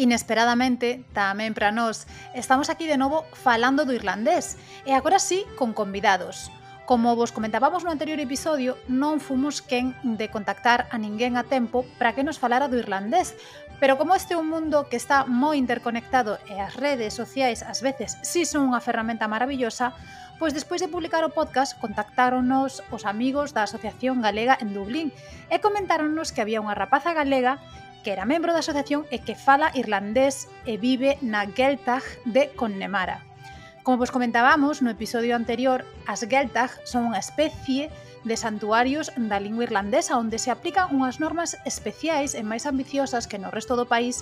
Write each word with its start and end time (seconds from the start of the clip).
Inesperadamente, 0.00 1.04
tamén 1.12 1.52
para 1.52 1.68
nós, 1.76 2.08
estamos 2.32 2.72
aquí 2.72 2.88
de 2.88 2.96
novo 2.96 3.28
falando 3.36 3.84
do 3.84 3.92
irlandés, 3.92 4.56
e 4.88 4.96
agora 4.96 5.20
sí 5.20 5.44
con 5.60 5.76
convidados. 5.76 6.48
Como 6.88 7.12
vos 7.20 7.36
comentábamos 7.36 7.84
no 7.84 7.92
anterior 7.92 8.16
episodio, 8.16 8.80
non 8.88 9.20
fomos 9.20 9.60
quen 9.60 9.92
de 10.00 10.32
contactar 10.32 10.88
a 10.88 10.96
ninguén 10.96 11.36
a 11.36 11.44
tempo 11.44 11.84
para 12.00 12.16
que 12.16 12.24
nos 12.24 12.40
falara 12.40 12.72
do 12.72 12.80
irlandés, 12.80 13.36
pero 13.76 14.00
como 14.00 14.16
este 14.16 14.32
é 14.32 14.40
un 14.40 14.48
mundo 14.48 14.88
que 14.88 14.96
está 14.96 15.28
moi 15.28 15.60
interconectado 15.60 16.40
e 16.48 16.56
as 16.56 16.72
redes 16.80 17.12
sociais 17.12 17.60
ás 17.60 17.84
veces 17.84 18.16
si 18.24 18.48
son 18.48 18.72
unha 18.72 18.80
ferramenta 18.80 19.28
maravillosa, 19.28 19.92
pois 20.40 20.56
despois 20.56 20.80
de 20.80 20.88
publicar 20.88 21.28
o 21.28 21.36
podcast 21.36 21.76
contactáronos 21.76 22.80
os 22.88 23.04
amigos 23.04 23.52
da 23.52 23.68
Asociación 23.68 24.24
Galega 24.24 24.56
en 24.64 24.72
Dublín 24.72 25.12
e 25.52 25.60
comentáronnos 25.60 26.32
que 26.32 26.40
había 26.40 26.64
unha 26.64 26.72
rapaza 26.72 27.12
galega 27.12 27.60
que 28.02 28.12
era 28.12 28.28
membro 28.28 28.52
da 28.52 28.64
asociación 28.64 29.04
e 29.12 29.20
que 29.20 29.38
fala 29.38 29.72
irlandés 29.76 30.48
e 30.64 30.76
vive 30.76 31.20
na 31.20 31.44
Geltag 31.46 32.04
de 32.24 32.50
Connemara. 32.56 33.24
Como 33.82 33.96
vos 33.96 34.12
comentábamos 34.12 34.82
no 34.82 34.92
episodio 34.92 35.36
anterior, 35.36 35.88
as 36.04 36.24
Geltag 36.28 36.70
son 36.84 37.08
unha 37.08 37.20
especie 37.20 37.88
de 38.28 38.36
santuarios 38.36 39.08
da 39.16 39.40
lingua 39.40 39.64
irlandesa 39.64 40.20
onde 40.20 40.36
se 40.36 40.52
aplican 40.52 40.92
unhas 40.92 41.16
normas 41.16 41.56
especiais 41.64 42.36
e 42.36 42.44
máis 42.44 42.68
ambiciosas 42.68 43.24
que 43.24 43.40
no 43.40 43.48
resto 43.48 43.80
do 43.80 43.88
país 43.88 44.20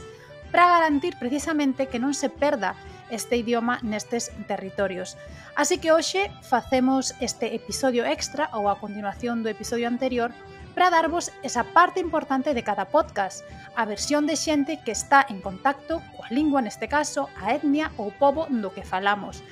para 0.55 0.71
garantir 0.71 1.19
precisamente 1.19 1.91
que 1.91 1.99
non 1.99 2.15
se 2.15 2.31
perda 2.31 2.79
este 3.11 3.41
idioma 3.41 3.81
nestes 3.83 4.31
territorios. 4.47 5.17
Así 5.57 5.83
que 5.83 5.93
hoxe 5.93 6.31
facemos 6.45 7.17
este 7.19 7.57
episodio 7.57 8.05
extra 8.07 8.49
ou 8.55 8.71
a 8.71 8.79
continuación 8.79 9.43
do 9.43 9.51
episodio 9.51 9.89
anterior 9.89 10.31
para 10.79 10.91
darvos 10.91 11.33
esa 11.43 11.65
parte 11.65 11.99
importante 11.99 12.55
de 12.55 12.63
cada 12.63 12.85
podcast, 12.85 13.43
a 13.75 13.85
versión 13.85 14.29
de 14.29 14.37
xente 14.37 14.79
que 14.85 14.95
está 14.95 15.27
en 15.29 15.43
contacto 15.43 15.99
coa 16.15 16.31
lingua 16.31 16.63
neste 16.63 16.87
caso, 16.87 17.27
a 17.35 17.51
etnia 17.51 17.91
ou 17.99 18.15
pobo 18.15 18.47
do 18.47 18.71
que 18.71 18.87
falamos. 18.87 19.43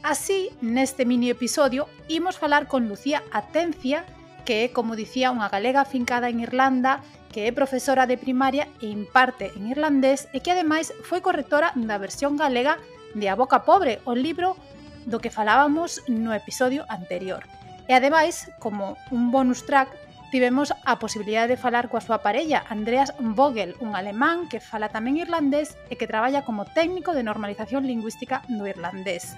Así, 0.00 0.48
neste 0.64 1.04
mini 1.04 1.28
episodio, 1.28 1.92
imos 2.08 2.40
falar 2.40 2.72
con 2.72 2.88
Lucía 2.88 3.20
Atencia, 3.36 4.08
que 4.48 4.64
é, 4.64 4.72
como 4.72 4.96
dicía, 4.96 5.28
unha 5.28 5.52
galega 5.52 5.84
fincada 5.84 6.32
en 6.32 6.40
Irlanda, 6.40 7.04
que 7.28 7.44
é 7.44 7.52
profesora 7.52 8.08
de 8.08 8.16
primaria 8.16 8.64
e 8.80 8.88
imparte 8.88 9.52
en 9.52 9.68
irlandés 9.68 10.24
e 10.32 10.40
que, 10.40 10.56
ademais, 10.56 10.96
foi 11.04 11.20
correctora 11.20 11.76
da 11.76 12.00
versión 12.00 12.40
galega 12.40 12.80
de 13.12 13.28
A 13.28 13.36
Boca 13.36 13.68
Pobre, 13.68 14.00
o 14.08 14.16
libro 14.16 14.56
do 15.04 15.20
que 15.20 15.28
falábamos 15.28 16.00
no 16.08 16.32
episodio 16.32 16.88
anterior. 16.88 17.44
E 17.90 17.92
ademais, 17.92 18.48
como 18.56 18.96
un 19.12 19.28
bonus 19.28 19.68
track, 19.68 19.90
tivemos 20.32 20.72
a 20.88 20.96
posibilidade 20.96 21.54
de 21.54 21.60
falar 21.60 21.92
coa 21.92 22.00
súa 22.00 22.24
parella, 22.24 22.64
Andreas 22.72 23.12
Vogel, 23.20 23.76
un 23.84 23.92
alemán 23.92 24.48
que 24.48 24.64
fala 24.64 24.88
tamén 24.88 25.20
irlandés 25.20 25.76
e 25.92 26.00
que 26.00 26.08
traballa 26.08 26.40
como 26.48 26.64
técnico 26.64 27.12
de 27.12 27.20
normalización 27.20 27.84
lingüística 27.84 28.40
do 28.48 28.64
irlandés 28.64 29.36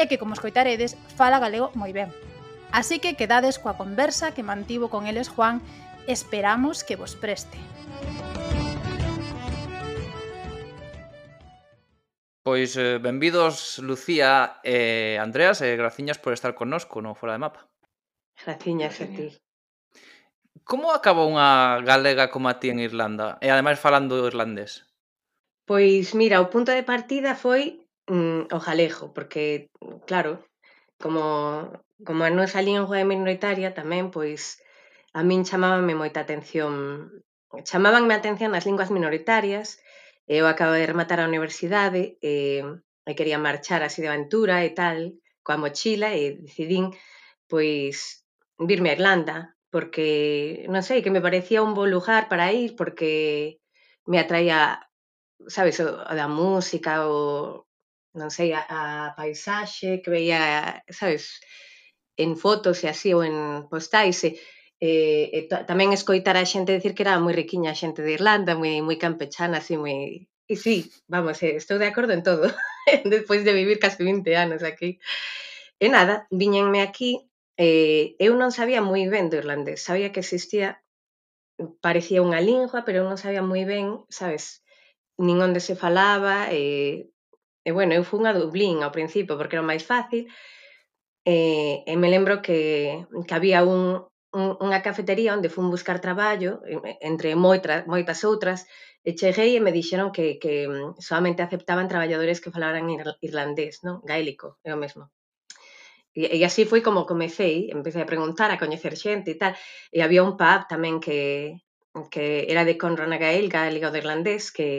e 0.00 0.08
que, 0.08 0.16
como 0.16 0.32
escoitaredes, 0.32 0.96
fala 1.12 1.36
galego 1.36 1.68
moi 1.76 1.92
ben. 1.92 2.08
Así 2.72 3.04
que 3.04 3.20
quedades 3.20 3.60
coa 3.60 3.76
conversa 3.76 4.32
que 4.32 4.40
mantivo 4.40 4.88
con 4.88 5.04
eles 5.04 5.28
Juan, 5.28 5.60
esperamos 6.08 6.88
que 6.88 6.96
vos 6.96 7.20
preste. 7.20 7.60
Pois 12.40 12.80
eh, 12.80 12.96
benvidos 12.96 13.76
Lucía 13.84 14.56
e 14.64 15.20
Andreas 15.20 15.60
e 15.60 15.76
graciñas 15.76 16.16
por 16.16 16.32
estar 16.32 16.56
connosco 16.56 17.04
no 17.04 17.12
Fora 17.12 17.36
de 17.36 17.44
Mapa. 17.44 17.68
Graciñas 18.40 19.04
a 19.04 19.06
ti. 19.12 19.36
Como 20.64 20.92
acaba 20.92 21.26
unha 21.26 21.80
galega 21.82 22.30
como 22.30 22.46
a 22.48 22.58
ti 22.60 22.70
en 22.70 22.78
Irlanda? 22.78 23.38
E 23.44 23.50
ademais 23.50 23.78
falando 23.78 24.26
irlandés. 24.26 24.86
Pois 25.70 26.14
mira, 26.18 26.42
o 26.42 26.50
punto 26.50 26.70
de 26.74 26.82
partida 26.82 27.34
foi 27.34 27.86
mm, 28.10 28.50
o 28.50 28.58
galego, 28.58 29.14
porque 29.14 29.70
claro, 30.08 30.42
como 31.02 31.22
como 32.06 32.24
a 32.24 32.30
nosa 32.30 32.64
lingua 32.64 32.96
é 32.96 33.04
minoritaria 33.04 33.76
tamén, 33.76 34.08
pois 34.08 34.58
a 35.12 35.20
min 35.26 35.44
chamábanme 35.44 35.94
moita 35.98 36.24
atención, 36.24 36.72
chamábanme 37.68 38.12
a 38.14 38.20
atención 38.20 38.56
as 38.56 38.64
linguas 38.64 38.90
minoritarias, 38.90 39.78
eu 40.26 40.46
acabo 40.46 40.72
de 40.78 40.88
rematar 40.88 41.18
a 41.20 41.28
universidade 41.28 42.16
e, 42.22 42.62
e 43.04 43.12
quería 43.18 43.42
marchar 43.42 43.82
así 43.82 44.00
de 44.00 44.08
aventura 44.08 44.64
e 44.64 44.70
tal, 44.72 44.98
coa 45.44 45.60
mochila 45.60 46.14
e 46.14 46.40
decidín 46.40 46.94
pois 47.50 48.24
virme 48.56 48.88
a 48.90 48.96
Irlanda 48.96 49.36
porque, 49.70 50.66
non 50.72 50.82
sei, 50.82 51.02
que 51.02 51.14
me 51.14 51.24
parecía 51.24 51.62
un 51.62 51.72
bo 51.78 51.86
lugar 51.86 52.28
para 52.30 52.52
ir 52.52 52.74
porque 52.76 53.58
me 54.10 54.18
atraía, 54.18 54.84
sabes, 55.46 55.80
o, 55.80 55.86
o 56.10 56.14
da 56.14 56.28
música, 56.28 57.06
o, 57.06 57.66
non 58.14 58.30
sei, 58.34 58.50
a, 58.52 58.62
a 58.68 58.80
paisaxe 59.18 60.02
que 60.02 60.10
veía, 60.10 60.42
sabes, 60.90 61.40
en 62.18 62.36
fotos 62.36 62.82
e 62.84 62.86
así 62.92 63.10
ou 63.16 63.22
en 63.22 63.36
postais 63.72 64.18
e, 64.28 64.30
e, 64.82 64.90
e 65.36 65.38
tamén 65.70 65.94
escoitar 65.94 66.36
a 66.36 66.44
xente 66.52 66.76
decir 66.76 66.92
que 66.94 67.04
era 67.06 67.22
moi 67.22 67.32
riquiña 67.32 67.70
a 67.72 67.80
xente 67.80 68.00
de 68.02 68.14
Irlanda, 68.18 68.58
moi 68.60 68.82
moi 68.82 68.96
campechana, 68.98 69.62
así 69.62 69.74
moi 69.78 70.26
E 70.50 70.56
sí, 70.56 70.90
vamos, 71.06 71.38
eh, 71.46 71.54
estou 71.54 71.78
de 71.78 71.86
acordo 71.86 72.10
en 72.10 72.26
todo, 72.26 72.50
despois 73.06 73.46
de 73.46 73.54
vivir 73.54 73.78
casi 73.78 74.02
20 74.02 74.34
anos 74.34 74.66
aquí. 74.66 74.98
E 75.78 75.86
nada, 75.88 76.26
viñenme 76.42 76.82
aquí 76.82 77.29
Eh, 77.66 78.16
eu 78.26 78.32
non 78.40 78.50
sabía 78.58 78.80
moi 78.90 79.02
ben 79.14 79.26
do 79.30 79.36
irlandés, 79.42 79.84
sabía 79.88 80.12
que 80.12 80.22
existía, 80.24 80.68
parecía 81.86 82.24
unha 82.26 82.40
lingua, 82.48 82.80
pero 82.86 82.96
eu 83.00 83.06
non 83.10 83.20
sabía 83.24 83.42
moi 83.50 83.62
ben, 83.72 83.86
sabes, 84.18 84.44
nin 85.26 85.36
onde 85.46 85.60
se 85.68 85.74
falaba, 85.84 86.36
e, 86.60 86.62
e 87.68 87.70
bueno, 87.76 87.92
eu 87.98 88.04
fun 88.10 88.22
a 88.24 88.32
Dublín 88.40 88.76
ao 88.80 88.94
principio 88.96 89.36
porque 89.36 89.56
era 89.56 89.70
máis 89.70 89.84
fácil, 89.92 90.22
e, 91.34 91.36
e 91.90 91.94
me 92.00 92.08
lembro 92.14 92.34
que, 92.46 92.60
que 93.28 93.34
había 93.36 93.60
un, 93.74 93.82
un, 94.40 94.46
unha 94.66 94.80
cafetería 94.86 95.36
onde 95.36 95.52
fun 95.54 95.68
buscar 95.74 95.98
traballo, 96.06 96.52
entre 97.10 97.28
moitas, 97.46 97.84
moitas 97.92 98.20
outras, 98.30 98.60
e 99.08 99.10
cheguei 99.20 99.50
e 99.56 99.64
me 99.64 99.74
dixeron 99.78 100.08
que, 100.16 100.26
que 100.42 100.54
mm, 100.64 100.96
solamente 101.08 101.44
aceptaban 101.44 101.92
traballadores 101.92 102.40
que 102.42 102.54
falaran 102.54 102.88
irlandés, 103.28 103.74
non? 103.86 103.96
gaélico, 104.10 104.48
é 104.64 104.72
o 104.72 104.80
mesmo. 104.84 105.04
E, 106.26 106.36
e 106.36 106.44
así 106.44 106.62
foi 106.64 106.80
como 106.86 107.08
comecei, 107.08 107.70
empecé 107.72 108.00
a 108.02 108.10
preguntar, 108.12 108.50
a 108.50 108.60
coñecer 108.60 108.94
xente 108.96 109.32
e 109.32 109.38
tal. 109.40 109.54
E 109.88 109.98
había 110.04 110.26
un 110.28 110.34
pub 110.40 110.60
tamén 110.68 111.00
que, 111.00 111.56
que 112.12 112.46
era 112.52 112.62
de 112.68 112.76
Conran 112.76 113.14
Gael, 113.16 113.48
gaélico 113.48 113.88
de 113.90 114.00
irlandés, 114.02 114.52
que, 114.52 114.70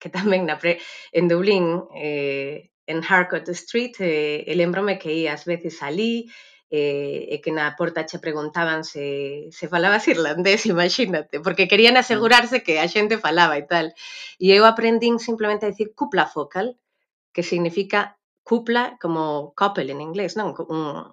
que 0.00 0.08
tamén 0.10 0.42
na 0.48 0.58
pre, 0.58 0.82
en 1.14 1.30
Dublín, 1.30 1.66
eh, 1.94 2.72
en 2.86 2.98
Harcourt 3.06 3.48
Street, 3.54 3.94
eh, 4.00 4.44
e 4.46 4.52
lembrome 4.58 4.96
eh, 4.96 5.00
que 5.00 5.10
ia 5.14 5.32
ás 5.36 5.44
veces 5.46 5.78
ali, 5.86 6.26
eh, 6.72 7.28
e 7.28 7.36
que 7.44 7.52
na 7.52 7.76
porta 7.76 8.08
che 8.08 8.16
preguntaban 8.18 8.80
se, 8.82 9.52
se 9.52 9.68
falabas 9.68 10.08
irlandés, 10.08 10.64
imagínate, 10.74 11.38
porque 11.44 11.68
querían 11.68 11.94
mm. 11.94 12.02
asegurarse 12.02 12.64
que 12.64 12.80
a 12.80 12.88
xente 12.88 13.20
falaba 13.20 13.60
e 13.60 13.64
tal. 13.68 13.92
E 14.40 14.50
eu 14.56 14.64
aprendín 14.64 15.20
simplemente 15.20 15.68
a 15.68 15.70
dicir 15.70 15.92
cupla 15.92 16.24
focal, 16.24 16.80
que 17.34 17.44
significa 17.44 18.16
cupla 18.42 18.98
como 19.00 19.54
couple 19.56 19.90
en 19.92 20.00
inglés, 20.00 20.36
non? 20.36 20.54
Un, 20.68 21.10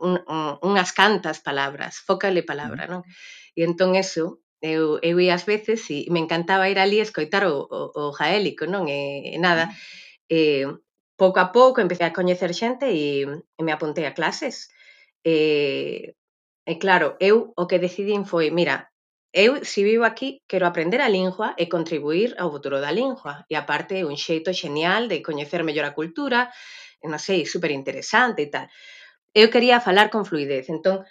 un, 0.00 0.12
un, 0.26 0.58
unhas 0.62 0.92
cantas 0.92 1.40
palabras, 1.40 2.00
fócale 2.00 2.42
palabra, 2.42 2.86
non? 2.86 3.02
E 3.58 3.66
entón 3.66 3.98
eso, 3.98 4.40
eu, 4.60 5.00
eu 5.02 5.16
ia 5.20 5.34
ás 5.34 5.44
veces 5.44 5.88
e 5.90 6.06
me 6.12 6.20
encantaba 6.20 6.68
ir 6.68 6.78
ali 6.78 7.00
escoitar 7.00 7.44
o, 7.48 7.64
o, 7.64 7.80
o 7.94 8.04
gaélico, 8.12 8.64
non? 8.68 8.86
E, 8.88 9.34
e 9.34 9.38
nada, 9.40 9.72
e, 10.28 10.68
pouco 11.16 11.40
a 11.40 11.52
pouco 11.52 11.80
empecé 11.80 12.04
a 12.04 12.16
coñecer 12.16 12.52
xente 12.56 12.86
e, 12.88 13.26
e 13.28 13.60
me 13.64 13.72
apuntei 13.72 14.06
a 14.06 14.16
clases. 14.16 14.72
E, 15.24 16.14
e 16.64 16.74
claro, 16.78 17.16
eu 17.20 17.52
o 17.56 17.66
que 17.68 17.82
decidín 17.82 18.24
foi, 18.24 18.48
mira, 18.52 18.89
Eu, 19.32 19.64
se 19.64 19.84
vivo 19.84 20.04
aquí, 20.04 20.42
quero 20.50 20.66
aprender 20.66 21.00
a 21.00 21.08
lingua 21.08 21.54
e 21.56 21.70
contribuir 21.70 22.34
ao 22.34 22.50
futuro 22.50 22.82
da 22.82 22.90
lingua. 22.90 23.46
E 23.46 23.54
aparte 23.54 23.94
é 24.00 24.04
un 24.04 24.18
xeito 24.18 24.50
xenial 24.50 25.06
de 25.06 25.22
coñecer 25.22 25.62
mellor 25.62 25.86
a 25.86 25.94
cultura, 25.94 26.50
non 27.06 27.22
sei, 27.22 27.46
super 27.46 27.70
interesante 27.70 28.42
e 28.42 28.48
tal. 28.50 28.66
Eu 29.30 29.46
quería 29.54 29.78
falar 29.78 30.10
con 30.10 30.26
fluidez, 30.26 30.66
entón 30.66 31.06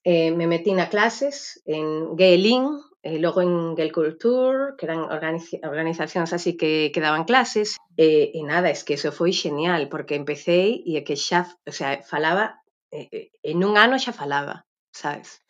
eh, 0.00 0.32
me 0.32 0.48
metí 0.48 0.72
na 0.72 0.88
clases 0.88 1.60
en 1.68 2.16
Gaelin, 2.16 2.80
e 3.04 3.14
eh, 3.14 3.18
logo 3.20 3.44
en 3.44 3.76
Gael 3.76 3.92
Culture, 3.92 4.74
que 4.76 4.88
eran 4.88 5.04
organizacións 5.04 6.32
así 6.32 6.56
que, 6.56 6.90
que 6.92 7.04
daban 7.04 7.28
clases, 7.28 7.76
e, 8.00 8.32
e 8.32 8.40
nada, 8.48 8.72
es 8.72 8.82
que 8.82 8.96
eso 8.96 9.12
foi 9.12 9.36
xenial, 9.36 9.92
porque 9.92 10.16
empecé 10.16 10.80
e 10.88 10.96
é 10.96 11.04
que 11.04 11.20
xa, 11.20 11.44
o 11.68 11.72
sea, 11.72 12.00
falaba, 12.00 12.64
eh, 12.96 13.28
en 13.44 13.60
un 13.60 13.76
ano 13.76 14.00
xa 14.00 14.16
falaba, 14.16 14.64
sabes? 14.90 15.44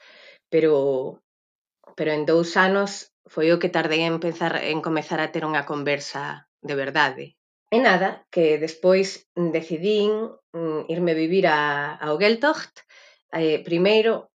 Pero 0.50 1.22
pero 1.96 2.12
en 2.12 2.26
dous 2.26 2.56
anos 2.56 3.12
foi 3.28 3.52
o 3.52 3.60
que 3.60 3.72
tardei 3.72 4.02
en 4.04 4.18
pensar 4.18 4.56
en 4.64 4.80
comezar 4.80 5.20
a 5.20 5.30
ter 5.32 5.44
unha 5.44 5.68
conversa 5.68 6.48
de 6.64 6.74
verdade. 6.74 7.24
E 7.68 7.78
nada, 7.78 8.24
que 8.32 8.56
despois 8.56 9.28
decidín 9.36 10.32
mm, 10.56 10.88
irme 10.88 11.12
vivir 11.12 11.46
a, 11.46 11.94
ao 12.00 12.16
Geltocht. 12.16 12.84
Eh, 13.28 13.60
primeiro, 13.60 14.32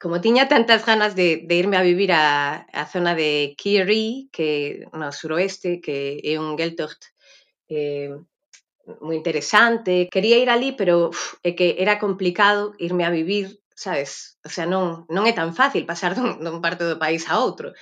como 0.00 0.24
tiña 0.24 0.48
tantas 0.48 0.88
ganas 0.88 1.12
de, 1.12 1.44
de 1.44 1.54
irme 1.60 1.76
a 1.76 1.84
vivir 1.84 2.10
a, 2.12 2.64
a 2.72 2.84
zona 2.88 3.12
de 3.14 3.52
Kiri, 3.60 4.32
que 4.32 4.88
no 4.96 5.12
suroeste, 5.12 5.84
que 5.84 6.24
é 6.24 6.40
un 6.40 6.56
Geltocht 6.56 7.12
eh, 7.68 8.16
moi 9.04 9.14
interesante. 9.14 10.08
Quería 10.08 10.40
ir 10.40 10.48
ali, 10.48 10.72
pero 10.72 11.12
uf, 11.12 11.36
é 11.44 11.52
que 11.52 11.76
era 11.78 12.00
complicado 12.00 12.72
irme 12.80 13.04
a 13.04 13.12
vivir 13.12 13.59
sabes? 13.80 14.36
O 14.44 14.52
sea, 14.52 14.68
non, 14.68 15.08
non 15.08 15.24
é 15.24 15.32
tan 15.32 15.56
fácil 15.56 15.88
pasar 15.88 16.12
dun, 16.12 16.44
dun 16.44 16.60
parte 16.60 16.84
do 16.84 17.00
país 17.00 17.24
a 17.32 17.40
outro. 17.40 17.72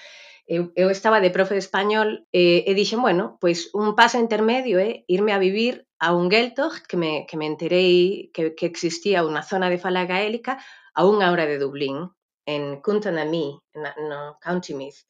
Eu, 0.47 0.71
eu 0.79 0.89
estaba 0.89 1.19
de 1.21 1.35
profe 1.35 1.59
de 1.59 1.65
español 1.67 2.25
e, 2.31 2.63
e 2.65 2.73
dixen, 2.79 3.03
bueno, 3.03 3.37
pois 3.43 3.69
un 3.75 3.99
paso 3.99 4.17
intermedio 4.17 4.79
é 4.79 5.03
irme 5.11 5.35
a 5.35 5.43
vivir 5.43 5.85
a 5.99 6.15
un 6.15 6.31
Geltocht, 6.31 6.87
que 6.87 6.97
me, 6.97 7.27
que 7.27 7.37
me 7.37 7.51
enterei 7.51 8.31
que, 8.33 8.55
que 8.55 8.71
existía 8.71 9.27
unha 9.27 9.43
zona 9.43 9.67
de 9.69 9.83
fala 9.83 10.07
gaélica 10.07 10.63
a 10.95 11.03
unha 11.03 11.29
hora 11.35 11.51
de 11.51 11.59
Dublín, 11.59 12.15
en 12.47 12.81
Cuntanamí, 12.81 13.59
no 14.09 14.39
County 14.41 14.73
Meath. 14.79 15.03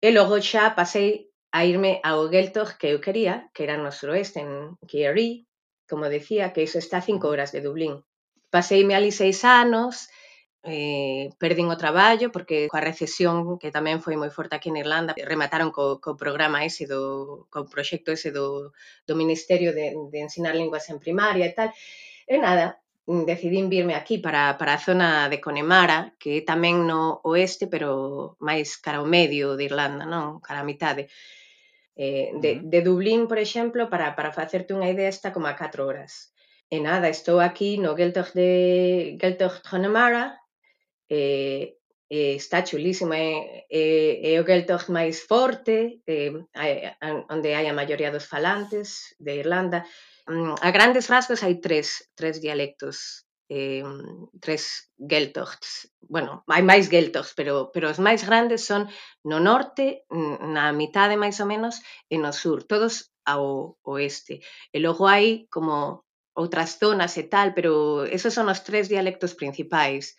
E 0.00 0.08
logo 0.14 0.38
xa 0.40 0.72
pasei 0.78 1.28
a 1.52 1.66
irme 1.66 2.00
ao 2.06 2.30
Geltocht 2.30 2.78
que 2.78 2.88
eu 2.94 3.02
quería, 3.02 3.50
que 3.52 3.66
era 3.66 3.76
no 3.76 3.90
suroeste, 3.90 4.40
en 4.40 4.78
Kerry, 4.86 5.50
como 5.90 6.06
decía, 6.06 6.54
que 6.54 6.62
iso 6.62 6.78
está 6.78 7.02
a 7.02 7.06
cinco 7.10 7.28
horas 7.28 7.50
de 7.52 7.60
Dublín. 7.60 8.06
Paseime 8.48 8.94
ali 8.94 9.12
seis 9.12 9.44
anos, 9.44 10.08
eh, 10.62 11.30
perden 11.38 11.72
o 11.72 11.80
traballo 11.80 12.28
porque 12.28 12.68
coa 12.68 12.84
recesión 12.84 13.56
que 13.56 13.72
tamén 13.72 14.04
foi 14.04 14.16
moi 14.20 14.28
forte 14.28 14.54
aquí 14.56 14.68
en 14.68 14.76
Irlanda 14.76 15.16
remataron 15.16 15.72
co, 15.72 15.96
co 16.04 16.20
programa 16.20 16.64
ese 16.68 16.84
do 16.84 17.46
co 17.48 17.64
proxecto 17.64 18.12
ese 18.12 18.28
do, 18.28 18.76
do 19.08 19.14
Ministerio 19.16 19.72
de, 19.72 19.96
de 20.12 20.18
Ensinar 20.20 20.52
Linguas 20.52 20.88
en 20.92 21.00
Primaria 21.00 21.48
e 21.48 21.54
tal 21.56 21.72
e 22.28 22.36
nada, 22.36 22.78
decidín 23.08 23.72
virme 23.72 23.96
aquí 23.96 24.20
para, 24.20 24.60
para 24.60 24.76
a 24.76 24.84
zona 24.84 25.32
de 25.32 25.40
Conemara 25.40 26.12
que 26.20 26.44
é 26.44 26.46
tamén 26.46 26.84
no 26.84 27.24
oeste 27.24 27.64
pero 27.64 28.36
máis 28.44 28.76
cara 28.76 29.00
ao 29.00 29.08
medio 29.08 29.56
de 29.56 29.64
Irlanda 29.64 30.04
non 30.04 30.44
cara 30.44 30.60
a 30.60 30.68
mitade 30.68 31.08
eh, 32.00 32.32
de, 32.40 32.60
de 32.64 32.80
Dublín, 32.80 33.28
por 33.28 33.38
exemplo, 33.38 33.90
para, 33.90 34.16
para 34.16 34.32
facerte 34.32 34.72
unha 34.72 34.88
idea 34.88 35.12
está 35.12 35.36
como 35.36 35.52
a 35.52 35.52
4 35.52 35.84
horas. 35.84 36.32
E 36.72 36.80
nada, 36.80 37.12
estou 37.12 37.44
aquí 37.44 37.76
no 37.76 37.92
Geltog 37.92 38.32
de 38.32 39.18
Geltog 39.20 39.60
Connemara, 39.60 40.39
eh, 41.10 41.76
eh, 42.10 42.34
está 42.34 42.64
chulísima, 42.64 43.16
é, 43.16 43.66
é, 43.70 44.34
é 44.34 44.40
o 44.40 44.44
Gaeltacht 44.44 44.88
eh, 44.88 44.90
eh, 44.90 44.90
eh, 44.90 44.96
máis 44.98 45.16
forte, 45.22 46.02
eh, 46.06 46.32
onde 47.30 47.54
hai 47.54 47.66
a 47.68 47.74
maioría 47.74 48.10
dos 48.10 48.26
falantes 48.26 49.14
de 49.18 49.42
Irlanda. 49.42 49.86
Mm, 50.26 50.54
a 50.62 50.70
grandes 50.70 51.10
rasgos 51.10 51.42
hai 51.42 51.58
tres, 51.58 52.10
tres 52.18 52.40
dialectos, 52.40 53.26
eh, 53.50 53.82
tres 54.42 54.90
Gaeltachts. 54.98 55.90
Bueno, 56.02 56.42
hai 56.50 56.62
máis 56.62 56.90
Gaeltachts, 56.90 57.34
pero, 57.38 57.70
pero 57.74 57.90
os 57.90 57.98
máis 57.98 58.26
grandes 58.26 58.66
son 58.66 58.90
no 59.22 59.38
norte, 59.38 60.06
na 60.10 60.74
mitade 60.74 61.14
máis 61.18 61.38
ou 61.42 61.46
menos, 61.46 61.78
e 62.10 62.18
no 62.18 62.34
sur, 62.34 62.66
todos 62.66 63.10
ao 63.26 63.78
oeste. 63.86 64.42
E 64.74 64.78
logo 64.82 65.06
hai 65.06 65.46
como 65.46 66.06
outras 66.34 66.78
zonas 66.78 67.14
e 67.18 67.24
tal, 67.30 67.54
pero 67.54 68.02
esos 68.06 68.34
son 68.34 68.50
os 68.50 68.62
tres 68.66 68.90
dialectos 68.90 69.34
principais 69.34 70.18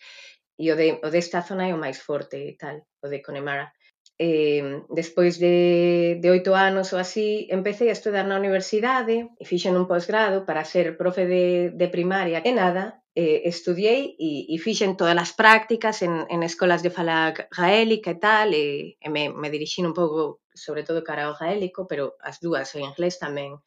e 0.58 0.70
o 0.72 0.76
de, 0.76 0.98
o 1.02 1.08
desta 1.10 1.40
zona 1.42 1.68
é 1.68 1.74
o 1.74 1.80
máis 1.80 1.98
forte 2.00 2.36
e 2.36 2.54
tal, 2.56 2.76
o 3.02 3.06
de 3.08 3.22
Connemara. 3.22 3.72
Eh, 4.18 4.82
despois 4.90 5.38
de, 5.38 6.18
de 6.20 6.28
oito 6.30 6.54
anos 6.54 6.92
ou 6.92 6.98
así, 7.00 7.48
empecé 7.50 7.88
a 7.88 7.96
estudar 7.96 8.26
na 8.26 8.38
universidade 8.38 9.32
e 9.40 9.44
fixen 9.48 9.74
un 9.74 9.88
posgrado 9.88 10.44
para 10.46 10.68
ser 10.68 10.94
profe 11.00 11.26
de, 11.26 11.74
de 11.74 11.88
primaria 11.88 12.38
e 12.44 12.52
nada, 12.52 13.02
eh, 13.16 13.42
estudiei 13.48 14.14
e, 14.20 14.46
e 14.52 14.56
fixen 14.62 14.96
todas 14.96 15.16
as 15.18 15.32
prácticas 15.32 16.00
en, 16.06 16.28
en 16.28 16.40
escolas 16.44 16.84
de 16.84 16.94
fala 16.94 17.34
gaélica 17.50 18.12
e 18.12 18.18
tal, 18.20 18.48
e, 18.54 18.96
e 19.00 19.08
me, 19.10 19.32
me 19.32 19.50
dirixín 19.50 19.88
un 19.88 19.96
pouco 19.96 20.40
sobre 20.54 20.84
todo 20.84 21.02
cara 21.02 21.26
ao 21.26 21.36
gaélico, 21.36 21.88
pero 21.88 22.14
as 22.20 22.38
dúas 22.38 22.68
o 22.76 22.78
inglés 22.78 23.18
tamén. 23.18 23.58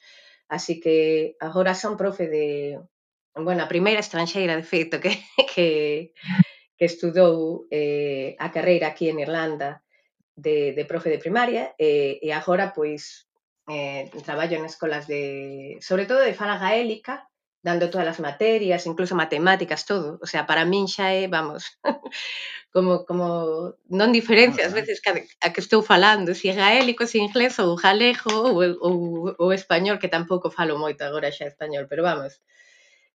Así 0.47 0.79
que 0.79 1.35
agora 1.41 1.73
son 1.73 1.97
profe 1.97 2.29
de, 2.29 2.79
bueno, 3.35 3.65
a 3.65 3.71
primeira 3.71 3.99
estranxeira 3.99 4.55
de 4.55 4.63
feito 4.63 5.01
que, 5.01 5.19
que, 5.53 6.13
que 6.77 6.85
estudou 6.85 7.67
eh, 7.71 8.35
a 8.39 8.51
carreira 8.51 8.87
aquí 8.87 9.09
en 9.09 9.19
Irlanda 9.19 9.83
de, 10.35 10.73
de 10.73 10.83
profe 10.85 11.09
de 11.09 11.19
primaria 11.19 11.73
eh, 11.79 12.19
e 12.21 12.29
agora 12.35 12.75
pois 12.75 13.27
eh, 13.67 14.11
traballo 14.23 14.57
en 14.57 14.65
escolas 14.65 15.07
de, 15.07 15.77
sobre 15.81 16.05
todo 16.05 16.19
de 16.19 16.33
fala 16.33 16.57
gaélica, 16.57 17.27
dando 17.65 17.89
todas 17.89 18.07
as 18.07 18.19
materias, 18.19 18.85
incluso 18.85 19.15
matemáticas, 19.15 19.85
todo. 19.85 20.19
O 20.21 20.27
sea, 20.27 20.45
para 20.45 20.69
min 20.69 20.85
xa 20.85 21.09
é, 21.17 21.25
vamos, 21.25 21.81
como, 22.73 23.09
como 23.09 23.73
non 23.89 24.13
diferencia 24.13 24.69
ás 24.69 24.75
veces 24.77 25.01
que 25.01 25.09
a, 25.09 25.17
a 25.17 25.47
que 25.49 25.63
estou 25.65 25.81
falando, 25.81 26.37
se 26.37 26.45
si 26.45 26.47
é 26.51 26.53
gaélico, 26.53 27.09
se 27.09 27.17
si 27.17 27.25
inglés 27.25 27.57
ou 27.57 27.73
galego 27.73 28.53
ou, 28.53 28.61
ou, 28.85 28.95
ou 29.41 29.49
español, 29.49 29.97
que 29.97 30.13
tampouco 30.13 30.53
falo 30.53 30.77
moito 30.77 31.01
agora 31.01 31.33
xa 31.33 31.49
español, 31.49 31.89
pero 31.89 32.05
vamos, 32.05 32.37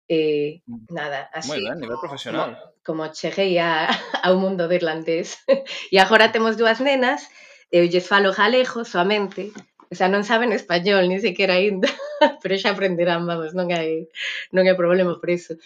Eh, 0.09 0.65
mm. 0.65 0.89
nada, 0.89 1.29
así. 1.37 1.53
Moi 1.53 1.69
ben, 1.69 1.79
nivel 1.85 2.01
profesional. 2.01 2.57
Como, 2.81 3.05
como 3.05 3.13
cheguei 3.13 3.61
a, 3.63 3.93
ao 4.25 4.41
mundo 4.41 4.67
do 4.67 4.75
irlandés. 4.75 5.39
e 5.93 5.97
agora 6.01 6.33
temos 6.33 6.57
dúas 6.57 6.81
nenas, 6.81 7.29
eh, 7.69 7.85
eu 7.85 7.87
lles 7.87 8.09
falo 8.09 8.33
galego 8.33 8.89
soamente, 8.89 9.53
o 9.89 9.95
sea, 9.95 10.09
non 10.09 10.25
saben 10.25 10.53
español, 10.57 11.09
ni 11.09 11.21
sequera 11.21 11.61
ainda, 11.61 11.89
pero 12.41 12.57
xa 12.57 12.73
aprenderán, 12.73 13.29
vamos, 13.29 13.53
non 13.53 13.69
hai, 13.73 14.09
non 14.53 14.65
hai 14.65 14.77
problema 14.77 15.17
por 15.21 15.29
iso 15.29 15.57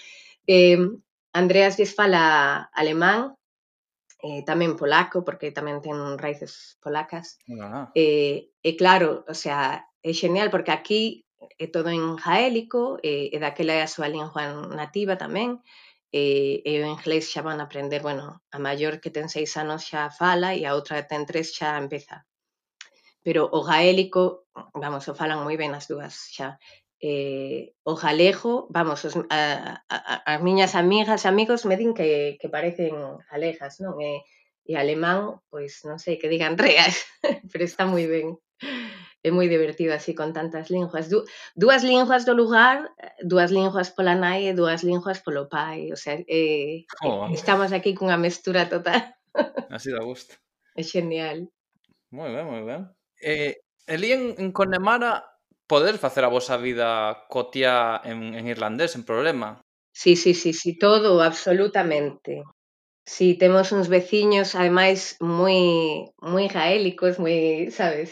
Eh, 0.47 0.79
Andreas 1.33 1.79
lles 1.79 1.95
fala 1.95 2.69
alemán, 2.75 3.39
eh, 4.23 4.43
tamén 4.45 4.77
polaco, 4.77 5.25
porque 5.25 5.55
tamén 5.55 5.81
ten 5.81 5.97
raíces 6.19 6.77
polacas. 6.83 7.41
No, 7.49 7.67
no. 7.71 7.83
Eh, 7.95 8.53
e 8.63 8.71
claro, 8.77 9.25
o 9.27 9.35
sea, 9.35 9.89
é 10.03 10.13
genial, 10.13 10.51
porque 10.51 10.75
aquí 10.75 11.25
é 11.59 11.67
todo 11.67 11.89
en 11.91 12.17
gaélico, 12.17 12.99
e, 13.03 13.31
eh, 13.31 13.35
e 13.35 13.37
daquela 13.43 13.75
é 13.79 13.83
a 13.83 13.93
súa 13.95 14.09
lingua 14.09 14.45
nativa 14.73 15.15
tamén, 15.17 15.61
e, 16.13 16.63
eh, 16.65 16.71
e 16.71 16.73
o 16.83 16.87
inglés 16.87 17.31
xa 17.33 17.41
van 17.43 17.59
a 17.61 17.67
aprender, 17.67 18.01
bueno, 18.03 18.45
a 18.53 18.59
maior 18.61 19.01
que 19.03 19.15
ten 19.15 19.29
seis 19.33 19.57
anos 19.57 19.83
xa 19.89 20.13
fala 20.13 20.55
e 20.59 20.63
a 20.69 20.75
outra 20.77 21.01
que 21.01 21.09
ten 21.11 21.25
tres 21.25 21.57
xa 21.57 21.81
empeza. 21.81 22.25
Pero 23.25 23.49
o 23.49 23.61
gaélico, 23.63 24.51
vamos, 24.75 25.07
o 25.09 25.15
falan 25.15 25.41
moi 25.47 25.57
ben 25.57 25.73
as 25.79 25.87
dúas 25.87 26.15
xa. 26.35 26.59
Eh, 27.03 27.75
o 27.83 27.95
galego, 27.99 28.71
vamos, 28.71 29.03
os, 29.09 29.15
a, 29.31 29.41
a, 29.91 29.97
as 30.23 30.41
miñas 30.47 30.79
amigas 30.79 31.25
e 31.25 31.29
amigos 31.33 31.67
me 31.67 31.75
din 31.81 31.95
que, 31.99 32.39
que 32.39 32.49
parecen 32.49 32.95
galegas, 33.31 33.83
non? 33.83 33.99
E, 33.99 34.23
e 34.71 34.79
alemán, 34.79 35.43
pois 35.51 35.83
non 35.89 35.99
sei, 35.99 36.15
que 36.21 36.31
digan 36.31 36.55
reas, 36.65 37.03
pero 37.51 37.65
está 37.67 37.83
moi 37.87 38.07
ben 38.07 38.39
é 39.23 39.31
moi 39.31 39.47
divertido 39.47 39.95
así 39.95 40.15
con 40.19 40.35
tantas 40.35 40.67
linguas. 40.69 41.07
Du, 41.07 41.23
dúas 41.55 41.87
linguas 41.87 42.27
do 42.27 42.35
lugar, 42.35 42.91
eh, 42.99 43.15
dúas 43.23 43.55
linguas 43.55 43.95
pola 43.95 44.19
nai 44.19 44.51
e 44.51 44.53
dúas 44.53 44.83
linguas 44.83 45.23
polo 45.23 45.47
pai. 45.47 45.95
O 45.95 45.97
sea, 45.97 46.19
eh, 46.27 46.85
oh. 47.07 47.31
estamos 47.31 47.71
aquí 47.71 47.95
cunha 47.95 48.19
mestura 48.19 48.67
total. 48.67 49.15
Así 49.71 49.95
da 49.95 50.03
gusto. 50.03 50.35
É 50.75 50.83
genial. 50.83 51.47
Moi 52.11 52.29
ben, 52.35 52.45
moi 52.45 52.63
ben. 52.67 52.91
Eh, 53.23 53.63
elí 53.87 54.11
en, 54.11 54.35
en 54.43 54.51
Connemara 54.51 55.23
podes 55.71 55.97
facer 56.03 56.25
a 56.25 56.29
vosa 56.29 56.59
vida 56.59 57.25
cotiá 57.31 58.03
en, 58.05 58.35
en 58.35 58.45
irlandés, 58.49 58.99
en 58.99 59.05
problema? 59.05 59.63
Sí, 59.95 60.17
sí, 60.17 60.35
sí, 60.35 60.53
sí, 60.53 60.77
todo, 60.79 61.23
absolutamente. 61.23 62.43
Si 63.05 63.33
sí, 63.33 63.39
temos 63.39 63.73
uns 63.73 63.89
veciños 63.89 64.55
ademais 64.55 65.17
moi 65.21 66.11
moi 66.23 66.47
gaélicos, 66.47 67.19
moi, 67.19 67.71
sabes, 67.71 68.11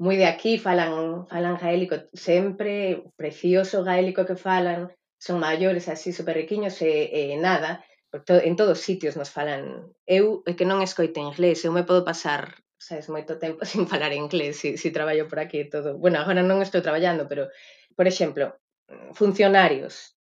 moi 0.00 0.16
de 0.16 0.24
aquí, 0.24 0.56
falan, 0.56 1.28
falan 1.28 1.60
gaélico 1.60 1.96
sempre, 2.16 3.04
precioso 3.20 3.84
gaélico 3.84 4.24
que 4.24 4.36
falan, 4.48 4.88
son 5.20 5.36
maiores 5.44 5.92
así 5.92 6.08
super 6.16 6.34
riquiños 6.40 6.80
e, 6.80 6.92
e 7.12 7.36
nada, 7.36 7.84
to, 8.24 8.40
en 8.40 8.56
todos 8.56 8.80
sitios 8.80 9.14
nos 9.20 9.28
falan. 9.36 9.92
Eu 10.08 10.40
é 10.48 10.56
que 10.56 10.64
non 10.64 10.80
escoito 10.80 11.20
inglés, 11.20 11.60
eu 11.68 11.72
me 11.76 11.84
podo 11.84 12.02
pasar 12.10 12.42
sabes, 12.80 13.12
moito 13.12 13.36
tempo 13.36 13.60
sin 13.70 13.84
falar 13.84 14.16
inglés, 14.16 14.56
si, 14.56 14.80
si 14.80 14.88
traballo 14.88 15.28
por 15.28 15.38
aquí 15.38 15.60
e 15.60 15.68
todo. 15.68 16.00
Bueno, 16.00 16.16
agora 16.18 16.40
non 16.40 16.64
estou 16.64 16.80
traballando, 16.80 17.28
pero, 17.28 17.52
por 17.92 18.08
exemplo, 18.08 18.56
funcionarios, 19.12 20.16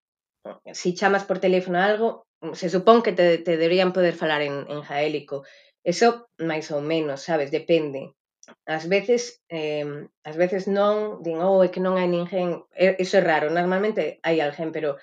si 0.76 0.92
chamas 0.92 1.24
por 1.24 1.40
teléfono 1.40 1.80
algo, 1.80 2.28
se 2.52 2.68
supón 2.68 3.00
que 3.00 3.16
te, 3.16 3.40
te 3.40 3.56
deberían 3.56 3.96
poder 3.96 4.12
falar 4.12 4.44
en, 4.44 4.68
en 4.68 4.84
gaélico. 4.84 5.48
Eso, 5.88 6.28
máis 6.36 6.68
ou 6.76 6.84
menos, 6.84 7.24
sabes, 7.24 7.48
depende 7.48 8.19
ás 8.66 8.86
veces 8.88 9.42
eh, 9.50 10.08
ás 10.24 10.38
veces 10.38 10.68
non 10.68 11.22
din, 11.26 11.40
oh, 11.42 11.62
é 11.66 11.70
que 11.74 11.84
non 11.84 11.98
hai 12.00 12.08
ninguén 12.10 12.66
iso 13.04 13.18
é 13.20 13.24
raro, 13.24 13.48
normalmente 13.50 14.22
hai 14.26 14.38
alguén 14.40 14.70
pero 14.76 15.00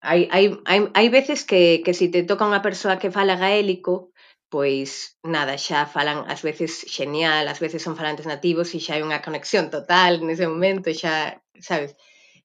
hai, 0.00 0.28
hai, 0.34 0.44
hai, 0.70 0.78
hai 0.98 1.06
veces 1.08 1.42
que, 1.48 1.82
que 1.84 1.92
se 1.94 2.06
si 2.06 2.12
te 2.12 2.22
toca 2.28 2.48
unha 2.48 2.64
persoa 2.64 3.00
que 3.00 3.14
fala 3.14 3.40
gaélico 3.40 4.14
pois 4.48 5.18
nada, 5.22 5.58
xa 5.58 5.90
falan 5.90 6.18
ás 6.30 6.42
veces 6.46 6.86
xenial, 6.96 7.44
ás 7.50 7.58
veces 7.64 7.82
son 7.82 7.98
falantes 7.98 8.30
nativos 8.30 8.68
e 8.76 8.78
xa 8.84 8.94
hai 8.94 9.02
unha 9.02 9.24
conexión 9.26 9.66
total 9.74 10.22
nese 10.22 10.46
momento, 10.46 10.88
xa, 10.94 11.42
sabes? 11.58 11.92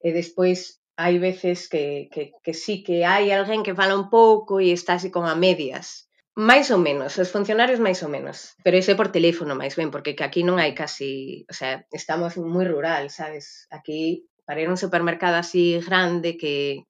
E 0.02 0.08
despois 0.10 0.82
hai 1.02 1.16
veces 1.18 1.58
que, 1.72 2.10
que, 2.12 2.22
que 2.44 2.52
sí 2.54 2.82
que 2.86 3.06
hai 3.06 3.30
alguén 3.30 3.62
que 3.62 3.78
fala 3.78 3.98
un 4.02 4.10
pouco 4.10 4.58
e 4.58 4.74
está 4.74 4.98
así 4.98 5.08
con 5.14 5.24
a 5.30 5.34
medias. 5.38 6.10
Máis 6.34 6.72
ou 6.72 6.80
menos, 6.80 7.12
os 7.20 7.28
funcionarios 7.28 7.76
máis 7.76 8.00
ou 8.00 8.08
menos, 8.08 8.56
pero 8.64 8.80
iso 8.80 8.92
é 8.92 8.96
por 8.96 9.12
teléfono 9.12 9.52
máis 9.52 9.76
ben, 9.76 9.92
porque 9.92 10.16
que 10.16 10.24
aquí 10.24 10.40
non 10.40 10.56
hai 10.56 10.72
casi, 10.72 11.44
o 11.44 11.52
sea, 11.52 11.84
estamos 11.92 12.40
moi 12.40 12.64
rural, 12.64 13.12
sabes? 13.12 13.68
Aquí 13.68 14.24
para 14.48 14.64
ir 14.64 14.68
a 14.68 14.72
un 14.72 14.80
supermercado 14.80 15.36
así 15.36 15.76
grande 15.84 16.40
que 16.40 16.88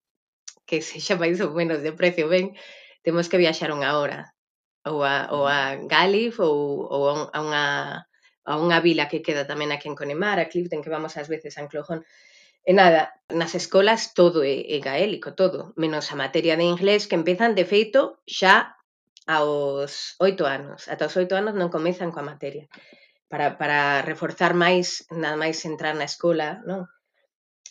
que 0.62 0.78
sexa 0.86 1.18
máis 1.18 1.42
ou 1.42 1.50
menos 1.58 1.82
de 1.82 1.90
precio 1.90 2.30
ben, 2.30 2.54
temos 3.02 3.26
que 3.26 3.40
viaxar 3.42 3.74
unha 3.74 3.98
hora 3.98 4.30
ou 4.86 5.02
a, 5.02 5.26
ou 5.34 5.42
a 5.50 5.74
Galif 5.90 6.38
ou, 6.38 6.86
ou 6.86 7.02
a 7.10 7.38
unha 7.42 7.64
a 8.46 8.52
unha 8.62 8.78
vila 8.78 9.10
que 9.10 9.26
queda 9.26 9.42
tamén 9.42 9.74
aquí 9.74 9.90
en 9.90 9.98
Conemar, 9.98 10.38
a 10.38 10.50
Clifton, 10.50 10.82
que 10.86 10.90
vamos 10.94 11.18
ás 11.18 11.26
veces 11.26 11.58
a 11.58 11.66
Anclojón. 11.66 12.06
E 12.62 12.70
nada, 12.74 13.10
nas 13.26 13.58
escolas 13.58 14.14
todo 14.14 14.46
é, 14.46 14.70
é 14.70 14.78
gaélico, 14.78 15.34
todo, 15.34 15.74
menos 15.74 16.14
a 16.14 16.18
materia 16.18 16.54
de 16.54 16.62
inglés 16.62 17.10
que 17.10 17.18
empezan 17.18 17.58
de 17.58 17.66
feito 17.66 18.22
xa 18.26 18.78
aos 19.26 20.16
oito 20.18 20.46
anos. 20.46 20.88
Ata 20.88 21.06
os 21.06 21.16
oito 21.16 21.34
anos 21.38 21.54
non 21.54 21.72
comezan 21.72 22.10
coa 22.10 22.26
materia. 22.26 22.66
Para, 23.30 23.56
para 23.56 24.02
reforzar 24.04 24.52
máis, 24.52 25.08
nada 25.08 25.38
máis 25.40 25.64
entrar 25.64 25.94
na 25.96 26.08
escola, 26.08 26.60
non? 26.68 26.84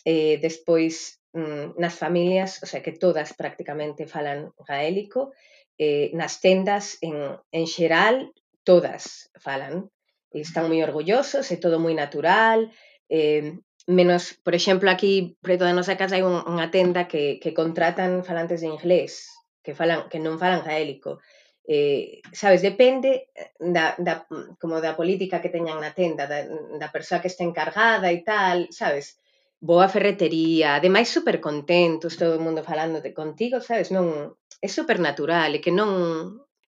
Eh, 0.02 0.42
despois, 0.42 1.22
mm, 1.32 1.78
nas 1.78 1.94
familias, 1.94 2.58
o 2.62 2.66
sea, 2.66 2.82
que 2.82 2.96
todas 2.98 3.32
prácticamente 3.38 4.10
falan 4.10 4.50
gaélico, 4.58 5.30
eh, 5.78 6.10
nas 6.18 6.42
tendas, 6.42 6.98
en, 7.00 7.38
en 7.52 7.64
xeral, 7.66 8.34
todas 8.64 9.30
falan. 9.38 9.90
E 10.32 10.40
están 10.42 10.66
moi 10.66 10.80
orgullosos, 10.82 11.46
é 11.52 11.56
todo 11.60 11.76
moi 11.78 11.94
natural, 11.94 12.72
eh, 13.12 13.60
menos, 13.86 14.38
por 14.44 14.54
exemplo, 14.54 14.90
aquí 14.90 15.36
preto 15.42 15.64
da 15.64 15.76
nosa 15.76 15.98
casa 15.98 16.16
hai 16.16 16.24
un, 16.24 16.40
unha 16.46 16.70
tenda 16.70 17.10
que, 17.10 17.38
que 17.42 17.52
contratan 17.52 18.22
falantes 18.22 18.62
de 18.62 18.70
inglés, 18.70 19.28
que 19.62 19.74
falan 19.74 20.06
que 20.10 20.22
non 20.22 20.38
falan 20.38 20.62
gaélico 20.62 21.18
eh, 21.64 22.20
sabes, 22.32 22.62
depende 22.62 23.30
eh, 23.34 23.54
da, 23.58 23.94
da, 23.98 24.26
como 24.58 24.80
da 24.80 24.96
política 24.98 25.40
que 25.40 25.52
teñan 25.52 25.78
na 25.78 25.94
tenda, 25.94 26.26
da, 26.26 26.42
da 26.78 26.88
persoa 26.90 27.22
que 27.22 27.30
está 27.30 27.44
encargada 27.46 28.10
e 28.10 28.22
tal, 28.26 28.66
sabes, 28.74 29.18
boa 29.62 29.86
ferretería, 29.86 30.74
ademais 30.74 31.08
super 31.08 31.38
contentos, 31.38 32.18
todo 32.18 32.34
o 32.38 32.42
mundo 32.42 32.66
falando 32.66 32.98
de 32.98 33.14
contigo, 33.14 33.62
sabes, 33.62 33.94
non, 33.94 34.34
é 34.58 34.68
super 34.68 34.98
natural, 34.98 35.54
e 35.54 35.62
que 35.62 35.70
non... 35.70 35.90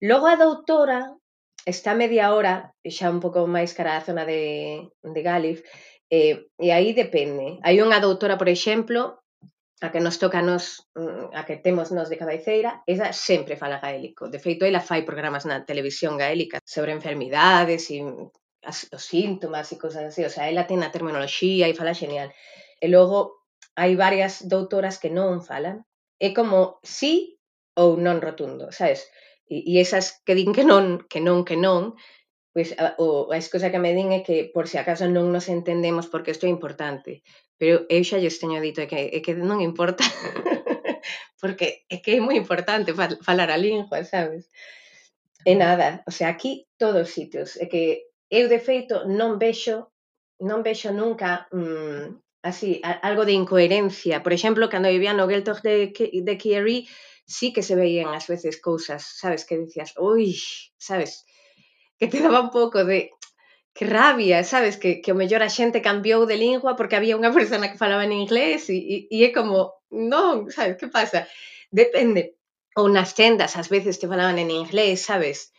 Logo 0.05 0.27
a 0.29 0.37
doutora 0.37 1.17
está 1.67 1.97
media 1.97 2.31
hora, 2.31 2.71
xa 2.85 3.11
un 3.11 3.19
pouco 3.19 3.49
máis 3.51 3.73
cara 3.75 3.99
a 3.99 4.05
zona 4.05 4.23
de, 4.23 4.85
de 5.01 5.21
Galif, 5.27 5.65
eh, 6.13 6.47
e 6.61 6.69
aí 6.71 6.93
depende. 6.93 7.59
Hai 7.67 7.83
unha 7.83 7.99
doutora, 7.99 8.39
por 8.39 8.47
exemplo, 8.47 9.24
a 9.85 9.93
que 9.93 10.01
nos 10.01 10.19
toca 10.19 10.41
nos, 10.41 10.89
mm, 10.97 11.37
a 11.37 11.45
que 11.45 11.57
temos 11.57 11.93
nos 11.93 12.09
de 12.09 12.17
cabeceira, 12.17 12.83
esa 12.87 13.13
sempre 13.13 13.57
fala 13.57 13.79
gaélico. 13.79 14.29
De 14.29 14.39
feito, 14.39 14.65
ela 14.65 14.81
fai 14.81 15.05
programas 15.05 15.45
na 15.45 15.65
televisión 15.65 16.17
gaélica 16.17 16.59
sobre 16.65 16.93
enfermidades 16.93 17.91
e 17.91 18.01
mm, 18.01 18.33
as, 18.65 18.89
os 18.93 19.05
síntomas 19.05 19.71
e 19.73 19.77
cosas 19.77 20.05
así. 20.09 20.25
O 20.25 20.33
sea, 20.33 20.49
ela 20.49 20.65
ten 20.65 20.81
a 20.83 20.93
terminoloxía 20.95 21.69
e 21.69 21.77
fala 21.77 21.93
genial. 21.93 22.33
E 22.81 22.87
logo, 22.89 23.45
hai 23.77 23.93
varias 23.97 24.47
doutoras 24.49 24.97
que 24.97 25.11
non 25.13 25.45
falan. 25.45 25.85
É 26.17 26.33
como 26.33 26.81
sí 26.81 27.37
ou 27.77 27.99
non 28.01 28.23
rotundo, 28.23 28.73
sabes? 28.73 29.11
E, 29.51 29.61
e 29.69 29.83
esas 29.85 30.25
que 30.25 30.33
din 30.33 30.57
que 30.57 30.65
non, 30.65 31.05
que 31.11 31.21
non, 31.21 31.45
que 31.45 31.57
non, 31.61 31.93
pois 32.55 32.71
a, 32.79 32.95
o, 33.03 33.35
a 33.35 33.37
excusa 33.37 33.75
que 33.75 33.83
me 33.83 33.93
din 33.99 34.15
é 34.15 34.23
que 34.23 34.47
por 34.55 34.71
se 34.71 34.71
si 34.71 34.77
acaso 34.79 35.11
non 35.11 35.35
nos 35.35 35.51
entendemos 35.51 36.07
porque 36.07 36.31
isto 36.31 36.47
é 36.47 36.55
importante, 36.55 37.27
pero 37.59 37.83
eu 37.91 38.03
xa 38.07 38.23
lles 38.23 38.39
teño 38.39 38.63
dito 38.63 38.79
é 38.79 38.87
que, 38.87 39.11
é 39.11 39.19
que 39.19 39.35
non 39.35 39.59
importa. 39.61 40.07
Porque 41.45 41.85
é 41.93 42.01
que 42.01 42.17
é 42.17 42.25
moi 42.25 42.41
importante 42.41 42.97
falar 42.97 43.53
a 43.53 43.61
lingua, 43.61 44.01
sabes? 44.09 44.49
E 45.45 45.53
nada, 45.53 46.01
o 46.09 46.13
sea, 46.17 46.33
aquí 46.33 46.65
todos 46.81 47.05
os 47.05 47.13
sitios, 47.13 47.61
é 47.61 47.69
que 47.69 48.09
eu 48.33 48.49
de 48.49 48.57
feito 48.57 49.05
non 49.05 49.37
vexo 49.37 49.93
non 50.41 50.65
vexo 50.65 50.89
nunca 50.89 51.45
mmm, 51.53 52.17
así, 52.41 52.81
a, 52.81 52.97
algo 53.05 53.29
de 53.29 53.37
incoherencia. 53.37 54.25
Por 54.25 54.33
exemplo, 54.33 54.73
cando 54.73 54.89
vivía 54.89 55.13
no 55.13 55.29
Geltog 55.29 55.61
de, 55.61 55.93
de 55.93 56.35
Kiery, 56.41 56.89
sí 57.27 57.53
que 57.53 57.63
se 57.63 57.77
veían 57.77 58.17
ás 58.17 58.25
veces 58.29 58.61
cousas, 58.61 59.05
sabes, 59.05 59.45
que 59.45 59.61
decías, 59.61 59.93
ui, 60.01 60.37
sabes, 60.77 61.29
que 61.99 62.09
te 62.09 62.21
daba 62.21 62.41
un 62.41 62.51
pouco 62.51 62.85
de 62.85 63.11
que 63.75 63.87
rabia, 63.87 64.45
sabes? 64.45 64.77
Que, 64.77 65.03
que 65.03 65.13
o 65.13 65.19
mellor 65.19 65.43
a 65.43 65.51
xente 65.51 65.83
cambiou 65.83 66.27
de 66.31 66.39
lingua 66.39 66.79
porque 66.79 66.95
había 66.95 67.19
unha 67.19 67.35
persona 67.35 67.69
que 67.71 67.81
falaba 67.83 68.07
en 68.07 68.15
inglés 68.15 68.71
e, 68.71 68.79
e, 68.79 68.97
e 69.11 69.19
é 69.27 69.31
como, 69.35 69.83
non, 69.91 70.47
sabes, 70.55 70.79
que 70.79 70.87
pasa? 70.87 71.27
Depende. 71.75 72.39
Ou 72.79 72.87
nas 72.87 73.19
tendas, 73.19 73.59
ás 73.59 73.67
veces 73.67 73.99
te 73.99 74.07
falaban 74.07 74.39
en 74.39 74.51
inglés, 74.51 75.03
sabes? 75.03 75.51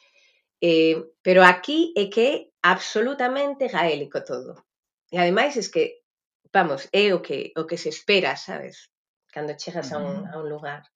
Eh, 0.64 0.96
pero 1.20 1.44
aquí 1.44 1.92
é 1.96 2.08
que 2.08 2.24
é 2.24 2.34
absolutamente 2.64 3.68
gaélico 3.68 4.24
todo. 4.24 4.64
E 5.12 5.20
ademais 5.20 5.60
es 5.60 5.68
que, 5.68 6.04
vamos, 6.56 6.88
é 6.96 7.12
o 7.12 7.20
que, 7.20 7.52
o 7.60 7.68
que 7.68 7.76
se 7.76 7.92
espera, 7.92 8.40
sabes? 8.40 8.92
Cando 9.28 9.60
chegas 9.60 9.92
a 9.92 10.00
un, 10.00 10.24
a 10.24 10.40
un 10.40 10.48
lugar. 10.48 10.88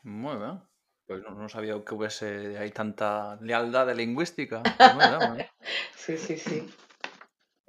Moi 0.00 0.36
ben. 0.40 0.56
Pois 1.06 1.22
non, 1.22 1.38
non 1.38 1.48
sabía 1.48 1.78
que 1.86 1.94
houvese 1.94 2.58
hai 2.58 2.74
tanta 2.74 3.38
lealdade 3.40 3.94
lingüística. 3.94 4.62
Bueno, 4.94 5.38
sí, 6.02 6.18
sí, 6.18 6.34
sí. 6.34 6.66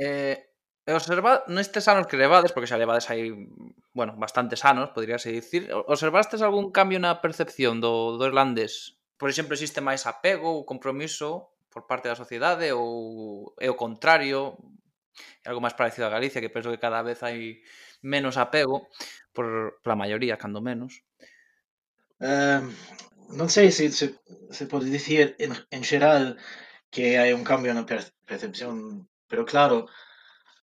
Eh, 0.02 0.48
E 0.88 0.96
observa, 0.96 1.44
nestes 1.52 1.92
anos 1.92 2.08
que 2.08 2.16
levades, 2.16 2.56
porque 2.56 2.72
xa 2.72 2.80
levades 2.80 3.12
aí, 3.12 3.28
bueno, 3.92 4.16
bastantes 4.16 4.64
anos, 4.64 4.96
poderíase 4.96 5.36
dicir, 5.36 5.68
observastes 5.68 6.40
algún 6.40 6.72
cambio 6.72 6.96
na 6.96 7.20
percepción 7.20 7.84
do, 7.84 8.16
do 8.16 8.24
irlandés? 8.24 8.96
Por 9.20 9.28
exemplo, 9.28 9.52
existe 9.52 9.84
máis 9.84 10.08
apego 10.08 10.48
ou 10.48 10.64
compromiso 10.64 11.52
por 11.68 11.92
parte 11.92 12.08
da 12.08 12.16
sociedade 12.16 12.72
ou 12.72 13.52
é 13.60 13.68
o 13.68 13.76
contrario? 13.76 14.56
É 15.44 15.52
algo 15.52 15.60
máis 15.60 15.76
parecido 15.76 16.08
a 16.08 16.16
Galicia, 16.16 16.40
que 16.40 16.48
penso 16.48 16.72
que 16.72 16.80
cada 16.80 17.04
vez 17.04 17.20
hai 17.20 17.60
menos 18.00 18.40
apego 18.40 18.88
por, 19.36 19.84
por 19.84 19.92
a 19.92 20.00
maioría, 20.00 20.40
cando 20.40 20.64
menos. 20.64 21.04
Eh, 22.24 22.64
non 23.30 23.50
sei 23.50 23.72
se, 23.72 23.92
se, 23.92 24.16
se 24.50 24.66
pode 24.66 24.88
dicir 24.90 25.36
en, 25.40 25.52
en 25.76 25.82
xeral 25.84 26.38
que 26.94 27.20
hai 27.20 27.32
un 27.34 27.44
cambio 27.44 27.74
na 27.74 27.88
percepción, 28.30 29.08
pero 29.30 29.44
claro, 29.44 29.88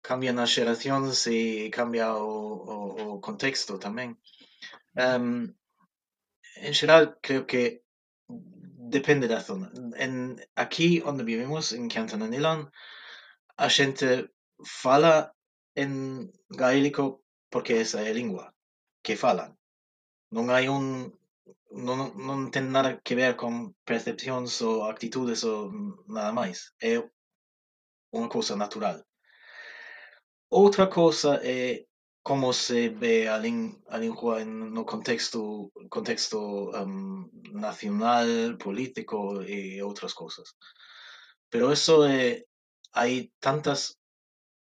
cambian 0.04 0.38
as 0.38 0.52
xeracións 0.54 1.26
e 1.26 1.70
cambia 1.72 2.14
o, 2.14 2.34
o, 2.72 2.76
o 3.02 3.20
contexto 3.26 3.80
tamén. 3.80 4.20
Um, 4.94 5.50
en 6.66 6.72
xeral, 6.78 7.18
creo 7.26 7.42
que 7.50 7.82
depende 8.96 9.26
da 9.26 9.40
zona. 9.40 9.72
En, 10.04 10.38
aquí 10.54 11.02
onde 11.04 11.24
vivimos, 11.24 11.72
en 11.72 11.88
Canton 11.88 12.22
Anilan, 12.22 12.70
a 13.56 13.66
xente 13.76 14.30
fala 14.82 15.34
en 15.74 16.30
gaélico 16.48 17.24
porque 17.50 17.80
esa 17.80 17.98
é 18.06 18.10
a 18.10 18.18
lingua 18.20 18.54
que 19.02 19.16
falan. 19.24 19.50
Non 20.30 20.46
hai 20.52 20.66
un 20.68 20.84
non, 21.74 22.14
non 22.14 22.50
ten 22.54 22.70
nada 22.70 23.00
que 23.02 23.14
ver 23.18 23.34
con 23.36 23.74
percepcións 23.84 24.62
ou 24.62 24.86
actitudes 24.86 25.42
ou 25.44 25.70
nada 26.06 26.32
máis. 26.32 26.70
É 26.78 27.02
unha 28.14 28.28
cousa 28.30 28.54
natural. 28.56 29.02
Outra 30.50 30.86
cousa 30.86 31.42
é 31.42 31.84
como 32.22 32.52
se 32.52 32.88
ve 32.88 33.28
a, 33.28 33.36
lin, 33.36 33.82
a 33.88 33.98
lingua 33.98 34.40
en, 34.40 34.72
no 34.72 34.84
contexto 34.86 35.70
contexto 35.90 36.70
um, 36.72 37.28
nacional, 37.52 38.56
político 38.56 39.42
e 39.42 39.82
outras 39.82 40.14
cousas. 40.14 40.56
Pero 41.50 41.70
eso 41.70 42.06
é 42.06 42.46
hai 42.94 43.32
tantas 43.40 43.98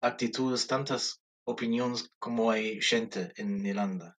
actitudes, 0.02 0.68
tantas 0.68 1.22
opinións 1.46 2.10
como 2.20 2.52
hai 2.52 2.82
xente 2.82 3.32
en 3.38 3.64
Irlanda. 3.64 4.18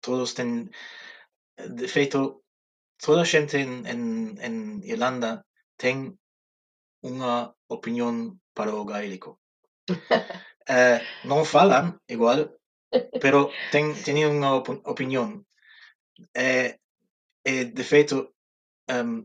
Todos 0.00 0.34
ten 0.34 0.72
de 1.58 1.88
feito 1.88 2.42
toda 2.98 3.22
a 3.22 3.30
xente 3.32 3.60
en, 3.60 3.86
en, 3.86 4.00
en 4.40 4.54
Irlanda 4.84 5.44
ten 5.76 6.18
unha 7.02 7.54
opinión 7.70 8.38
para 8.54 8.74
o 8.74 8.86
gaélico. 8.86 9.38
uh, 9.90 10.98
non 11.30 11.42
falan 11.46 11.98
igual, 12.10 12.54
pero 13.22 13.50
ten, 13.70 13.94
teñen 14.06 14.34
unha 14.38 14.54
op 14.58 14.66
opinión. 14.86 15.46
Uh, 16.34 16.70
eh, 17.46 17.64
de 17.70 17.84
feito, 17.86 18.34
um, 18.90 19.22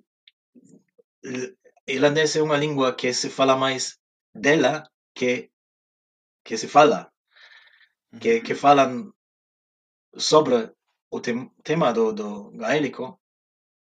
irlandés 1.88 2.36
é 2.38 2.42
unha 2.42 2.62
lingua 2.62 2.96
que 2.96 3.14
se 3.14 3.30
fala 3.30 3.56
máis 3.58 3.98
dela 4.34 4.86
que 5.18 5.54
que 6.44 6.58
se 6.58 6.68
fala, 6.68 7.14
que, 8.20 8.44
que 8.44 8.54
falan 8.54 9.16
sobre 10.12 10.76
o 11.14 11.22
tem, 11.22 11.52
tema 11.64 11.94
do, 11.94 12.12
do 12.12 12.50
gaélico, 12.58 13.22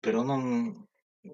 pero 0.04 0.20
non, 0.20 0.42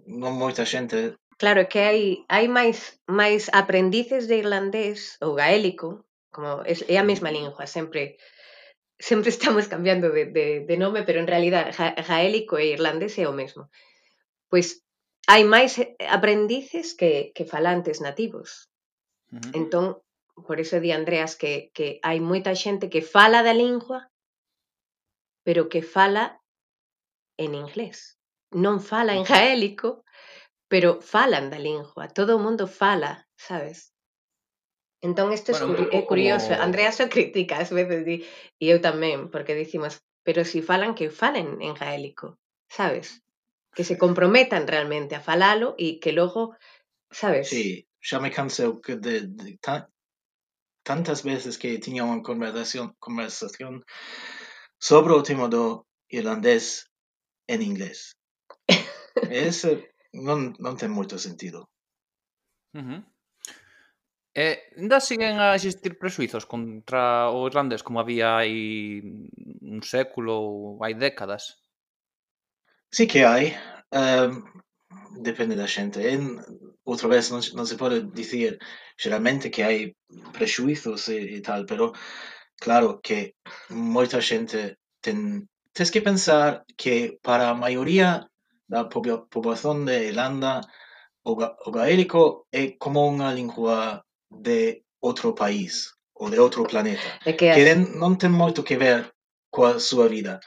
non 0.06 0.32
moita 0.38 0.62
xente 0.62 1.18
Claro, 1.38 1.70
que 1.70 1.80
hai, 1.86 2.00
hai 2.26 2.46
máis, 2.50 2.98
máis 3.06 3.46
aprendices 3.54 4.26
de 4.26 4.42
irlandés 4.42 5.18
ou 5.22 5.38
gaélico, 5.38 6.02
como 6.34 6.66
é, 6.66 6.74
é 6.74 6.96
a 6.98 7.06
mesma 7.06 7.30
lingua, 7.30 7.66
sempre 7.66 8.18
sempre 8.98 9.30
estamos 9.34 9.66
cambiando 9.66 10.10
de, 10.10 10.26
de, 10.36 10.46
de 10.66 10.76
nome, 10.78 11.02
pero 11.06 11.18
en 11.22 11.30
realidad 11.30 11.70
gaélico 12.10 12.58
e 12.58 12.74
irlandés 12.74 13.18
é 13.18 13.26
o 13.26 13.34
mesmo. 13.34 13.70
Pois 14.50 14.82
hai 15.30 15.42
máis 15.46 15.78
aprendices 16.10 16.94
que, 16.98 17.30
que 17.34 17.44
falantes 17.46 17.98
nativos. 18.02 18.70
Uh 19.30 19.38
-huh. 19.38 19.52
Entón, 19.60 19.86
por 20.46 20.58
iso 20.58 20.78
di 20.82 20.90
Andreas 20.90 21.34
que, 21.34 21.70
que 21.74 21.98
hai 22.06 22.18
moita 22.22 22.54
xente 22.54 22.90
que 22.90 23.02
fala 23.02 23.42
da 23.46 23.54
lingua 23.54 24.10
pero 25.44 25.68
que 25.68 25.82
fala 25.82 26.40
en 27.36 27.54
inglés. 27.54 28.18
Non 28.50 28.80
fala 28.80 29.12
en 29.14 29.24
gaélico, 29.24 30.04
pero 30.68 31.00
falan 31.00 31.50
da 31.52 31.58
lingua. 31.58 32.08
Todo 32.08 32.36
o 32.36 32.42
mundo 32.42 32.66
fala, 32.66 33.28
sabes? 33.36 33.92
Entón, 35.00 35.32
isto 35.32 35.52
bueno, 35.52 35.88
é 35.92 36.02
curioso. 36.04 36.50
Como... 36.50 36.62
Andrea 36.62 36.92
só 36.92 37.08
critica 37.08 37.58
as 37.58 37.70
veces, 37.70 38.04
di, 38.04 38.26
e 38.58 38.64
eu 38.68 38.82
tamén, 38.82 39.30
porque 39.30 39.54
dicimos, 39.54 40.02
pero 40.26 40.42
si 40.44 40.60
falan, 40.60 40.98
que 40.98 41.08
falen 41.08 41.62
en 41.62 41.74
gaélico, 41.78 42.36
sabes? 42.66 43.22
Que 43.72 43.86
se 43.86 43.96
comprometan 43.96 44.66
realmente 44.66 45.14
a 45.14 45.22
falalo 45.22 45.78
e 45.78 46.02
que 46.02 46.10
logo, 46.10 46.58
sabes? 47.14 47.48
Sí, 47.48 47.86
xa 48.02 48.18
me 48.18 48.34
canseu 48.34 48.82
que 48.82 48.98
de, 48.98 49.30
de, 49.30 49.54
tan, 49.62 49.86
tantas 50.82 51.22
veces 51.22 51.62
que 51.62 51.78
tiña 51.78 52.02
unha 52.02 52.26
conversación, 52.26 52.98
conversación 52.98 53.86
sobre 54.78 55.12
o 55.12 55.22
tema 55.22 55.48
do 55.48 55.86
irlandés 56.08 56.86
en 57.46 57.62
inglés. 57.62 58.16
Ese 59.30 59.90
non, 60.14 60.54
non 60.58 60.78
ten 60.78 60.90
moito 60.94 61.18
sentido. 61.18 61.68
Uh 62.72 62.82
-huh. 62.82 63.00
Eh, 64.38 64.70
ainda 64.78 65.00
siguen 65.00 65.40
a 65.40 65.54
existir 65.58 65.98
presuizos 65.98 66.46
contra 66.46 67.26
o 67.30 67.46
irlandés 67.50 67.82
como 67.82 67.98
había 67.98 68.38
hai 68.38 69.02
un 69.66 69.82
século 69.82 70.38
ou 70.38 70.78
hai 70.84 70.94
décadas? 70.94 71.58
Sí 72.94 73.10
que 73.10 73.26
hai. 73.26 73.58
Um, 73.90 74.46
depende 75.26 75.58
da 75.58 75.66
xente. 75.66 76.06
En, 76.06 76.38
outra 76.84 77.08
vez 77.08 77.34
non, 77.34 77.42
non 77.58 77.66
se 77.66 77.76
pode 77.76 78.06
dicir 78.14 78.62
xeralmente 78.94 79.50
que 79.50 79.62
hai 79.66 79.78
prexuizos 80.32 81.08
e, 81.10 81.18
e 81.36 81.40
tal, 81.42 81.66
pero 81.66 81.92
Claro 82.58 83.00
que 83.00 83.34
mucha 83.68 84.20
gente 84.20 84.78
ten... 85.00 85.48
tienes 85.72 85.90
que 85.90 86.02
pensar 86.02 86.64
que 86.76 87.18
para 87.22 87.54
mayoría 87.54 88.28
la 88.68 88.88
población 88.88 89.86
de 89.86 90.08
Irlanda, 90.08 90.60
o 91.22 91.70
gaélico 91.70 92.46
es 92.50 92.74
como 92.78 93.08
una 93.08 93.32
lengua 93.32 94.04
de 94.30 94.84
otro 95.00 95.34
país 95.34 95.94
o 96.12 96.30
de 96.30 96.38
otro 96.38 96.64
planeta. 96.64 97.20
Es 97.24 97.36
que, 97.36 97.52
que 97.52 97.74
no 97.76 98.16
tiene 98.16 98.36
mucho 98.36 98.64
que 98.64 98.76
ver 98.76 99.14
con 99.50 99.80
su 99.80 100.06
vida. 100.08 100.40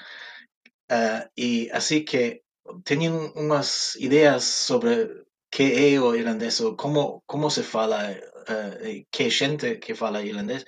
Uh, 0.89 1.23
y 1.35 1.69
así 1.69 2.03
que 2.03 2.43
tienen 2.83 3.31
unas 3.35 3.95
ideas 3.95 4.43
sobre 4.43 5.07
qué 5.49 5.93
es 5.93 5.99
o 5.99 6.15
irlandés 6.15 6.59
o 6.61 6.75
cómo, 6.75 7.23
cómo 7.25 7.49
se 7.49 7.63
fala, 7.63 8.13
uh, 8.49 9.05
qué 9.09 9.31
gente 9.31 9.79
que 9.79 9.95
fala 9.95 10.21
irlandés, 10.21 10.65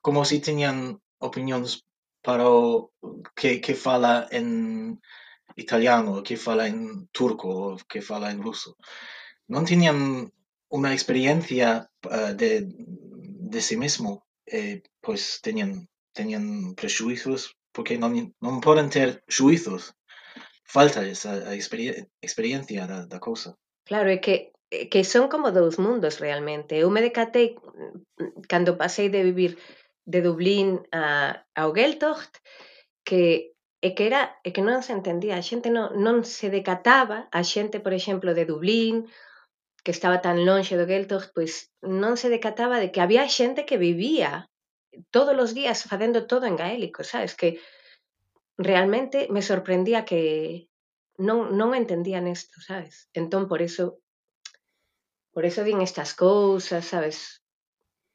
como 0.00 0.24
si 0.24 0.40
teñan 0.40 0.98
opinións 1.20 1.84
para 2.22 2.44
que, 3.34 3.60
que 3.60 3.74
fala 3.74 4.28
en 4.30 5.00
italiano, 5.56 6.22
que 6.22 6.36
fala 6.36 6.66
en 6.66 7.08
turco 7.12 7.76
que 7.88 8.00
fala 8.02 8.30
en 8.30 8.42
ruso. 8.42 8.76
Non 9.48 9.64
teñan 9.64 10.30
unha 10.70 10.92
experiencia 10.94 11.90
uh, 12.06 12.32
de, 12.36 12.64
de 13.52 13.60
si 13.60 13.76
mismo, 13.76 14.24
eh, 14.46 14.82
pois 15.02 15.42
teñen, 15.42 15.90
teñen 16.14 16.74
prexuizos 16.78 17.56
porque 17.72 17.98
non, 17.98 18.14
non 18.40 18.62
poden 18.62 18.90
ter 18.90 19.22
xuizos. 19.26 19.94
Falta 20.70 21.02
esa 21.02 21.50
a 21.50 21.52
experien 21.58 22.06
experiencia 22.22 22.86
da, 22.86 23.06
da 23.06 23.18
cousa. 23.18 23.58
Claro, 23.82 24.06
é 24.06 24.22
que 24.22 24.54
que 24.70 25.02
son 25.02 25.26
como 25.26 25.50
dous 25.50 25.82
mundos 25.82 26.22
realmente. 26.22 26.78
Eu 26.78 26.94
me 26.94 27.02
decatei 27.02 27.58
cando 28.46 28.78
pasei 28.78 29.10
de 29.10 29.26
vivir 29.26 29.58
de 30.04 30.20
Dublín 30.22 30.86
a, 30.92 31.44
ao 31.54 31.72
Geltocht 31.72 32.38
que 33.04 33.52
e 33.80 33.96
que 33.96 34.04
era 34.12 34.36
e 34.44 34.52
que 34.52 34.60
non 34.60 34.84
se 34.84 34.92
entendía, 34.92 35.40
a 35.40 35.46
xente 35.46 35.72
non, 35.72 35.96
non 35.96 36.20
se 36.28 36.52
decataba, 36.52 37.32
a 37.32 37.40
xente, 37.40 37.80
por 37.80 37.96
exemplo, 37.96 38.36
de 38.36 38.44
Dublín, 38.44 39.08
que 39.80 39.92
estaba 39.96 40.20
tan 40.20 40.44
lonxe 40.44 40.76
do 40.76 40.84
Geltocht, 40.84 41.32
pois 41.32 41.72
non 41.80 42.20
se 42.20 42.28
decataba 42.28 42.76
de 42.76 42.92
que 42.92 43.00
había 43.00 43.24
xente 43.24 43.64
que 43.64 43.80
vivía 43.80 44.52
todos 45.08 45.32
os 45.32 45.56
días 45.56 45.88
facendo 45.88 46.28
todo 46.28 46.44
en 46.44 46.60
gaélico, 46.60 47.00
sabes? 47.04 47.32
Que 47.32 47.56
realmente 48.60 49.28
me 49.32 49.40
sorprendía 49.40 50.04
que 50.04 50.68
non, 51.16 51.56
non 51.56 51.72
entendían 51.72 52.28
isto, 52.28 52.60
sabes? 52.60 53.08
Entón, 53.16 53.48
por 53.48 53.64
eso, 53.64 54.04
por 55.32 55.48
eso 55.48 55.64
din 55.64 55.80
estas 55.80 56.12
cousas, 56.12 56.84
sabes? 56.84 57.40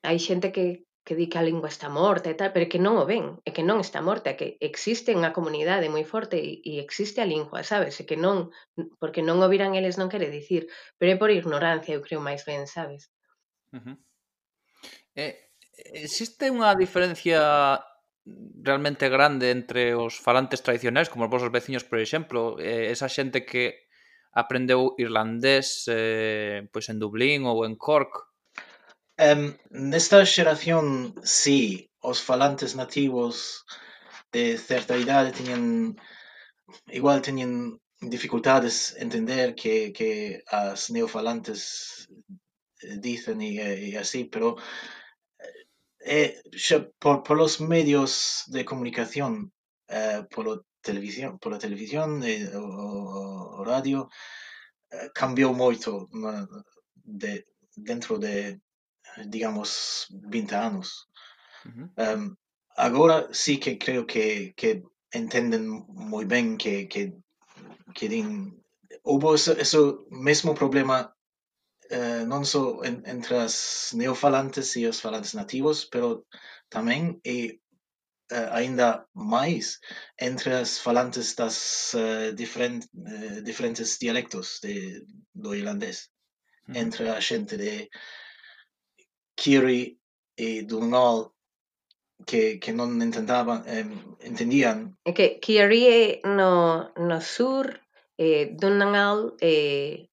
Hai 0.05 0.21
xente 0.21 0.53
que, 0.53 0.85
que 1.05 1.13
di 1.13 1.29
que 1.29 1.37
a 1.37 1.45
lingua 1.45 1.69
está 1.69 1.87
morta 1.87 2.33
e 2.33 2.35
tal, 2.35 2.49
pero 2.49 2.65
que 2.65 2.81
non 2.81 2.97
o 2.97 3.05
ven, 3.05 3.37
é 3.45 3.53
que 3.53 3.61
non 3.61 3.77
está 3.77 4.01
morta, 4.01 4.33
é 4.33 4.35
que 4.35 4.57
existe 4.57 5.13
unha 5.13 5.29
comunidade 5.37 5.85
moi 5.93 6.01
forte 6.01 6.41
e, 6.41 6.65
e 6.65 6.81
existe 6.81 7.21
a 7.21 7.29
lingua, 7.29 7.61
sabes? 7.61 8.01
É 8.01 8.09
que 8.09 8.17
non, 8.17 8.49
porque 8.97 9.21
non 9.21 9.37
o 9.37 9.47
viran 9.47 9.77
eles 9.77 10.01
non 10.01 10.09
quere 10.09 10.33
dicir, 10.33 10.65
pero 10.97 11.13
é 11.13 11.17
por 11.21 11.29
ignorancia, 11.29 11.93
eu 11.93 12.01
creo 12.01 12.25
máis 12.25 12.41
ben, 12.41 12.65
sabes? 12.65 13.13
Uh 13.69 13.79
-huh. 13.85 13.95
eh, 15.13 15.53
existe 15.93 16.49
unha 16.49 16.73
diferencia 16.73 17.37
realmente 18.65 19.05
grande 19.05 19.53
entre 19.53 19.93
os 19.93 20.17
falantes 20.17 20.65
tradicionais, 20.65 21.13
como 21.13 21.29
os 21.29 21.31
vosos 21.31 21.53
veciños, 21.53 21.85
por 21.85 22.01
exemplo, 22.01 22.57
eh, 22.57 22.89
esa 22.89 23.05
xente 23.05 23.45
que 23.45 23.85
aprendeu 24.33 24.97
irlandés 24.97 25.85
eh, 25.85 26.65
pois 26.73 26.89
en 26.89 26.97
Dublín 26.97 27.45
ou 27.45 27.61
en 27.61 27.77
Cork, 27.77 28.34
nesta 29.71 30.25
xeración 30.25 31.15
si 31.23 31.89
os 31.99 32.19
falantes 32.21 32.75
nativos 32.75 33.63
de 34.31 34.57
certa 34.57 34.97
idade 34.97 35.31
teñen 35.31 35.95
igual 36.99 37.21
teñen 37.21 37.79
dificultades 38.01 38.95
entender 38.99 39.55
que, 39.55 39.93
que 39.97 40.43
as 40.51 40.89
neofalantes 40.89 41.61
dicen 42.99 43.41
e, 43.41 43.55
e 43.89 43.97
así, 43.97 44.25
pero 44.25 44.57
eh, 46.05 46.41
xa 46.51 46.85
por, 46.99 47.23
por 47.23 47.37
los 47.37 47.59
medios 47.59 48.43
de 48.47 48.65
comunicación, 48.65 49.51
eh, 49.87 50.21
polo 50.29 50.65
televisión, 50.81 51.39
pola 51.39 51.57
televisión 51.57 52.21
e 52.23 52.45
o, 52.53 53.59
o 53.59 53.63
radio, 53.63 54.09
eh, 54.91 55.09
cambiou 55.15 55.53
moito 55.53 56.07
na, 56.13 56.45
de, 57.21 57.47
dentro 57.75 58.19
de 58.19 58.59
digamos, 59.25 60.07
20 60.09 60.55
anos. 60.55 61.07
Uh 61.65 61.71
-huh. 61.71 62.15
um, 62.15 62.35
agora 62.75 63.27
sí 63.31 63.57
que 63.57 63.77
creo 63.77 64.05
que, 64.05 64.53
que 64.55 64.83
entenden 65.11 65.85
moi 65.87 66.25
ben 66.25 66.57
que, 66.57 66.87
que, 66.87 67.13
que 67.93 68.09
din 68.09 68.61
hubo 69.03 69.35
ese, 69.35 69.55
ese 69.61 69.77
mesmo 70.09 70.53
problema 70.53 71.15
uh, 71.91 72.23
non 72.27 72.43
só 72.45 72.83
en, 72.83 73.03
entre 73.05 73.37
as 73.39 73.91
neofalantes 73.93 74.75
e 74.75 74.87
os 74.87 74.99
falantes 74.99 75.33
nativos, 75.33 75.85
pero 75.87 76.27
tamén 76.69 77.21
e 77.23 77.61
uh, 78.35 78.49
ainda 78.51 79.07
máis 79.13 79.79
entre 80.19 80.51
as 80.53 80.77
falantes 80.77 81.33
das 81.39 81.57
uh, 81.95 82.29
diferent, 82.35 82.83
uh, 82.93 83.39
diferentes 83.41 83.97
dialectos 83.97 84.59
de, 84.61 85.05
do 85.33 85.55
irlandés. 85.55 86.11
-huh. 86.67 86.77
Entre 86.77 87.09
a 87.09 87.21
xente 87.21 87.57
de 87.57 87.89
Kiri 89.35 89.99
e 90.35 90.63
Dunol 90.63 91.35
que, 92.23 92.59
que 92.59 92.71
non 92.71 92.95
ehm, 93.01 93.91
entendían. 94.23 94.95
Que 95.03 95.39
Curie 95.43 95.91
eh, 95.91 96.21
no, 96.23 96.91
no 96.95 97.19
sur, 97.19 97.81
eh, 98.17 98.55
Durnoll 98.55 99.35
eh, 99.41 100.07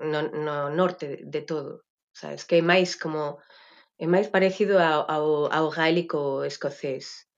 no, 0.00 0.22
no 0.32 0.70
norte 0.70 1.20
de 1.22 1.42
todo. 1.42 1.84
Sabes? 2.14 2.44
Que 2.44 2.58
é 2.58 2.62
máis 2.62 2.96
como 2.96 3.38
é 3.98 4.06
máis 4.06 4.28
parecido 4.32 4.78
ao, 4.80 5.04
ao, 5.06 5.26
ao 5.52 5.66
gaélico 5.70 6.42
escocés. 6.44 7.28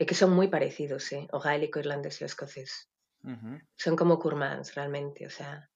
É 0.00 0.04
que 0.04 0.18
son 0.18 0.34
moi 0.34 0.50
parecidos, 0.50 1.12
eh? 1.14 1.30
o 1.30 1.38
gaélico 1.38 1.78
irlandés 1.78 2.18
e 2.18 2.26
o 2.26 2.30
escocés. 2.30 2.90
Uh 3.22 3.38
-huh. 3.38 3.56
Son 3.78 3.94
como 3.94 4.18
curmáns, 4.18 4.74
realmente, 4.74 5.22
o 5.22 5.30
sea... 5.30 5.70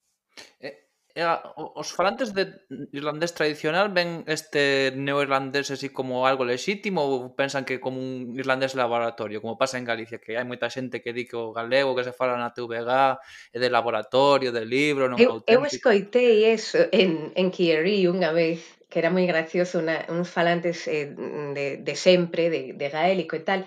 Eh, 0.59 0.86
Eh, 1.17 1.25
os 1.55 1.97
falantes 1.97 2.37
de 2.37 2.61
irlandés 2.93 3.33
tradicional 3.33 3.89
ven 3.89 4.21
este 4.29 4.93
neoirlandés 4.93 5.73
así 5.73 5.89
como 5.89 6.29
algo 6.29 6.45
lexítimo 6.45 7.01
ou 7.01 7.33
pensan 7.33 7.65
que 7.65 7.81
como 7.81 7.97
un 7.97 8.37
irlandés 8.37 8.77
laboratorio, 8.77 9.41
como 9.41 9.57
pasa 9.57 9.81
en 9.81 9.89
Galicia, 9.89 10.21
que 10.21 10.37
hai 10.37 10.45
moita 10.45 10.69
xente 10.69 11.01
que 11.01 11.17
di 11.17 11.25
que 11.25 11.41
o 11.41 11.57
galego 11.57 11.97
que 11.97 12.05
se 12.05 12.13
fala 12.13 12.37
na 12.37 12.53
TVG 12.53 13.17
é 13.57 13.57
de 13.57 13.73
laboratorio, 13.73 14.53
de 14.53 14.69
libro, 14.69 15.09
non 15.09 15.17
eu, 15.17 15.41
auténtico. 15.41 15.57
Eu 15.57 15.65
escoitei 15.65 16.53
eso 16.53 16.85
en, 16.93 17.33
en 17.33 17.49
Kierí 17.49 18.05
unha 18.13 18.37
vez, 18.37 18.61
que 18.93 19.01
era 19.01 19.09
moi 19.09 19.25
gracioso, 19.25 19.81
una, 19.81 20.05
uns 20.13 20.29
falantes 20.29 20.85
eh, 20.85 21.17
de, 21.17 21.81
de 21.81 21.95
sempre, 21.97 22.53
de, 22.53 22.77
de 22.77 22.87
gaélico 22.93 23.41
e 23.41 23.43
tal. 23.49 23.65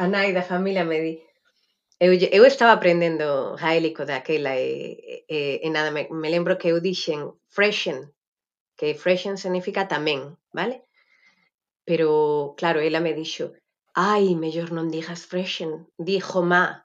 A 0.00 0.08
nai 0.08 0.32
da 0.32 0.40
familia 0.40 0.88
me 0.88 1.04
di, 1.04 1.14
Eu, 1.98 2.12
eu 2.12 2.44
estaba 2.44 2.72
aprendendo 2.72 3.56
gaélico 3.56 4.04
daquela 4.04 4.54
e, 4.60 5.24
e, 5.28 5.60
e 5.64 5.70
nada, 5.70 5.90
me, 5.90 6.06
me 6.10 6.28
lembro 6.28 6.58
que 6.58 6.68
eu 6.68 6.80
dixen 6.80 7.32
freshen, 7.48 8.12
que 8.76 8.92
freshen 8.92 9.40
significa 9.40 9.88
tamén, 9.88 10.36
vale? 10.52 10.84
Pero, 11.88 12.52
claro, 12.60 12.84
ela 12.84 13.00
me 13.00 13.16
dixo, 13.16 13.56
ai, 13.96 14.36
mellor 14.36 14.76
non 14.76 14.92
digas 14.92 15.24
freshen, 15.24 15.88
di 15.96 16.20
jomá, 16.20 16.84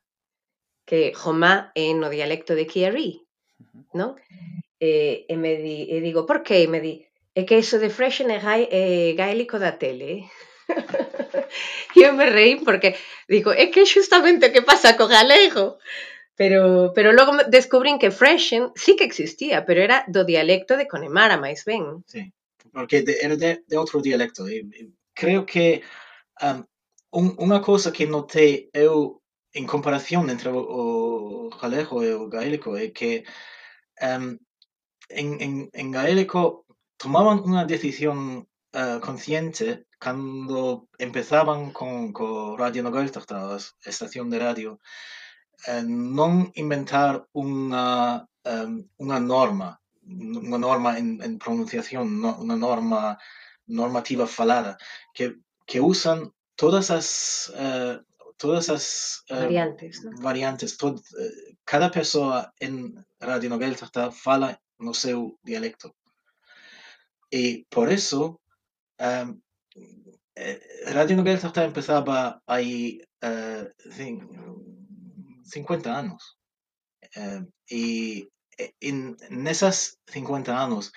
que 0.88 1.12
jomá 1.12 1.76
é 1.76 1.91
no 1.91 2.08
dialecto 2.08 2.56
de 2.56 2.63
Kiari, 2.71 3.19
non? 3.91 4.15
E, 4.80 5.28
e 5.28 5.36
me 5.36 5.60
di, 5.60 5.91
e 5.91 6.00
digo, 6.00 6.24
por 6.24 6.39
que? 6.39 6.63
E 6.63 6.67
me 6.71 6.80
di, 6.80 7.04
é 7.36 7.43
que 7.43 7.60
iso 7.60 7.84
de 7.84 7.91
freshen 7.91 8.32
é, 8.32 8.39
gai, 8.39 8.63
é 8.71 9.12
gaélico 9.12 9.60
da 9.60 9.76
tele, 9.76 10.08
eh". 10.08 10.24
e 11.96 12.04
eu 12.04 12.14
me 12.14 12.28
reí 12.30 12.60
porque 12.62 12.96
digo, 13.28 13.52
é 13.52 13.68
que 13.68 13.82
é 13.82 13.86
xustamente 13.86 14.48
o 14.48 14.54
que 14.54 14.62
pasa 14.62 14.98
co 14.98 15.08
galego. 15.08 15.78
Pero, 16.40 16.92
pero 16.96 17.14
logo 17.14 17.38
descubrín 17.50 18.00
que 18.00 18.10
Freshen 18.10 18.72
sí 18.74 18.96
que 18.96 19.04
existía, 19.04 19.66
pero 19.66 19.82
era 19.82 20.06
do 20.08 20.26
dialecto 20.26 20.74
de 20.74 20.88
Conemara, 20.88 21.38
máis 21.38 21.62
ben. 21.70 22.02
Sí, 22.08 22.34
porque 22.74 23.04
de, 23.06 23.14
era 23.22 23.36
de, 23.36 23.62
de 23.68 23.76
outro 23.78 24.02
dialecto. 24.02 24.50
E, 24.50 24.66
e, 24.66 24.90
creo 25.14 25.46
que 25.46 25.84
um, 26.42 26.66
un, 27.12 27.26
unha 27.38 27.60
cosa 27.62 27.94
que 27.94 28.10
notei 28.10 28.72
eu 28.74 29.22
en 29.54 29.68
comparación 29.68 30.32
entre 30.32 30.50
o, 30.50 30.58
o 30.58 30.82
galego 31.62 32.02
e 32.02 32.16
o 32.16 32.26
gaélico 32.32 32.74
é 32.80 32.90
que 32.90 33.28
um, 34.02 34.40
en, 35.10 35.28
en, 35.46 35.54
en 35.74 35.88
gaélico 35.92 36.66
tomaban 36.98 37.44
unha 37.44 37.68
decisión 37.68 38.48
uh, 38.74 39.00
consciente 39.00 39.86
cando 40.00 40.88
empezaban 40.98 41.72
con 41.72 42.12
co 42.12 42.58
Radio 42.58 42.84
Noveltachta, 42.84 43.54
a 43.54 43.58
estación 43.86 44.30
de 44.30 44.40
radio, 44.40 44.80
eh, 45.68 45.84
non 45.86 46.50
inventar 46.58 47.28
unha, 47.38 48.26
um, 48.50 48.82
unha 48.98 49.20
norma, 49.22 49.78
unha 50.10 50.58
norma 50.58 50.98
en, 50.98 51.22
en 51.22 51.38
pronunciación, 51.38 52.18
no, 52.18 52.34
unha 52.42 52.58
norma 52.58 53.22
normativa 53.70 54.26
falada, 54.26 54.78
que, 55.14 55.38
que 55.70 55.80
usan 55.80 56.34
todas 56.58 56.90
as 56.90 57.08
uh, 57.54 58.02
todas 58.42 58.74
as 58.74 59.22
uh, 59.30 59.46
variantes, 59.46 60.02
¿no? 60.02 60.18
variantes 60.18 60.78
todo, 60.82 60.98
uh, 60.98 61.54
cada 61.64 61.94
persoa 61.94 62.50
en 62.58 62.98
Radio 63.22 63.54
Noveltachta 63.54 64.10
fala 64.10 64.58
no 64.82 64.98
seu 64.98 65.38
dialecto. 65.46 65.94
E 67.30 67.64
por 67.70 67.94
eso 67.94 68.42
relativamente 70.86 71.24
que 71.24 71.32
él 71.32 71.46
estaba 71.46 71.66
empezaba 71.66 72.42
ahí 72.46 73.02
eh, 73.22 73.70
uh, 73.70 75.44
50 75.44 75.98
años. 75.98 76.38
Uh, 77.16 77.46
y 77.68 78.30
eh, 78.58 78.74
en, 78.80 79.18
en, 79.30 79.48
esas 79.48 80.00
50 80.08 80.64
años, 80.64 80.92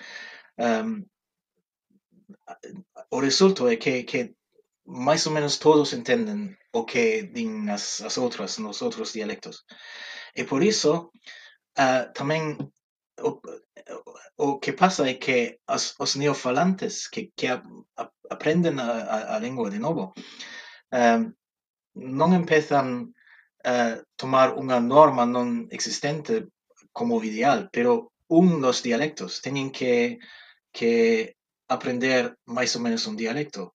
em, 0.57 1.05
um, 3.11 3.21
resultado 3.21 3.69
es 3.69 3.79
que, 3.79 4.05
que, 4.05 4.35
más 4.85 5.25
o 5.25 5.31
menos 5.31 5.59
todos 5.59 5.93
entienden 5.93 6.57
o 6.71 6.85
que 6.85 7.31
en 7.33 7.65
las, 7.65 8.01
las 8.01 8.17
otras, 8.17 8.59
en 8.59 8.65
los 8.65 8.81
otros 8.81 9.13
dialectos. 9.13 9.65
Y 10.35 10.43
por 10.43 10.63
eso, 10.63 11.11
uh, 11.77 12.13
también 12.13 12.71
o, 13.21 13.39
o 14.37 14.59
que 14.59 14.73
pasa 14.73 15.07
é 15.07 15.15
que 15.15 15.59
os, 15.67 15.95
os 15.99 16.15
neofalantes 16.15 17.07
que, 17.07 17.31
que 17.35 17.47
a, 17.47 17.63
a, 17.95 18.11
aprenden 18.29 18.79
a, 18.79 18.89
a, 19.05 19.17
a 19.35 19.39
lingua 19.39 19.69
de 19.69 19.79
novo 19.79 20.13
um, 20.91 21.31
non 21.95 22.35
empezan 22.35 23.15
a 23.63 24.03
tomar 24.19 24.53
unha 24.59 24.77
norma 24.83 25.25
non 25.25 25.65
existente 25.71 26.51
como 26.91 27.23
ideal, 27.23 27.71
pero 27.71 28.11
un 28.27 28.61
dos 28.61 28.83
dialectos 28.83 29.41
teñen 29.41 29.71
que, 29.71 30.19
que 30.71 31.35
aprender 31.67 32.37
máis 32.45 32.75
ou 32.75 32.81
menos 32.83 33.07
un 33.07 33.15
dialecto. 33.17 33.73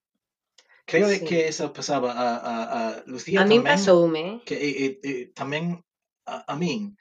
Creo 0.86 1.08
sí. 1.08 1.24
que 1.24 1.48
esa 1.48 1.72
pasaba 1.72 2.12
a, 2.12 2.28
a, 2.36 2.54
a 2.62 2.80
Lucía 3.06 3.42
a 3.42 3.44
tamén. 3.44 3.62
A 3.62 3.62
min 3.62 3.70
pasoume. 3.70 4.24
Que, 4.46 4.56
e, 4.58 4.86
e, 5.02 5.12
tamén 5.34 5.78
a, 6.26 6.44
a 6.46 6.54
min. 6.54 6.94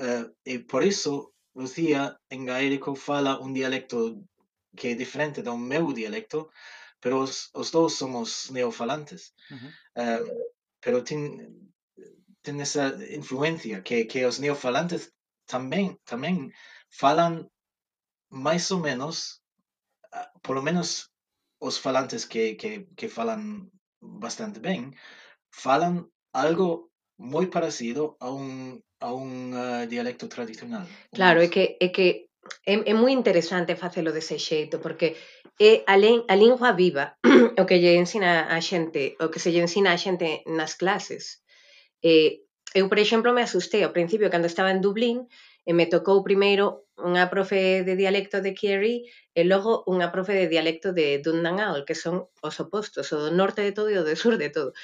Uh, 0.00 0.32
e 0.44 0.64
por 0.64 0.82
iso 0.84 1.31
Lucía 1.54 2.18
en 2.30 2.46
gaélico 2.46 2.94
fala 2.94 3.38
un 3.38 3.52
dialecto 3.52 3.98
que 4.78 4.92
é 4.92 4.94
diferente 4.94 5.42
do 5.42 5.54
meu 5.56 5.92
dialecto, 5.92 6.50
pero 7.00 7.20
os, 7.20 7.50
os 7.52 7.70
dous 7.70 7.92
somos 8.00 8.50
neofalantes. 8.50 9.34
Uh 9.50 9.56
-huh. 9.56 9.68
uh, 9.68 9.72
eh, 10.00 10.22
pero 10.80 11.04
ten, 11.04 11.22
ten 12.44 12.60
esa 12.60 12.84
influencia 13.20 13.82
que, 13.86 14.06
que 14.10 14.26
os 14.26 14.40
neofalantes 14.40 15.12
tamén, 15.46 16.00
tamén 16.08 16.36
falan 16.88 17.32
máis 18.32 18.64
ou 18.74 18.80
menos, 18.80 19.44
por 20.44 20.56
lo 20.56 20.62
menos 20.62 21.12
os 21.60 21.78
falantes 21.78 22.26
que, 22.26 22.56
que, 22.56 22.88
que 22.98 23.08
falan 23.08 23.70
bastante 24.00 24.58
ben, 24.58 24.96
falan 25.52 26.10
algo 26.32 26.90
moi 27.18 27.46
parecido 27.46 28.16
a 28.18 28.28
un 28.32 28.80
a 29.02 29.10
un 29.12 29.50
uh, 29.52 29.84
dialecto 29.90 30.30
tradicional. 30.30 30.86
Claro, 31.10 31.42
é 31.42 31.48
que, 31.50 31.76
é 31.82 31.88
que 31.90 32.30
é, 32.66 32.74
é 32.90 32.94
moi 32.94 33.10
interesante 33.10 33.74
facelo 33.74 34.14
dese 34.14 34.38
xeito, 34.38 34.78
porque 34.78 35.18
é 35.58 35.82
a, 35.86 35.98
len, 35.98 36.22
a 36.32 36.34
lingua 36.38 36.70
viva 36.72 37.18
o 37.60 37.66
que 37.66 37.78
lle 37.82 37.98
ensina 37.98 38.46
a 38.46 38.58
xente, 38.62 39.18
o 39.18 39.26
que 39.30 39.42
se 39.42 39.50
lle 39.50 39.62
ensina 39.66 39.90
a 39.92 40.00
xente 40.00 40.46
nas 40.46 40.78
clases. 40.78 41.42
Eh, 42.02 42.46
eu, 42.74 42.88
por 42.88 42.98
exemplo, 42.98 43.34
me 43.34 43.42
asustei 43.42 43.82
ao 43.84 43.94
principio 43.94 44.30
cando 44.30 44.46
estaba 44.46 44.70
en 44.70 44.80
Dublín 44.80 45.28
e 45.66 45.70
me 45.74 45.86
tocou 45.86 46.26
primeiro 46.26 46.88
unha 46.98 47.26
profe 47.30 47.82
de 47.86 47.94
dialecto 47.98 48.42
de 48.42 48.54
Kerry 48.54 49.06
e 49.34 49.40
logo 49.46 49.82
unha 49.86 50.10
profe 50.14 50.34
de 50.34 50.46
dialecto 50.50 50.94
de 50.94 51.18
Dundangal, 51.22 51.84
que 51.86 51.98
son 51.98 52.30
os 52.42 52.56
opostos, 52.58 53.10
o 53.14 53.18
do 53.18 53.30
norte 53.30 53.62
de 53.62 53.74
todo 53.74 53.90
e 53.90 53.98
o 53.98 54.06
do 54.06 54.14
sur 54.14 54.38
de 54.38 54.50
todo. 54.50 54.74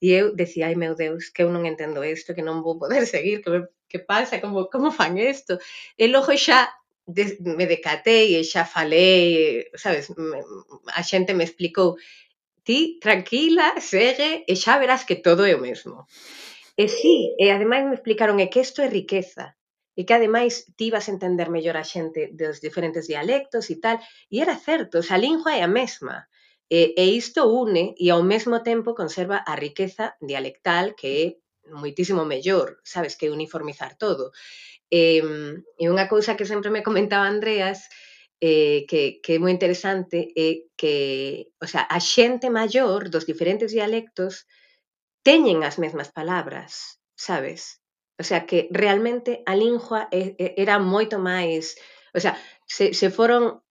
E 0.00 0.16
eu 0.16 0.32
decía, 0.34 0.72
ai 0.72 0.76
meu 0.76 0.96
Deus, 0.96 1.28
que 1.28 1.44
eu 1.44 1.52
non 1.52 1.68
entendo 1.68 2.00
isto, 2.00 2.32
que 2.32 2.46
non 2.46 2.64
vou 2.64 2.80
poder 2.80 3.04
seguir, 3.14 3.44
que, 3.44 3.50
me, 3.52 3.60
que 3.90 4.00
pasa, 4.00 4.40
como, 4.40 4.72
como 4.72 4.88
fan 4.88 5.20
isto? 5.20 5.60
E 6.00 6.08
logo 6.08 6.32
xa 6.32 6.72
de, 7.04 7.36
me 7.42 7.68
decatei 7.68 8.38
e 8.38 8.42
xa 8.42 8.64
falei, 8.64 9.68
sabes, 9.76 10.08
me, 10.16 10.40
a 10.96 11.02
xente 11.04 11.36
me 11.36 11.44
explicou, 11.44 12.00
ti 12.64 12.96
tranquila, 13.04 13.76
segue 13.80 14.44
e 14.48 14.54
xa 14.56 14.80
verás 14.80 15.04
que 15.04 15.20
todo 15.20 15.44
é 15.44 15.52
o 15.52 15.60
mesmo. 15.60 16.08
E 16.80 16.88
sí, 16.88 17.36
e 17.36 17.52
ademais 17.52 17.84
me 17.84 17.96
explicaron 17.98 18.40
é 18.40 18.48
que 18.48 18.64
isto 18.64 18.80
é 18.80 18.88
riqueza, 18.88 19.52
e 19.98 20.08
que 20.08 20.16
ademais 20.16 20.64
ti 20.78 20.88
vas 20.88 21.12
entender 21.12 21.52
mellor 21.52 21.76
a 21.76 21.84
xente 21.84 22.32
dos 22.32 22.56
diferentes 22.64 23.04
dialectos 23.04 23.68
e 23.68 23.76
tal, 23.84 24.00
e 24.32 24.40
era 24.40 24.56
certo, 24.56 24.94
o 25.00 25.04
sea, 25.04 25.20
a 25.20 25.24
lingua 25.26 25.52
é 25.52 25.60
a 25.60 25.68
mesma, 25.68 26.30
E, 26.70 26.94
e 26.94 27.04
isto 27.18 27.50
une 27.50 27.98
e 27.98 28.14
ao 28.14 28.22
mesmo 28.22 28.62
tempo 28.62 28.94
conserva 28.94 29.42
a 29.42 29.58
riqueza 29.58 30.14
dialectal 30.22 30.94
que 30.94 31.08
é 31.18 31.26
moitísimo 31.74 32.22
mellor, 32.24 32.78
sabes, 32.86 33.18
que 33.18 33.28
uniformizar 33.28 33.98
todo. 33.98 34.30
E, 34.86 35.18
e 35.82 35.84
unha 35.90 36.06
cousa 36.06 36.38
que 36.38 36.46
sempre 36.46 36.70
me 36.70 36.86
comentaba 36.86 37.26
Andreas 37.26 37.90
eh, 38.38 38.86
que, 38.88 39.18
que 39.18 39.36
é 39.36 39.42
moi 39.42 39.50
interesante 39.50 40.30
é 40.32 40.70
que 40.78 40.94
o 41.58 41.66
sea, 41.66 41.84
a 41.90 41.98
xente 41.98 42.48
maior 42.48 43.10
dos 43.10 43.26
diferentes 43.26 43.74
dialectos 43.74 44.46
teñen 45.26 45.66
as 45.66 45.76
mesmas 45.76 46.14
palabras, 46.14 47.02
sabes? 47.18 47.82
O 48.14 48.24
sea, 48.24 48.46
que 48.48 48.70
realmente 48.70 49.42
a 49.44 49.54
lingua 49.58 50.08
era 50.10 50.78
moito 50.78 51.16
máis... 51.18 51.76
O 52.16 52.20
sea, 52.20 52.34
se, 52.66 52.92
se 52.94 53.08
foron 53.10 53.62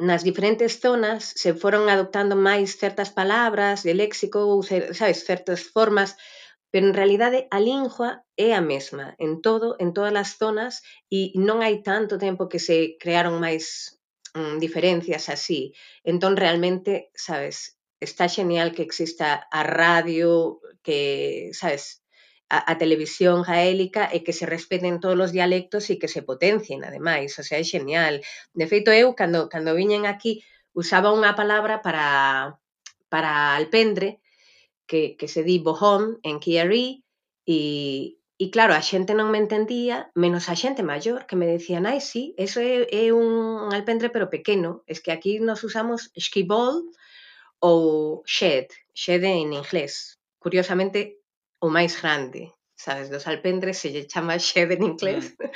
nas 0.00 0.24
diferentes 0.24 0.80
zonas 0.80 1.20
se 1.42 1.52
foron 1.52 1.84
adoptando 1.92 2.34
máis 2.48 2.68
certas 2.82 3.10
palabras 3.12 3.84
de 3.86 3.92
léxico 3.92 4.40
ou, 4.50 4.64
sabes, 4.64 5.18
certas 5.28 5.60
formas, 5.74 6.16
pero 6.72 6.86
en 6.88 6.94
realidade 6.94 7.38
a 7.50 7.58
lingua 7.60 8.24
é 8.36 8.56
a 8.56 8.62
mesma 8.64 9.14
en 9.18 9.42
todo, 9.46 9.76
en 9.82 9.92
todas 9.92 10.14
as 10.16 10.30
zonas 10.40 10.74
e 11.12 11.36
non 11.36 11.60
hai 11.60 11.84
tanto 11.84 12.14
tempo 12.16 12.48
que 12.50 12.62
se 12.62 12.96
crearon 13.02 13.42
máis 13.44 13.98
mm, 14.32 14.56
diferencias 14.64 15.28
así. 15.28 15.76
Entón 16.06 16.40
realmente, 16.40 17.10
sabes, 17.12 17.76
está 18.00 18.24
genial 18.28 18.72
que 18.72 18.86
exista 18.88 19.46
a 19.50 19.60
radio 19.62 20.60
que, 20.82 21.50
sabes, 21.52 22.00
a, 22.50 22.58
a 22.72 22.74
televisión 22.82 23.46
gaélica 23.46 24.10
e 24.10 24.26
que 24.26 24.34
se 24.34 24.44
respeten 24.44 24.98
todos 24.98 25.30
os 25.30 25.32
dialectos 25.32 25.86
e 25.88 26.02
que 26.02 26.10
se 26.10 26.26
potencien, 26.26 26.82
ademais, 26.82 27.38
o 27.38 27.42
sea, 27.46 27.62
é 27.62 27.64
genial. 27.64 28.18
De 28.52 28.66
feito, 28.66 28.90
eu, 28.90 29.14
cando, 29.14 29.46
cando 29.46 29.78
viñen 29.78 30.04
aquí, 30.04 30.42
usaba 30.74 31.14
unha 31.14 31.38
palabra 31.38 31.78
para, 31.78 32.58
para 33.06 33.54
alpendre, 33.54 34.18
que, 34.90 35.14
que 35.14 35.30
se 35.30 35.46
di 35.46 35.62
bohón 35.62 36.18
en 36.26 36.42
Kiari, 36.42 37.06
e, 37.46 38.18
e 38.34 38.44
claro, 38.50 38.74
a 38.74 38.82
xente 38.82 39.14
non 39.14 39.30
me 39.30 39.38
entendía, 39.38 40.10
menos 40.18 40.50
a 40.50 40.58
xente 40.58 40.82
maior, 40.82 41.30
que 41.30 41.38
me 41.38 41.46
decían, 41.46 41.86
ai, 41.86 42.02
sí, 42.02 42.34
eso 42.34 42.58
é, 42.58 42.90
é 42.90 43.14
un 43.14 43.70
alpendre 43.70 44.10
pero 44.10 44.26
pequeno, 44.26 44.82
es 44.90 44.98
que 44.98 45.14
aquí 45.14 45.38
nos 45.38 45.62
usamos 45.62 46.10
esquibol 46.18 46.90
ou 47.62 48.26
shed, 48.26 48.74
shed 48.90 49.22
en 49.22 49.54
inglés, 49.54 50.18
curiosamente 50.42 51.19
o 51.60 51.68
máis 51.68 51.92
grande, 52.00 52.52
sabes, 52.74 53.12
dos 53.12 53.28
alpendres 53.28 53.78
se 53.78 53.92
lle 53.92 54.08
chama 54.08 54.40
xeve 54.50 54.74
en 54.80 54.84
inglés. 54.96 55.36
Mm. 55.36 55.52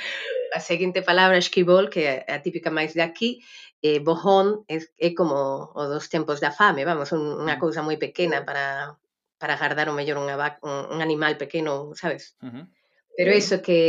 A 0.55 0.59
seguinte 0.61 1.01
palabra 1.01 1.41
esquibol, 1.41 1.89
que 1.89 2.01
é 2.05 2.15
a 2.31 2.39
típica 2.45 2.69
máis 2.71 2.93
de 2.93 3.03
aquí, 3.03 3.41
eh, 3.81 3.99
bojón 3.99 4.63
é, 4.69 4.77
é 4.97 5.09
como 5.17 5.69
o 5.73 5.83
dos 5.91 6.07
tempos 6.07 6.39
da 6.39 6.53
fame, 6.53 6.85
vamos, 6.85 7.11
un, 7.11 7.21
unha 7.43 7.57
mm. 7.57 7.61
cousa 7.61 7.85
moi 7.85 7.97
pequena 7.97 8.45
para 8.47 8.95
para 9.35 9.59
agardar 9.59 9.91
o 9.91 9.97
mellor 9.97 10.17
unha 10.17 10.39
vaca, 10.39 10.63
un, 10.63 10.95
un 10.95 10.99
animal 11.03 11.35
pequeno, 11.35 11.91
sabes? 11.93 12.39
Uh 12.39 12.49
-huh. 12.49 12.65
Pero 13.17 13.35
iso 13.35 13.59
que 13.65 13.81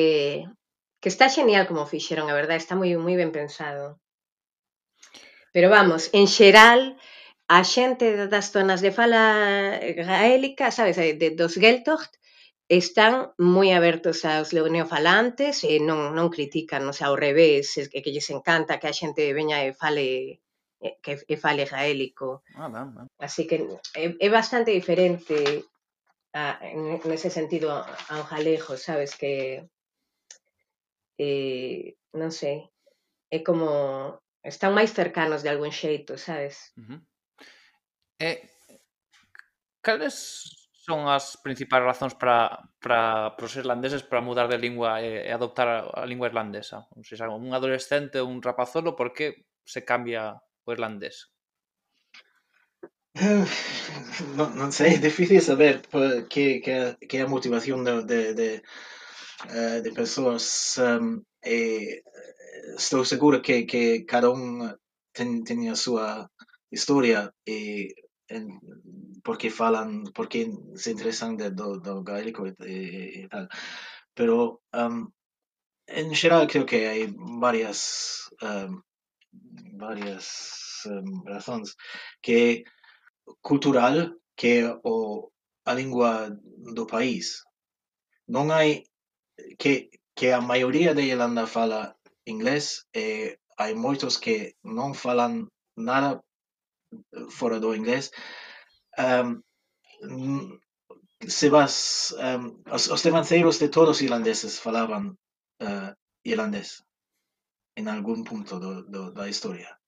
que 1.00 1.08
está 1.12 1.28
genial 1.30 1.68
como 1.68 1.86
fixeron, 1.86 2.26
a 2.28 2.34
verdade, 2.34 2.58
está 2.58 2.74
moi 2.74 2.90
moi 2.98 3.14
ben 3.14 3.30
pensado. 3.30 4.00
Pero 5.54 5.68
vamos, 5.70 6.10
en 6.12 6.26
xeral, 6.26 6.80
a 7.48 7.62
xente 7.62 8.26
das 8.26 8.50
zonas 8.50 8.80
de 8.82 8.90
fala 8.90 9.22
gaélica, 9.80 10.70
sabes, 10.70 10.98
eh, 10.98 11.14
de, 11.14 11.30
dos 11.30 11.54
Geltocht, 11.62 12.18
están 12.68 13.30
moi 13.38 13.70
abertos 13.70 14.26
aos 14.26 14.50
leoneofalantes 14.50 15.62
e 15.62 15.78
non, 15.78 16.10
non 16.18 16.32
critican, 16.34 16.82
o 16.90 16.92
sea, 16.96 17.08
ao 17.08 17.16
revés, 17.16 17.78
que, 17.90 18.02
que 18.02 18.10
lles 18.14 18.28
encanta 18.34 18.78
que 18.82 18.90
a 18.90 18.98
xente 19.00 19.30
veña 19.38 19.62
e 19.62 19.70
fale 19.70 20.42
que 21.02 21.12
e 21.32 21.36
fale 21.38 21.64
gaélico. 21.64 22.42
Ah, 22.58 22.68
ben, 22.68 22.90
ben. 22.94 23.06
Así 23.22 23.46
que 23.46 23.56
é, 23.94 24.04
é 24.18 24.28
bastante 24.28 24.70
diferente 24.74 25.64
a, 26.34 26.58
nese 27.06 27.30
sentido 27.30 27.70
ao 27.70 28.22
galego, 28.26 28.74
sabes, 28.76 29.14
que 29.14 29.62
eh, 31.22 31.94
non 32.18 32.34
sei, 32.34 32.66
é 33.30 33.38
como 33.46 33.68
están 34.42 34.74
máis 34.74 34.90
cercanos 34.90 35.40
de 35.46 35.50
algún 35.54 35.70
xeito, 35.70 36.18
sabes? 36.18 36.74
Uh 36.76 36.82
-huh. 36.82 37.00
E 38.18 38.48
cales 39.84 40.16
son 40.86 41.10
as 41.10 41.36
principais 41.42 41.82
razóns 41.82 42.14
para, 42.14 42.62
para, 42.80 43.34
para 43.34 43.46
os 43.46 43.56
irlandeses 43.58 44.06
para 44.06 44.24
mudar 44.24 44.46
de 44.48 44.56
lingua 44.56 45.02
e, 45.02 45.26
e 45.28 45.30
adoptar 45.34 45.68
a, 45.68 45.78
a 46.02 46.06
lingua 46.06 46.30
irlandesa? 46.30 46.86
Non 46.94 47.04
sei, 47.04 47.18
un 47.26 47.52
adolescente 47.52 48.16
ou 48.22 48.30
un 48.30 48.40
rapazolo, 48.40 48.96
por 48.96 49.10
que 49.12 49.44
se 49.66 49.82
cambia 49.84 50.38
o 50.64 50.68
irlandés? 50.72 51.28
Eh, 53.18 53.44
non, 54.38 54.54
non 54.60 54.70
sei, 54.70 54.96
é 54.96 55.00
difícil 55.08 55.40
saber 55.40 55.82
que, 56.32 56.60
que, 56.64 56.74
que 57.08 57.16
é 57.18 57.22
a 57.24 57.32
motivación 57.34 57.82
de, 57.82 57.94
de, 58.04 58.20
de, 58.38 58.50
eh, 59.50 59.78
de 59.84 59.90
persoas 59.92 60.78
um, 60.78 61.20
e 61.44 62.02
estou 62.78 63.04
seguro 63.04 63.42
que, 63.42 63.66
que 63.66 64.04
cada 64.04 64.28
un 64.30 64.70
ten, 65.16 65.42
ten 65.44 65.66
a 65.68 65.76
súa 65.76 66.28
historia 66.70 67.32
e 67.46 67.88
porque 69.22 69.50
falan, 69.50 70.04
porque 70.14 70.50
se 70.74 70.90
interesan 70.90 71.36
de, 71.36 71.50
do, 71.50 71.78
do 71.80 72.02
gaélico 72.02 72.46
e, 72.46 72.54
e, 72.60 73.24
e 73.24 73.28
tal. 73.28 73.48
Pero 74.14 74.62
um, 74.74 75.10
en 75.86 76.14
xeral 76.14 76.46
creo 76.46 76.66
que 76.66 76.86
hai 76.88 77.06
varias 77.38 78.30
um, 78.42 78.82
varias 79.78 80.26
um, 80.86 81.22
razóns 81.24 81.76
que 82.20 82.64
cultural 83.42 84.18
que 84.34 84.66
o 84.82 85.30
a 85.64 85.72
lingua 85.74 86.30
do 86.76 86.86
país. 86.86 87.42
Non 88.26 88.50
hai 88.50 88.86
que 89.58 89.90
que 90.16 90.32
a 90.32 90.40
maioría 90.40 90.94
de 90.94 91.04
Irlanda 91.12 91.46
fala 91.46 91.94
inglés 92.24 92.88
e 92.94 93.36
hai 93.60 93.74
moitos 93.74 94.16
que 94.18 94.56
non 94.64 94.96
falan 94.96 95.52
nada 95.76 96.24
fora 97.28 97.60
do 97.60 97.74
inglês, 97.74 98.10
um, 98.98 99.42
se 101.26 101.48
vas, 101.48 102.14
um, 102.18 102.62
os, 102.70 102.88
os, 102.88 103.04
levanceiros 103.04 103.58
de 103.58 103.68
todos 103.68 104.02
irlandeses 104.02 104.60
falaban 104.60 105.18
uh, 105.60 105.92
irlandés 106.22 106.84
en 107.74 107.88
algún 107.88 108.24
punto 108.24 108.58
de 108.60 109.12
la 109.14 109.28
historia. 109.28 109.80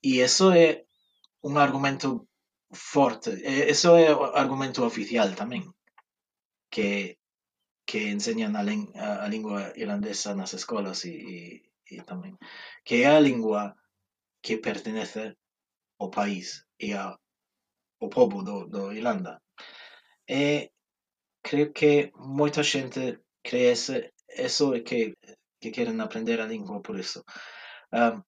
Y 0.00 0.20
eso 0.20 0.52
es 0.52 0.82
un 1.40 1.58
argumento 1.58 2.28
fuerte, 2.70 3.30
e, 3.44 3.70
eso 3.70 3.96
es 3.96 4.10
un 4.10 4.30
argumento 4.34 4.84
oficial 4.84 5.34
también, 5.34 5.72
que, 6.70 7.18
que 7.86 8.10
enseñan 8.10 8.52
la, 8.52 8.62
la 8.62 9.28
lengua 9.28 9.72
irlandesa 9.76 10.32
en 10.32 10.38
las 10.38 10.54
escuelas 10.54 11.04
y, 11.04 11.10
e, 11.10 11.72
y, 11.86 11.96
e, 11.96 11.96
y 11.96 12.00
también, 12.02 12.38
que 12.84 13.02
es 13.02 13.08
la 13.08 13.20
lengua 13.20 13.76
que 14.40 14.58
pertenece 14.58 15.36
o 15.98 16.10
país 16.10 16.66
e 16.78 16.92
a, 16.92 17.16
o 18.00 18.08
povo 18.08 18.42
do, 18.42 18.66
do 18.66 18.92
Irlanda. 18.92 19.40
E 20.28 20.70
creo 21.42 21.72
que 21.72 22.10
moita 22.16 22.62
xente 22.62 23.20
crece 23.42 24.14
eso 24.28 24.74
e 24.74 24.82
que, 24.82 25.14
que 25.60 25.70
queren 25.70 26.00
aprender 26.00 26.40
a 26.40 26.46
lingua 26.46 26.80
por 26.80 26.98
iso. 26.98 27.22
Um, 27.92 28.22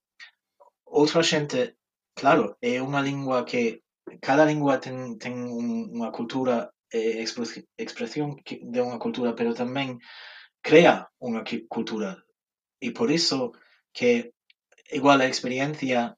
outra 0.85 1.23
xente, 1.23 1.77
claro, 2.15 2.57
é 2.61 2.81
unha 2.81 3.03
lingua 3.03 3.45
que 3.45 3.83
cada 4.21 4.45
lingua 4.47 4.79
ten, 4.79 5.19
ten 5.19 5.35
unha 5.51 6.13
cultura 6.13 6.71
eh, 6.93 7.19
e 7.19 7.25
expresión 7.81 8.39
de 8.45 8.81
unha 8.81 9.01
cultura, 9.03 9.35
pero 9.35 9.57
tamén 9.57 9.99
crea 10.63 11.11
unha 11.19 11.43
cultura. 11.67 12.23
E 12.79 12.93
por 12.93 13.11
iso 13.11 13.57
que 13.97 14.37
igual 14.93 15.19
a 15.21 15.31
experiencia 15.33 16.15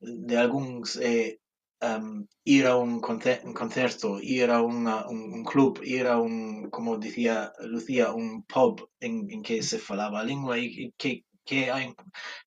de 0.00 0.36
algúns 0.36 0.96
eh, 0.96 1.38
um, 1.80 2.26
ir 2.44 2.66
a 2.66 2.76
un, 2.76 3.00
concer 3.00 3.40
un 3.44 3.54
concerto, 3.54 4.20
ir 4.20 4.50
a 4.50 4.62
una, 4.62 5.06
un, 5.08 5.32
un 5.32 5.44
club, 5.44 5.80
ir 5.84 6.06
a 6.06 6.18
un, 6.18 6.70
como 6.70 6.98
dicía 6.98 7.52
Lucía, 7.60 8.12
un 8.12 8.42
pub 8.44 8.88
en, 9.00 9.30
en 9.30 9.42
que 9.42 9.62
se 9.62 9.78
falaba 9.78 10.20
a 10.20 10.24
lingua 10.24 10.58
e 10.58 10.92
que, 10.96 11.24
que, 11.44 11.70
hai, 11.70 11.94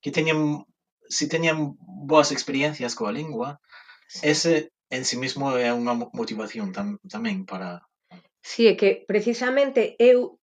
que 0.01 0.11
teñan, 0.11 0.65
si 1.09 1.27
teñan 1.27 1.77
boas 1.79 2.31
experiencias 2.31 2.95
coa 2.95 3.11
lingua, 3.11 3.59
ese 4.21 4.71
en 4.89 5.05
sí 5.05 5.17
mismo 5.17 5.57
é 5.57 5.73
unha 5.73 5.97
motivación 6.13 6.69
tam, 6.69 7.01
tamén 7.09 7.45
para... 7.49 7.81
Sí, 8.43 8.67
é 8.67 8.75
que 8.75 9.05
precisamente 9.07 9.95
eu 9.97 10.37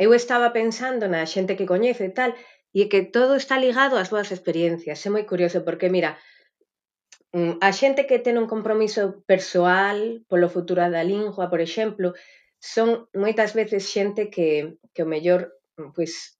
eu 0.00 0.16
estaba 0.16 0.48
pensando 0.52 1.04
na 1.08 1.28
xente 1.28 1.56
que 1.56 1.68
coñece 1.68 2.08
e 2.08 2.12
tal, 2.16 2.32
e 2.70 2.86
que 2.86 3.02
todo 3.02 3.34
está 3.34 3.58
ligado 3.58 3.98
ás 3.98 4.10
súas 4.10 4.30
experiencias. 4.30 5.02
É 5.02 5.08
moi 5.10 5.26
curioso 5.26 5.66
porque, 5.66 5.90
mira, 5.90 6.18
mm, 7.34 7.58
a 7.58 7.70
xente 7.74 8.06
que 8.06 8.22
ten 8.22 8.38
un 8.38 8.46
compromiso 8.46 9.22
persoal 9.26 10.22
polo 10.30 10.48
futuro 10.48 10.82
da 10.86 11.02
lingua, 11.02 11.50
por 11.50 11.60
exemplo, 11.60 12.14
son 12.60 13.10
moitas 13.16 13.56
veces 13.58 13.88
xente 13.88 14.30
que, 14.30 14.78
que 14.94 15.02
o 15.02 15.10
mellor, 15.10 15.56
pois, 15.96 16.38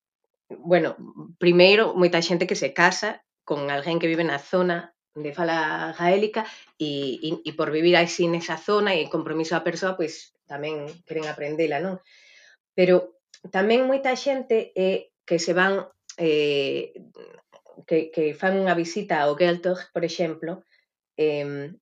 bueno, 0.48 0.94
primeiro, 1.40 1.96
moita 1.98 2.22
xente 2.22 2.46
que 2.46 2.58
se 2.58 2.70
casa 2.70 3.24
con 3.42 3.66
alguén 3.66 3.98
que 3.98 4.10
vive 4.10 4.22
na 4.22 4.38
zona 4.38 4.94
de 5.14 5.34
fala 5.34 5.90
gaélica 5.98 6.46
e, 6.78 7.18
e, 7.18 7.28
e 7.42 7.50
por 7.58 7.74
vivir 7.74 7.98
así 7.98 8.30
nesa 8.30 8.54
zona 8.54 8.94
e 8.94 9.10
compromiso 9.10 9.58
da 9.58 9.66
persoa, 9.66 9.98
pois 9.98 10.30
tamén 10.46 10.86
queren 11.02 11.26
aprendela, 11.26 11.82
non? 11.82 11.98
Pero 12.78 13.18
tamén 13.50 13.90
moita 13.90 14.14
xente 14.14 14.70
é 14.78 15.10
que 15.26 15.42
se 15.42 15.50
van 15.50 15.90
eh, 16.20 16.92
que, 17.88 18.12
que 18.12 18.24
fan 18.36 18.60
unha 18.60 18.76
visita 18.76 19.24
ao 19.24 19.32
Geltog, 19.40 19.80
por 19.94 20.04
exemplo, 20.04 20.52
eh, 21.16 21.72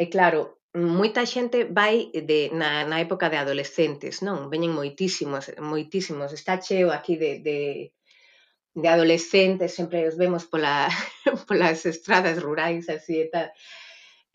e 0.00 0.04
claro, 0.08 0.56
moita 0.76 1.24
xente 1.24 1.64
vai 1.64 2.12
de, 2.12 2.40
na, 2.52 2.84
na 2.84 3.00
época 3.00 3.28
de 3.32 3.38
adolescentes, 3.40 4.20
non? 4.26 4.48
Veñen 4.52 4.76
moitísimos, 4.76 5.48
moitísimos. 5.60 6.32
Está 6.32 6.60
cheo 6.60 6.92
aquí 6.92 7.16
de, 7.16 7.40
de, 7.40 7.58
de 8.76 8.88
adolescentes, 8.88 9.72
sempre 9.72 10.04
os 10.08 10.16
vemos 10.20 10.44
pola, 10.44 10.88
polas 11.48 11.84
estradas 11.88 12.36
rurais 12.44 12.88
así 12.92 13.24
e 13.24 13.28
tal. 13.32 13.48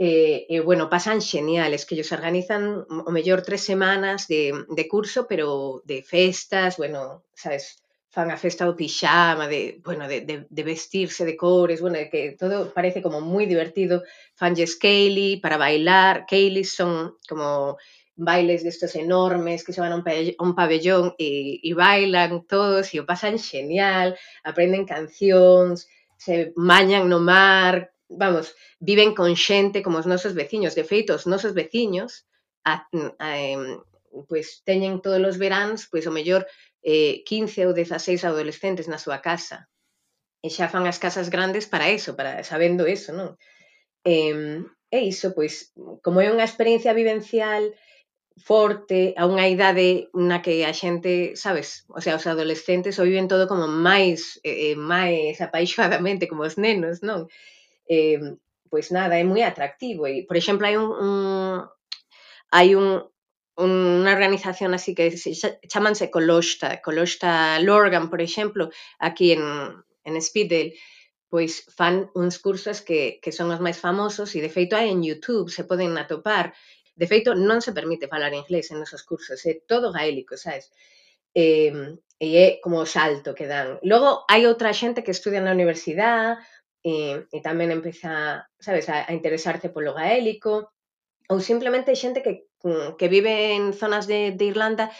E, 0.01 0.49
e 0.49 0.57
bueno, 0.65 0.89
pasan 0.89 1.21
geniales, 1.21 1.85
que 1.85 1.93
ellos 1.93 2.09
organizan 2.09 2.89
o 2.89 3.11
mellor 3.13 3.45
tres 3.45 3.61
semanas 3.61 4.25
de, 4.25 4.65
de 4.65 4.85
curso, 4.89 5.29
pero 5.29 5.85
de 5.85 6.01
festas, 6.01 6.81
bueno, 6.81 7.21
sabes, 7.37 7.85
fan 8.11 8.29
a 8.29 8.35
festa 8.35 8.67
do 8.67 8.75
pixama, 8.75 9.47
de, 9.47 9.79
bueno, 9.87 10.03
de, 10.05 10.21
de, 10.27 10.45
de 10.49 10.63
vestirse 10.63 11.23
de 11.23 11.37
cores, 11.39 11.79
bueno, 11.79 11.97
de 11.97 12.09
que 12.11 12.35
todo 12.35 12.67
parece 12.75 12.99
como 13.01 13.23
moi 13.23 13.47
divertido. 13.47 14.03
Fanlles 14.35 14.75
Kaylee 14.75 15.39
para 15.39 15.55
bailar. 15.55 16.27
Kaylee 16.27 16.67
son 16.67 17.15
como 17.23 17.79
bailes 18.19 18.67
destos 18.67 18.99
enormes 18.99 19.63
que 19.63 19.71
se 19.71 19.79
van 19.79 19.95
a 19.95 20.03
un 20.43 20.53
pabellón 20.55 21.15
e, 21.17 21.63
e 21.63 21.71
bailan 21.73 22.43
todos 22.45 22.91
e 22.91 22.99
o 22.99 23.07
pasan 23.07 23.39
genial, 23.39 24.19
aprenden 24.43 24.83
cancións, 24.83 25.87
se 26.19 26.51
mañan 26.59 27.07
no 27.07 27.23
mar, 27.23 27.95
vamos, 28.11 28.53
viven 28.83 29.15
con 29.15 29.31
xente 29.39 29.79
como 29.79 30.03
os 30.03 30.05
nosos 30.05 30.35
veciños. 30.35 30.75
De 30.75 30.83
feito, 30.83 31.15
os 31.15 31.25
nosos 31.25 31.55
veciños 31.55 32.27
a, 32.67 32.85
a, 33.17 33.31
pois 34.29 34.61
teñen 34.67 35.01
todos 35.01 35.21
os 35.21 35.37
veráns, 35.37 35.87
pois 35.91 36.05
o 36.07 36.15
mellor 36.15 36.43
eh, 36.83 37.23
15 37.23 37.67
ou 37.67 37.73
16 37.73 38.21
adolescentes 38.25 38.87
na 38.87 38.99
súa 38.99 39.19
casa. 39.19 39.67
E 40.41 40.49
xa 40.49 40.67
fan 40.67 40.85
as 40.89 40.97
casas 40.97 41.29
grandes 41.29 41.65
para 41.69 41.89
eso, 41.89 42.17
para 42.17 42.41
sabendo 42.43 42.83
eso, 42.89 43.13
non? 43.13 43.37
Eh, 44.03 44.65
e 44.91 44.99
iso, 45.07 45.31
pois, 45.37 45.71
como 46.03 46.19
é 46.19 46.27
unha 46.27 46.47
experiencia 46.47 46.97
vivencial 46.97 47.71
forte, 48.41 49.13
a 49.17 49.27
unha 49.27 49.45
idade 49.47 50.09
na 50.15 50.41
que 50.41 50.65
a 50.65 50.73
xente, 50.73 51.35
sabes, 51.35 51.85
o 51.91 52.01
sea, 52.01 52.17
os 52.17 52.25
adolescentes 52.25 52.97
o 52.97 53.05
viven 53.05 53.27
todo 53.29 53.45
como 53.45 53.67
máis 53.67 54.39
eh, 54.43 54.73
eh 54.73 54.75
máis 54.75 55.37
apaixoadamente 55.39 56.27
como 56.27 56.43
os 56.47 56.57
nenos, 56.57 57.05
non? 57.05 57.27
Eh, 57.85 58.19
pois 58.71 58.89
nada, 58.89 59.19
é 59.19 59.23
moi 59.27 59.43
atractivo 59.43 60.07
e, 60.07 60.23
por 60.23 60.39
exemplo, 60.39 60.65
hai 60.65 60.75
un, 60.79 60.87
un 60.89 61.13
hai 62.55 62.73
un, 62.73 63.03
unha 63.59 64.11
organización 64.15 64.71
así 64.71 64.95
que 64.95 65.11
se 65.11 65.35
chamanse 65.67 66.07
Colosta, 66.07 66.79
Colosta 66.79 67.59
Lorgan, 67.59 68.07
por 68.09 68.21
exemplo, 68.23 68.71
aquí 68.99 69.35
en, 69.35 69.43
en 70.07 70.13
Speeddale, 70.21 70.75
pois 71.31 71.63
fan 71.71 72.11
uns 72.15 72.39
cursos 72.39 72.83
que, 72.83 73.19
que 73.23 73.31
son 73.31 73.51
os 73.51 73.63
máis 73.63 73.79
famosos 73.79 74.35
e 74.35 74.39
de 74.43 74.51
feito 74.51 74.75
hai 74.75 74.91
en 74.91 74.99
YouTube, 75.03 75.47
se 75.51 75.63
poden 75.63 75.95
atopar. 75.95 76.51
De 76.95 77.07
feito, 77.07 77.31
non 77.35 77.63
se 77.63 77.71
permite 77.71 78.11
falar 78.11 78.35
inglés 78.35 78.71
en 78.71 78.83
esos 78.83 79.03
cursos, 79.07 79.39
é 79.47 79.63
todo 79.63 79.95
gaélico, 79.95 80.35
sabes? 80.35 80.71
E, 81.31 81.71
e 82.19 82.27
é 82.35 82.47
como 82.59 82.83
o 82.83 82.87
salto 82.87 83.31
que 83.31 83.47
dan. 83.47 83.79
Logo, 83.83 84.27
hai 84.27 84.43
outra 84.43 84.75
xente 84.75 85.03
que 85.03 85.15
estudia 85.15 85.39
na 85.39 85.55
universidade 85.55 86.43
e, 86.83 87.23
e 87.31 87.37
tamén 87.39 87.71
empeza, 87.71 88.43
sabes, 88.59 88.91
a, 88.91 89.07
a 89.07 89.15
interesarse 89.15 89.71
polo 89.71 89.95
gaélico 89.95 90.75
ou 91.31 91.39
simplemente 91.39 91.95
xente 91.95 92.19
que 92.19 92.50
que 92.97 93.07
vive 93.07 93.55
en 93.55 93.73
zonas 93.73 94.05
de, 94.07 94.31
de 94.31 94.45
Irlanda 94.45 94.91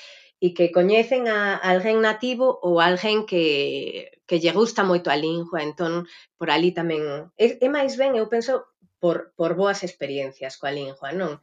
e 0.41 0.58
que 0.58 0.74
coñecen 0.74 1.30
a 1.30 1.62
alguén 1.62 2.02
nativo 2.02 2.58
ou 2.65 2.82
alguén 2.82 3.30
que, 3.30 4.10
que 4.26 4.41
lle 4.41 4.52
gusta 4.58 4.82
moito 4.82 5.13
a 5.13 5.17
lingua, 5.17 5.62
entón 5.62 6.10
por 6.41 6.50
ali 6.50 6.74
tamén 6.74 7.30
é, 7.38 7.62
é 7.62 7.67
máis 7.69 7.93
ben, 7.93 8.17
eu 8.17 8.26
penso, 8.26 8.65
por, 9.02 9.34
por 9.38 9.54
boas 9.54 9.86
experiencias 9.86 10.58
coa 10.58 10.74
lingua, 10.74 11.13
non? 11.13 11.41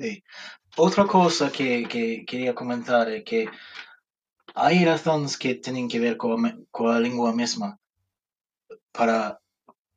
Sí. 0.00 0.24
Outra 0.80 1.04
cousa 1.04 1.52
que, 1.52 1.84
que 1.84 2.24
quería 2.24 2.56
comentar 2.56 3.12
é 3.12 3.20
que 3.20 3.48
hai 4.54 4.80
razóns 4.84 5.36
que 5.36 5.60
teñen 5.60 5.88
que 5.92 6.00
ver 6.00 6.16
coa, 6.16 6.36
coa 6.72 6.96
lingua 6.96 7.32
mesma 7.36 7.76
para 8.92 9.40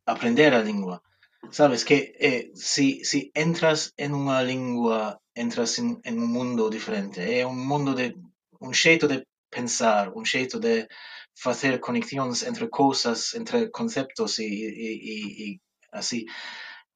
aprender 0.06 0.52
a 0.54 0.64
lingua. 0.64 1.04
Sabes 1.52 1.84
que 1.86 2.16
eh, 2.20 2.52
si, 2.56 3.04
si 3.04 3.32
entras 3.36 3.94
en 3.96 4.16
unha 4.16 4.44
lingua, 4.44 5.23
entras 5.36 5.80
en, 5.80 6.00
en 6.04 6.20
un 6.20 6.30
mundo 6.32 6.70
diferente. 6.70 7.20
É 7.40 7.46
un 7.46 7.60
mundo 7.72 7.94
de 7.94 8.16
un 8.60 8.74
xeito 8.74 9.08
de 9.08 9.26
pensar, 9.50 10.12
un 10.14 10.26
xeito 10.26 10.60
de 10.60 10.88
facer 11.36 11.80
conexións 11.80 12.44
entre 12.44 12.70
cousas, 12.70 13.34
entre 13.34 13.70
conceptos 13.72 14.40
e, 14.40 14.46
e, 14.46 14.90
e, 15.14 15.16
e 15.44 15.48
así. 15.92 16.26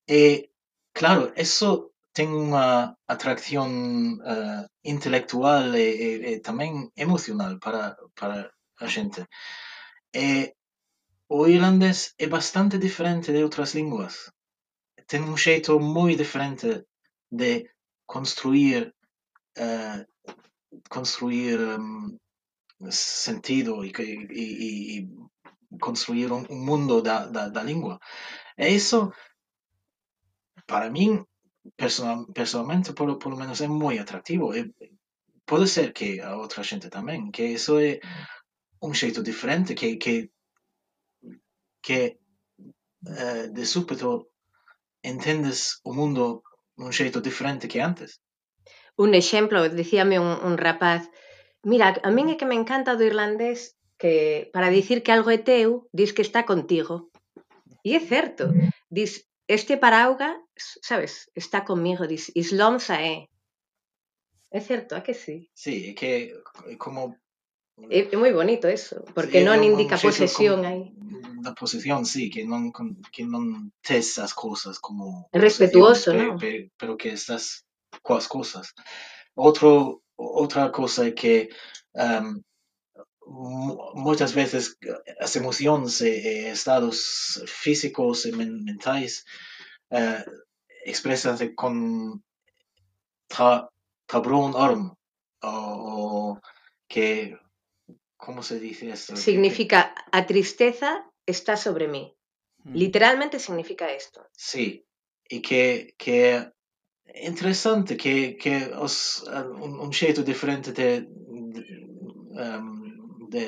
E, 0.07 0.49
claro, 0.93 1.33
eso 1.35 1.93
ten 2.17 2.33
unha 2.33 2.97
atracción 3.05 3.69
uh, 4.17 4.65
intelectual 4.81 5.75
e, 5.77 5.87
e, 5.93 6.09
e 6.31 6.33
tamén 6.41 6.89
emocional 6.97 7.61
para, 7.61 7.93
para 8.17 8.49
a 8.81 8.87
xente. 8.89 9.21
E 10.13 10.57
o 11.29 11.45
irlandés 11.45 12.17
é 12.17 12.27
bastante 12.37 12.81
diferente 12.81 13.29
de 13.29 13.43
outras 13.45 13.77
linguas. 13.77 14.33
Ten 15.05 15.21
un 15.29 15.37
xeito 15.37 15.77
moi 15.77 16.17
diferente 16.17 16.89
de 17.29 17.51
construir 18.07 18.95
uh, 19.59 19.99
construir 20.89 21.59
um, 21.59 22.17
sentido 22.89 23.83
e, 23.83 23.91
e, 24.31 24.99
e 24.99 25.09
construir 25.79 26.31
un 26.31 26.45
mundo 26.65 27.01
da, 27.01 27.25
da, 27.25 27.49
da 27.49 27.63
língua. 27.63 27.99
E 28.57 28.67
isso, 28.69 29.11
para 30.65 30.89
mim, 30.89 31.25
personal, 31.75 32.25
personalmente, 32.33 32.93
por, 32.93 33.17
por 33.17 33.31
lo 33.31 33.37
menos, 33.37 33.61
é 33.61 33.67
moi 33.67 33.99
atractivo. 33.99 34.55
E 34.55 34.73
pode 35.45 35.67
ser 35.67 35.93
que 35.93 36.21
a 36.21 36.37
outra 36.37 36.63
gente 36.63 36.89
tamén, 36.89 37.31
que 37.31 37.43
isso 37.43 37.79
é 37.79 37.99
un 38.81 38.93
xeito 38.93 39.23
diferente, 39.23 39.75
que, 39.75 39.97
que, 39.97 40.29
que 41.81 42.17
uh, 43.05 43.51
de 43.51 43.65
súpeto 43.65 44.29
entendes 45.03 45.79
o 45.83 45.93
mundo 45.93 46.43
nun 46.77 46.93
xeito 46.93 47.19
diferente 47.19 47.67
que 47.67 47.81
antes. 47.81 48.21
Un 48.97 49.13
exemplo, 49.13 49.65
dicíame 49.69 50.17
un, 50.21 50.37
un 50.47 50.55
rapaz, 50.57 51.09
mira, 51.65 51.97
a 52.07 52.09
min 52.13 52.29
é 52.33 52.35
que 52.39 52.49
me 52.49 52.57
encanta 52.57 52.97
do 52.97 53.05
irlandés 53.05 53.77
que 54.01 54.49
para 54.53 54.69
dicir 54.69 55.01
que 55.01 55.11
algo 55.11 55.29
é 55.33 55.41
teu, 55.41 55.89
dis 55.91 56.13
que 56.13 56.25
está 56.25 56.45
contigo. 56.45 57.09
E 57.81 57.97
é 57.97 58.01
certo, 58.01 58.53
dis, 58.89 59.25
este 59.47 59.77
parauga, 59.77 60.37
sabes, 60.55 61.29
está 61.33 61.65
comigo, 61.65 62.05
dis, 62.05 62.29
islomsa 62.37 63.01
é. 63.01 63.25
É 64.49 64.61
certo, 64.61 64.95
é 64.95 65.01
que 65.01 65.13
sí? 65.13 65.49
Sí, 65.53 65.91
é 65.91 65.93
que 65.93 66.09
como 66.77 67.17
Es 67.89 68.13
muy 68.17 68.31
bonito 68.31 68.67
eso, 68.67 69.05
porque 69.13 69.45
sí, 69.45 69.65
indica 69.65 69.97
posesión 69.97 70.65
ahí. 70.65 70.93
La 71.43 71.53
posesión, 71.53 72.05
sí, 72.05 72.29
que 72.29 72.43
no 72.43 72.73
que 73.11 73.23
non 73.23 73.71
te 73.81 73.97
esas 73.97 74.33
cosas 74.33 74.79
como... 74.79 75.29
Respetuoso, 75.31 76.11
¿no? 76.13 76.37
Pero, 76.37 76.69
pero 76.75 76.97
que 76.97 77.13
estas 77.13 77.65
cosas. 78.01 78.73
Otro, 79.35 80.01
otra 80.15 80.71
cosa 80.71 81.07
es 81.07 81.13
que 81.13 81.49
um, 81.93 82.41
muchas 83.93 84.33
veces 84.33 84.77
las 85.19 85.35
emociones, 85.35 86.01
e, 86.01 86.09
e 86.09 86.49
estados 86.49 87.43
físicos 87.45 88.25
y 88.25 88.31
mentales 88.31 89.23
eh, 89.91 90.23
uh, 90.25 90.31
expresan 90.83 91.37
con 91.53 92.23
ta, 93.27 93.69
tabrón 94.07 94.53
arm 94.57 94.95
o, 95.43 95.51
o 96.33 96.41
que 96.87 97.37
como 98.17 98.43
se 98.43 98.59
dice 98.59 98.89
esto? 98.89 99.15
Significa 99.15 99.93
a 100.11 100.25
tristeza 100.25 101.05
está 101.25 101.55
sobre 101.55 101.87
mí. 101.87 102.15
Mm. 102.63 102.73
Literalmente 102.73 103.39
significa 103.39 103.91
esto. 103.91 104.27
Sí, 104.33 104.85
e 105.29 105.41
que, 105.41 105.95
que 105.97 106.51
interessante 107.15 107.95
che, 107.95 108.37
che 108.37 108.71
os, 108.73 109.23
un, 109.61 109.79
un 109.79 109.91
xeito 109.91 110.23
diferente 110.23 110.71
de, 110.71 111.01
de, 111.01 111.61
um, 112.57 113.27
de 113.29 113.45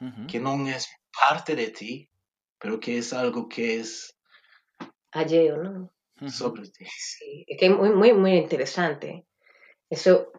uh 0.00 0.10
-huh. 0.10 0.26
que 0.26 0.38
non 0.38 0.68
é 0.68 0.78
parte 1.12 1.54
de 1.54 1.68
ti 1.70 2.08
pero 2.58 2.78
que 2.78 2.98
é 2.98 3.02
algo 3.16 3.48
que 3.48 3.82
non? 5.64 5.90
Uh 6.20 6.26
-huh. 6.26 6.30
sobre 6.30 6.62
ti 6.70 6.84
sí, 6.86 7.44
é 7.48 7.56
que 7.56 7.66
é 7.66 7.70
moi, 7.70 7.90
moi, 7.90 8.12
moi 8.12 8.34
interesante 8.38 9.26
eso, 9.90 10.32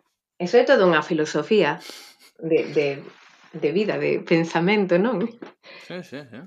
Eso 0.44 0.60
é 0.60 0.68
toda 0.68 0.84
unha 0.84 1.00
filosofía 1.00 1.80
de, 2.36 2.68
de, 2.76 2.88
de 3.56 3.70
vida, 3.72 3.96
de 3.96 4.20
pensamento, 4.20 5.00
non? 5.00 5.24
Sí, 5.88 6.04
sí, 6.04 6.20
sí. 6.28 6.40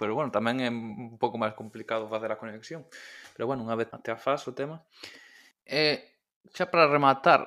Pero 0.00 0.16
bueno, 0.16 0.32
tamén 0.32 0.64
é 0.64 0.68
un 0.72 1.20
pouco 1.20 1.36
máis 1.36 1.52
complicado 1.52 2.08
facer 2.08 2.32
a 2.32 2.40
conexión. 2.40 2.88
Pero 3.36 3.44
bueno, 3.44 3.60
unha 3.60 3.76
vez 3.76 3.92
te 4.00 4.08
afas 4.08 4.48
o 4.48 4.56
tema. 4.56 4.80
E 5.68 6.00
xa 6.56 6.72
para 6.72 6.88
rematar, 6.88 7.44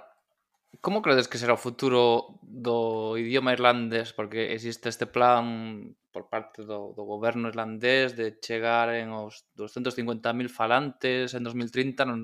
como 0.81 1.01
credes 1.01 1.25
que 1.25 1.41
será 1.41 1.57
o 1.57 1.61
futuro 1.61 2.37
do 2.45 3.17
idioma 3.17 3.53
irlandés? 3.53 4.13
Porque 4.13 4.53
existe 4.53 4.93
este 4.93 5.09
plan 5.09 5.97
por 6.11 6.29
parte 6.29 6.63
do, 6.63 6.93
do 6.97 7.03
goberno 7.05 7.49
irlandés 7.49 8.15
de 8.17 8.37
chegar 8.41 8.89
en 8.93 9.13
os 9.13 9.45
250.000 9.55 10.49
falantes 10.49 11.33
en 11.37 11.45
2030 11.45 12.05
non 12.09 12.19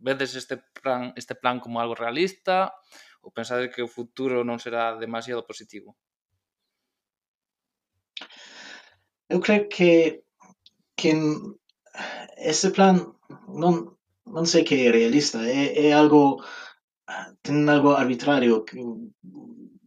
vedes 0.00 0.32
este 0.34 0.56
plan 0.76 1.12
este 1.20 1.36
plan 1.36 1.60
como 1.60 1.80
algo 1.80 1.94
realista 1.94 2.72
ou 3.20 3.34
pensades 3.34 3.72
que 3.74 3.84
o 3.84 3.92
futuro 3.92 4.40
non 4.40 4.56
será 4.56 4.96
demasiado 4.96 5.44
positivo? 5.44 5.96
Eu 9.28 9.42
creo 9.42 9.68
que 9.68 10.22
que 10.96 11.12
ese 12.40 12.70
plan 12.72 13.12
non 13.52 13.96
non 14.26 14.44
sei 14.48 14.66
que 14.66 14.86
é 14.86 14.90
realista, 14.90 15.38
é, 15.46 15.86
é 15.86 15.88
algo 15.94 16.42
ten 17.44 17.68
algo 17.70 17.94
arbitrario 17.94 18.66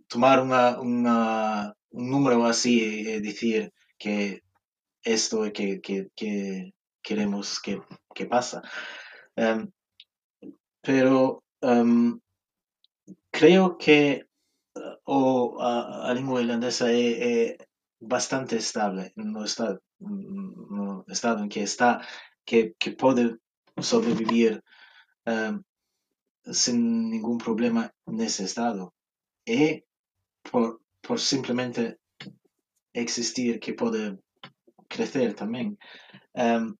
tomar 0.07 0.39
unha, 0.39 0.79
unha 0.79 1.17
un 1.91 2.09
número 2.09 2.45
así 2.45 2.81
e, 2.81 3.15
e 3.17 3.21
dicir 3.21 3.73
que 3.97 4.41
esto 5.03 5.51
que, 5.51 5.81
que, 5.81 6.07
que 6.15 6.73
queremos 7.01 7.59
que, 7.61 7.81
pasa. 8.25 8.61
Um, 9.37 9.71
pero 10.81 11.43
um, 11.61 12.19
creo 13.31 13.77
que 13.77 14.25
o, 15.05 15.57
a, 15.59 16.09
a 16.09 16.13
lingua 16.13 16.41
irlandesa 16.41 16.91
é, 16.91 17.53
é 17.53 17.57
bastante 17.99 18.55
estable 18.57 19.11
no 19.15 19.43
estado, 19.43 19.81
no 19.99 21.03
estado 21.07 21.43
en 21.43 21.49
que 21.49 21.63
está, 21.63 22.05
que, 22.45 22.75
que 22.77 22.91
puede 22.91 23.37
sobrevivir 23.81 24.63
um, 25.25 25.63
sin 26.51 27.09
ningún 27.09 27.37
problema 27.37 27.93
nesse 28.05 28.43
estado. 28.43 28.93
E 29.45 29.85
por, 30.43 30.81
por 31.09 31.19
simplemente 31.19 31.97
existir 32.93 33.59
que 33.59 33.73
puede 33.73 34.19
crecer 34.87 35.33
también. 35.33 35.75
Em, 36.35 36.75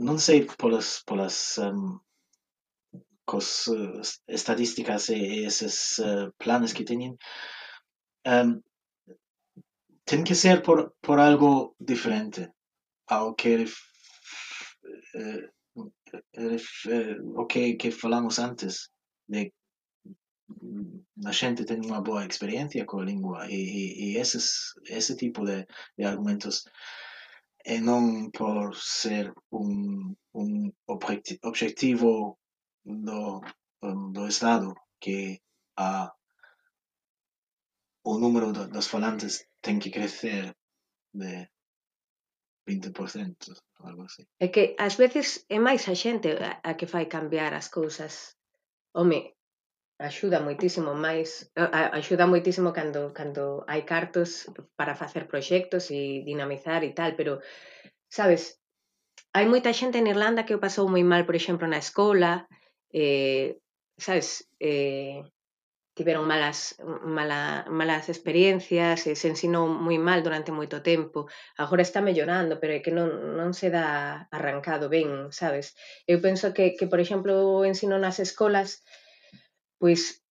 no 0.00 0.18
sé 0.18 0.48
por 0.58 0.72
las, 0.72 1.00
por 1.06 1.18
las 1.18 1.58
em, 1.58 2.00
eh, 2.92 4.00
estadísticas 4.26 5.10
y 5.10 5.44
esos 5.44 6.00
eh, 6.00 6.28
planes 6.38 6.74
que 6.74 6.82
tienen. 6.82 7.16
Em, 8.24 8.60
tiene 10.04 10.24
que 10.24 10.34
ser 10.34 10.60
por, 10.60 10.96
por 11.00 11.20
algo 11.20 11.76
diferente, 11.78 12.52
aunque 13.06 13.68
eh, 15.14 15.50
eh 16.32 17.76
que 17.78 17.94
hablamos 18.02 18.40
antes, 18.40 18.90
de 19.28 19.54
a 21.30 21.32
xente 21.32 21.68
ten 21.68 21.80
unha 21.88 22.00
boa 22.08 22.26
experiencia 22.26 22.88
coa 22.88 23.04
lingua 23.10 23.40
e, 23.48 23.58
e, 23.58 23.84
e 24.04 24.06
eses, 24.24 24.74
ese 24.88 25.14
tipo 25.22 25.40
de, 25.48 25.58
de 25.96 26.02
argumentos 26.04 26.66
eh, 26.66 26.70
e 27.64 27.80
non 27.80 28.30
por 28.34 28.74
ser 28.74 29.30
un, 29.54 30.14
un 30.34 30.50
obxectivo 30.86 32.38
do, 32.82 33.40
do 33.82 34.22
um, 34.22 34.26
Estado 34.26 34.74
que 34.98 35.38
a, 35.78 36.10
o 38.02 38.18
número 38.18 38.50
dos 38.52 38.90
falantes 38.90 39.46
ten 39.62 39.78
que 39.78 39.94
crecer 39.94 40.54
de 41.14 41.46
20%, 42.66 43.54
algo 43.82 44.02
así. 44.06 44.26
É 44.38 44.48
que 44.50 44.74
ás 44.78 44.98
veces 44.98 45.46
é 45.46 45.58
máis 45.58 45.86
a 45.86 45.94
xente 45.94 46.34
a 46.38 46.70
que 46.74 46.90
fai 46.90 47.06
cambiar 47.06 47.54
as 47.54 47.70
cousas. 47.70 48.34
Home, 48.94 49.34
axuda 50.08 50.38
moitísimo 50.46 50.92
máis, 50.94 51.28
eh, 51.56 51.70
axuda 51.98 52.26
moitísimo 52.26 52.70
cando 52.78 53.12
cando 53.18 53.64
hai 53.70 53.82
cartos 53.92 54.30
para 54.78 54.98
facer 55.02 55.24
proxectos 55.32 55.84
e 55.90 56.22
dinamizar 56.28 56.80
e 56.84 56.92
tal, 56.98 57.10
pero 57.18 57.32
sabes, 58.18 58.42
hai 59.36 59.46
moita 59.52 59.76
xente 59.80 59.96
en 59.98 60.10
Irlanda 60.14 60.44
que 60.46 60.56
o 60.56 60.62
pasou 60.64 60.86
moi 60.90 61.04
mal, 61.12 61.22
por 61.28 61.36
exemplo, 61.40 61.66
na 61.68 61.80
escola, 61.80 62.32
eh, 62.92 63.48
sabes, 64.06 64.28
eh, 64.60 65.22
tiveron 65.94 66.24
malas 66.24 66.58
mala, 67.04 67.64
malas 67.68 68.08
experiencias, 68.08 69.06
e 69.06 69.12
se 69.12 69.28
ensinou 69.28 69.68
moi 69.68 69.98
mal 70.00 70.20
durante 70.24 70.50
moito 70.58 70.80
tempo. 70.80 71.28
Agora 71.62 71.84
está 71.84 72.00
mellorando, 72.00 72.56
pero 72.60 72.72
é 72.72 72.80
que 72.84 72.92
non, 72.98 73.36
non 73.38 73.52
se 73.52 73.68
dá 73.68 73.86
arrancado 74.32 74.88
ben, 74.88 75.28
sabes? 75.40 75.76
Eu 76.08 76.18
penso 76.24 76.46
que, 76.56 76.72
que 76.76 76.86
por 76.88 77.00
exemplo, 77.00 77.60
o 77.60 77.64
ensino 77.68 77.96
nas 78.00 78.18
escolas 78.26 78.80
pois 79.82 80.22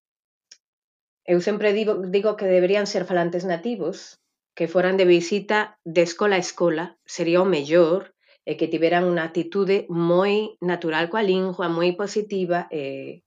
eu 1.28 1.38
sempre 1.44 1.76
digo, 1.76 1.92
digo 2.08 2.40
que 2.40 2.48
deberían 2.48 2.88
ser 2.88 3.04
falantes 3.04 3.44
nativos 3.44 4.16
que 4.56 4.64
foran 4.64 4.96
de 4.96 5.04
visita 5.04 5.76
de 5.84 6.00
escola 6.08 6.36
a 6.36 6.44
escola, 6.46 6.84
sería 7.04 7.44
o 7.44 7.52
mellor, 7.56 8.16
e 8.48 8.56
que 8.58 8.66
tiveran 8.72 9.04
unha 9.04 9.28
atitude 9.28 9.84
moi 9.92 10.56
natural 10.64 11.12
coa 11.12 11.20
lingua, 11.20 11.68
moi 11.68 11.92
positiva, 11.94 12.64
e, 12.72 13.20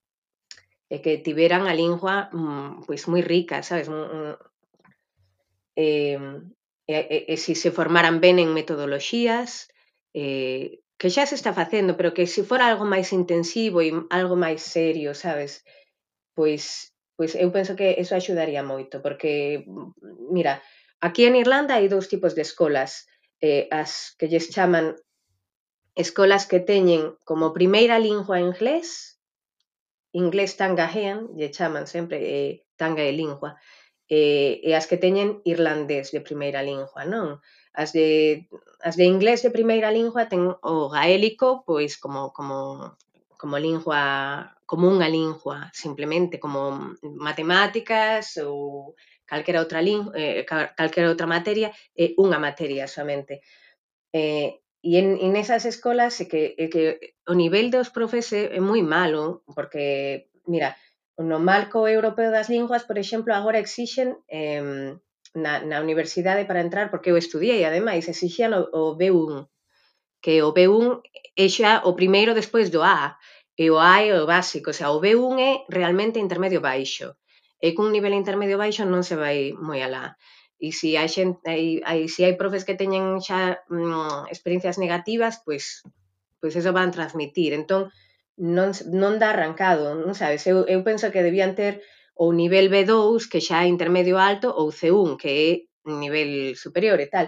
e 0.89 0.95
que 0.99 1.21
tiveran 1.21 1.69
a 1.69 1.77
lingua 1.77 2.33
pois 2.89 3.05
moi 3.05 3.21
rica, 3.21 3.61
sabes? 3.61 3.87
E, 5.77 6.17
e, 6.89 6.95
e, 7.15 7.17
e 7.31 7.35
se 7.37 7.53
se 7.53 7.69
formaran 7.69 8.17
ben 8.17 8.41
en 8.41 8.49
metodoloxías, 8.51 9.69
e, 10.09 10.81
que 10.99 11.13
xa 11.13 11.23
se 11.29 11.37
está 11.37 11.53
facendo, 11.53 11.95
pero 11.95 12.17
que 12.17 12.25
se 12.25 12.41
fora 12.49 12.67
algo 12.67 12.85
máis 12.93 13.13
intensivo 13.13 13.77
e 13.85 13.93
algo 14.09 14.35
máis 14.35 14.61
serio, 14.65 15.13
sabes? 15.13 15.63
Pois 16.35 16.93
pois 17.15 17.31
eu 17.35 17.49
penso 17.55 17.79
que 17.79 17.95
eso 17.97 18.13
axudaría 18.15 18.61
moito, 18.61 18.99
porque, 18.99 19.63
mira, 20.35 20.59
aquí 20.99 21.23
en 21.23 21.39
Irlanda 21.39 21.79
hai 21.79 21.87
dous 21.87 22.11
tipos 22.11 22.35
de 22.35 22.43
escolas, 22.43 23.07
eh, 23.39 23.71
que 24.19 24.27
lles 24.27 24.51
chaman 24.51 24.99
escolas 25.95 26.43
que 26.43 26.59
teñen 26.59 27.15
como 27.23 27.55
primeira 27.55 27.97
lingua 28.03 28.43
inglés, 28.43 29.15
inglés 30.11 30.59
tangahean, 30.59 31.31
lle 31.39 31.49
chaman 31.55 31.87
sempre 31.87 32.19
eh, 32.19 32.51
tanga 32.75 33.03
e 33.07 33.15
lingua, 33.15 33.55
eh, 34.11 34.59
e 34.59 34.75
que 34.75 34.99
teñen 34.99 35.39
irlandés 35.47 36.11
de 36.11 36.19
primeira 36.19 36.59
lingua, 36.59 37.07
non? 37.07 37.39
As 37.71 37.95
de, 37.95 38.47
as 38.83 38.95
de 38.99 39.07
inglés 39.07 39.39
de 39.39 39.55
primeira 39.55 39.87
lingua 39.91 40.27
ten 40.27 40.51
o 40.51 40.75
gaélico, 40.91 41.63
pois 41.63 41.95
como, 41.95 42.35
como 42.35 42.95
como 43.35 43.59
lingua, 43.59 44.54
como 44.65 44.89
unha 44.89 45.09
lingua, 45.09 45.69
simplemente 45.73 46.41
como 46.41 46.93
matemáticas 47.01 48.37
ou 48.41 48.97
calquera 49.25 49.61
outra 49.61 49.81
lingua, 49.81 50.13
eh, 50.17 50.45
calquera 50.45 51.09
outra 51.09 51.29
materia, 51.29 51.69
é 51.93 52.11
eh, 52.11 52.15
unha 52.17 52.41
materia 52.41 52.85
somente. 52.89 53.41
Eh, 54.13 54.61
e 54.85 54.91
en, 55.01 55.17
en 55.17 55.33
esas 55.33 55.65
escolas 55.65 56.13
é 56.21 56.25
que, 56.29 56.53
é 56.57 56.65
que 56.69 56.83
o 57.25 57.33
nivel 57.33 57.73
dos 57.73 57.89
profes 57.89 58.33
é, 58.33 58.53
é 58.57 58.61
moi 58.61 58.81
malo, 58.85 59.41
porque, 59.57 60.29
mira, 60.45 60.77
no 61.17 61.39
marco 61.41 61.89
europeo 61.89 62.29
das 62.29 62.49
linguas, 62.49 62.85
por 62.85 62.97
exemplo, 62.97 63.33
agora 63.33 63.61
exixen 63.61 64.17
eh, 64.29 64.93
na, 65.33 65.53
na 65.61 65.77
universidade 65.81 66.45
para 66.45 66.61
entrar, 66.61 66.89
porque 66.89 67.09
eu 67.09 67.17
estudiei, 67.17 67.65
ademais, 67.65 68.07
exixían 68.07 68.53
o, 68.53 68.61
o 68.71 68.83
B1, 68.97 69.49
que 70.21 70.41
o 70.41 70.53
B1 70.53 71.01
é 71.37 71.47
xa 71.49 71.81
o 71.85 71.93
primeiro 71.93 72.33
despois 72.33 72.69
do 72.69 72.81
A, 72.81 73.17
e 73.55 73.65
o 73.71 73.77
A 73.79 74.03
é 74.03 74.11
o 74.11 74.27
básico, 74.27 74.69
o 74.71 74.77
sea, 74.77 74.91
o 74.91 75.01
B1 75.03 75.35
é 75.39 75.51
realmente 75.69 76.19
intermedio 76.19 76.61
baixo, 76.61 77.15
e 77.65 77.71
cun 77.75 77.89
nivel 77.89 78.13
intermedio 78.13 78.59
baixo 78.59 78.83
non 78.83 79.01
se 79.07 79.15
vai 79.15 79.55
moi 79.67 79.79
alá. 79.81 80.19
E 80.59 80.71
se 80.71 80.95
hai, 80.99 81.09
xente, 81.11 81.43
hai, 81.47 81.79
hai, 81.83 82.07
se 82.07 82.21
hai 82.25 82.35
profes 82.39 82.63
que 82.67 82.79
teñen 82.79 83.19
xa 83.19 83.59
mm, 83.67 84.31
experiencias 84.31 84.77
negativas, 84.83 85.43
pois, 85.45 85.83
pois 86.39 86.53
eso 86.55 86.71
van 86.75 86.95
transmitir. 86.95 87.51
Entón, 87.55 87.91
non, 88.35 88.69
non 88.91 89.19
dá 89.19 89.31
arrancado, 89.31 89.95
non 89.95 90.13
sabes? 90.15 90.43
Eu, 90.47 90.67
eu 90.67 90.79
penso 90.83 91.11
que 91.11 91.23
debían 91.23 91.55
ter 91.59 91.83
ou 92.15 92.31
nivel 92.31 92.71
B2, 92.71 93.27
que 93.31 93.43
xa 93.43 93.63
é 93.63 93.71
intermedio 93.71 94.15
alto, 94.19 94.47
ou 94.51 94.71
C1, 94.71 95.19
que 95.19 95.31
é 95.31 95.49
nivel 95.87 96.55
superior 96.55 96.99
e 96.99 97.07
tal. 97.07 97.27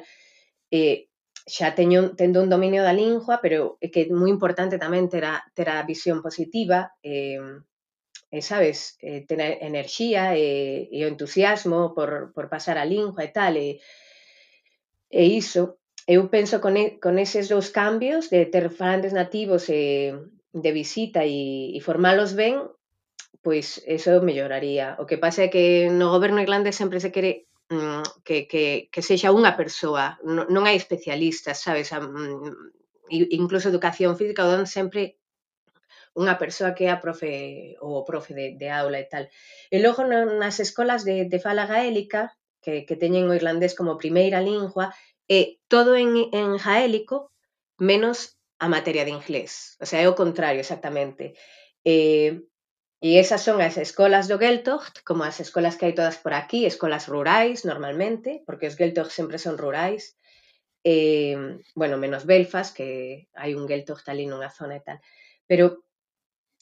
E, 0.71 1.06
xa 1.47 1.71
teño, 1.79 2.13
tendo 2.19 2.43
un 2.43 2.51
dominio 2.51 2.83
da 2.83 2.91
lingua, 2.91 3.39
pero 3.39 3.79
é 3.79 3.87
que 3.87 4.01
é 4.03 4.11
moi 4.11 4.27
importante 4.27 4.75
tamén 4.75 5.07
ter 5.07 5.23
a, 5.23 5.39
ter 5.55 5.71
a 5.71 5.79
visión 5.87 6.19
positiva, 6.19 6.91
eh, 7.01 7.39
e 8.27 8.39
sabes, 8.43 8.99
eh, 8.99 9.23
ter 9.23 9.39
enerxía 9.63 10.35
e, 10.35 10.91
e 10.91 10.99
o 11.07 11.11
entusiasmo 11.13 11.95
por, 11.95 12.35
por 12.35 12.51
pasar 12.51 12.75
a 12.77 12.83
lingua 12.83 13.23
e 13.23 13.31
tal, 13.31 13.55
e, 13.55 13.79
e 15.07 15.23
iso, 15.23 15.79
eu 16.03 16.27
penso 16.27 16.59
con, 16.59 16.75
e, 16.75 16.99
con 16.99 17.15
eses 17.15 17.47
dous 17.47 17.71
cambios 17.71 18.27
de 18.27 18.43
ter 18.51 18.67
falantes 18.67 19.15
nativos 19.15 19.71
e 19.71 20.11
de 20.51 20.71
visita 20.75 21.23
e, 21.23 21.71
e 21.71 21.79
formalos 21.79 22.35
ben, 22.35 22.67
pois 23.39 23.79
eso 23.87 24.19
melloraría. 24.19 24.99
O 24.99 25.07
que 25.07 25.15
pasa 25.15 25.47
é 25.47 25.51
que 25.53 25.87
no 25.87 26.11
goberno 26.11 26.43
irlandés 26.43 26.75
sempre 26.75 26.99
se 26.99 27.15
quere 27.15 27.46
Mm, 27.69 28.03
que, 28.23 28.47
que, 28.47 28.87
que 28.91 29.01
sexa 29.03 29.35
unha 29.35 29.51
persoa, 29.59 30.15
non 30.23 30.63
hai 30.63 30.79
especialistas, 30.79 31.59
sabes? 31.59 31.91
A, 31.91 31.99
mm, 31.99 33.11
incluso 33.11 33.67
educación 33.67 34.15
física 34.15 34.47
o 34.47 34.51
dan 34.51 34.67
sempre 34.67 35.19
unha 36.17 36.39
persoa 36.41 36.73
que 36.73 36.87
é 36.87 36.91
a 36.91 37.03
profe 37.03 37.75
ou 37.83 38.01
o 38.01 38.05
profe 38.07 38.31
de, 38.33 38.45
de 38.55 38.67
aula 38.71 38.97
e 39.03 39.07
tal. 39.11 39.25
E 39.69 39.77
logo 39.83 40.01
nas 40.07 40.57
escolas 40.63 41.03
de, 41.03 41.27
de 41.27 41.39
fala 41.43 41.69
gaélica, 41.69 42.33
que, 42.63 42.87
que 42.87 42.95
teñen 42.95 43.29
o 43.29 43.37
irlandés 43.37 43.77
como 43.77 44.01
primeira 44.01 44.39
lingua, 44.41 44.95
é 45.27 45.59
todo 45.67 45.99
en, 45.99 46.31
en 46.31 46.57
gaélico 46.57 47.29
menos 47.77 48.39
a 48.57 48.67
materia 48.71 49.05
de 49.05 49.13
inglés. 49.13 49.77
O 49.83 49.85
sea, 49.85 49.99
é 50.01 50.07
o 50.09 50.17
contrario 50.17 50.63
exactamente. 50.63 51.37
Eh, 51.85 52.41
E 52.99 53.21
esas 53.21 53.45
son 53.45 53.61
as 53.61 53.77
escolas 53.77 54.25
do 54.25 54.41
Geltocht, 54.41 55.05
como 55.05 55.21
as 55.21 55.37
escolas 55.37 55.77
que 55.77 55.85
hai 55.85 55.93
todas 55.93 56.17
por 56.17 56.33
aquí, 56.33 56.65
escolas 56.65 57.05
rurais 57.05 57.61
normalmente, 57.61 58.41
porque 58.45 58.65
os 58.65 58.77
Geltocht 58.79 59.13
sempre 59.13 59.37
son 59.37 59.61
rurais, 59.61 60.17
eh, 60.81 61.37
bueno, 61.77 62.01
menos 62.01 62.25
Belfast, 62.25 62.73
que 62.73 63.29
hai 63.37 63.53
un 63.53 63.69
Geltocht 63.69 64.09
ali 64.09 64.25
nunha 64.25 64.49
zona 64.49 64.81
e 64.81 64.83
tal. 64.87 64.97
Pero 65.45 65.85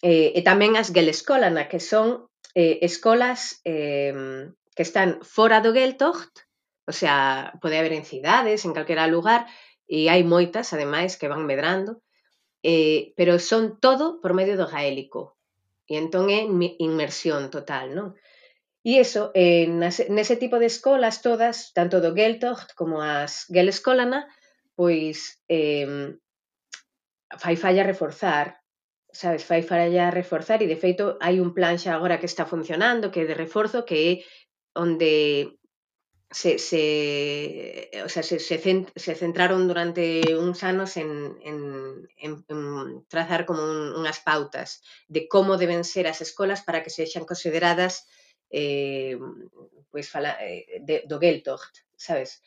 eh, 0.03 0.35
e 0.35 0.41
tamén 0.43 0.75
as 0.75 0.91
Gelescola, 0.91 1.47
na 1.47 1.71
que 1.71 1.79
son 1.79 2.27
eh, 2.51 2.83
escolas 2.83 3.63
eh, 3.63 4.51
que 4.75 4.83
están 4.83 5.23
fora 5.23 5.63
do 5.63 5.71
Geltocht, 5.71 6.43
o 6.83 6.91
sea, 6.91 7.55
pode 7.63 7.79
haber 7.79 7.95
en 7.95 8.03
cidades, 8.03 8.67
en 8.67 8.75
calquera 8.75 9.07
lugar, 9.07 9.47
e 9.87 10.11
hai 10.11 10.27
moitas, 10.27 10.75
ademais, 10.75 11.15
que 11.15 11.31
van 11.31 11.47
medrando, 11.47 12.03
eh, 12.59 13.15
pero 13.15 13.39
son 13.39 13.79
todo 13.79 14.19
por 14.19 14.35
medio 14.35 14.59
do 14.59 14.67
gaélico, 14.67 15.34
E 15.91 15.93
entón 16.01 16.25
é 16.33 16.41
inmersión 16.89 17.53
total, 17.55 17.93
non? 17.97 18.07
E 18.85 19.01
iso, 19.01 19.33
eh, 19.33 19.65
nese 20.15 20.35
tipo 20.37 20.57
de 20.59 20.69
escolas 20.73 21.21
todas, 21.25 21.73
tanto 21.77 22.01
do 22.01 22.13
Geltocht 22.17 22.73
como 22.79 23.01
as 23.01 23.45
Gelescolana, 23.49 24.29
pois 24.77 25.41
eh, 25.49 26.13
fai 27.41 27.55
falla 27.55 27.83
reforzar, 27.83 28.61
sabes, 29.11 29.43
fai 29.49 29.61
falla 29.63 30.11
reforzar 30.11 30.59
e 30.61 30.67
de 30.67 30.77
feito 30.77 31.17
hai 31.23 31.39
un 31.39 31.53
plan 31.57 31.77
xa 31.81 31.95
agora 31.95 32.19
que 32.19 32.29
está 32.29 32.45
funcionando, 32.45 33.11
que 33.11 33.21
é 33.23 33.29
de 33.29 33.33
reforzo, 33.33 33.85
que 33.87 33.97
é 34.09 34.11
onde 34.75 35.11
se, 36.31 36.57
se, 36.59 37.89
eh, 37.93 38.03
o 38.03 38.09
sea, 38.09 38.23
se, 38.23 38.39
se, 38.39 39.15
centraron 39.15 39.67
durante 39.67 40.35
uns 40.35 40.63
anos 40.63 40.97
en, 40.97 41.37
en, 41.43 42.07
en, 42.17 42.45
en 42.47 43.05
trazar 43.07 43.45
como 43.45 43.63
un, 43.63 43.93
unhas 43.95 44.19
pautas 44.19 44.81
de 45.07 45.27
como 45.29 45.57
deben 45.57 45.83
ser 45.85 46.07
as 46.07 46.19
escolas 46.21 46.65
para 46.65 46.81
que 46.83 46.89
sexan 46.89 47.25
consideradas 47.29 48.07
eh, 48.49 49.17
pues, 49.91 50.09
fala, 50.09 50.37
eh, 50.41 50.81
de, 50.81 51.03
do 51.07 51.19
Geltocht, 51.19 51.85
sabes? 51.95 52.41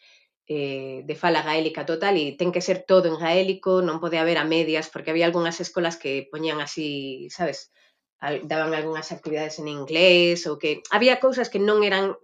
Eh, 0.48 1.02
de 1.04 1.14
fala 1.14 1.42
gaélica 1.44 1.84
total 1.84 2.16
e 2.16 2.32
ten 2.40 2.50
que 2.52 2.64
ser 2.64 2.88
todo 2.88 3.06
en 3.08 3.20
gaélico, 3.20 3.84
non 3.84 4.00
pode 4.00 4.16
haber 4.16 4.40
a 4.40 4.48
medias, 4.48 4.88
porque 4.88 5.12
había 5.12 5.28
algunhas 5.28 5.60
escolas 5.60 6.00
que 6.00 6.24
poñían 6.32 6.60
así, 6.64 7.28
sabes? 7.28 7.68
Eh, 7.68 7.87
daban 8.20 8.74
algunhas 8.74 9.14
actividades 9.14 9.62
en 9.62 9.70
inglés 9.70 10.42
ou 10.50 10.58
que 10.58 10.82
había 10.90 11.22
cousas 11.22 11.46
que 11.46 11.62
non 11.62 11.86
eran 11.86 12.18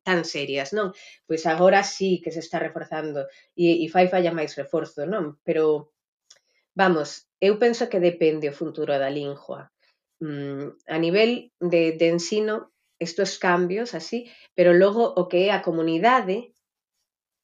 tan 0.00 0.24
serias, 0.24 0.72
non? 0.72 0.96
Pois 1.28 1.44
agora 1.44 1.84
sí 1.84 2.24
que 2.24 2.32
se 2.32 2.40
está 2.40 2.56
reforzando 2.56 3.28
e, 3.52 3.84
e 3.84 3.86
fai 3.92 4.08
falla 4.08 4.32
máis 4.32 4.56
reforzo, 4.56 5.04
non? 5.04 5.36
Pero 5.44 5.92
vamos, 6.72 7.28
eu 7.44 7.60
penso 7.60 7.92
que 7.92 8.00
depende 8.00 8.48
o 8.48 8.56
futuro 8.56 8.96
da 8.96 9.12
lingua. 9.12 9.68
Mm, 10.24 10.80
a 10.88 10.96
nivel 10.96 11.52
de, 11.60 11.92
de 11.92 12.06
ensino, 12.08 12.72
estos 12.96 13.36
cambios 13.36 13.92
así, 13.92 14.32
pero 14.56 14.72
logo 14.72 15.12
o 15.12 15.28
que 15.28 15.48
é 15.48 15.50
a 15.52 15.60
comunidade 15.60 16.56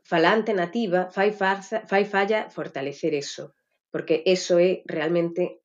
falante 0.01 0.57
nativa 0.57 1.13
fai, 1.13 1.37
farza, 1.37 1.85
fai 1.85 2.09
falla 2.09 2.49
fortalecer 2.49 3.13
eso, 3.13 3.53
porque 3.93 4.25
eso 4.25 4.57
é 4.59 4.81
realmente 4.87 5.60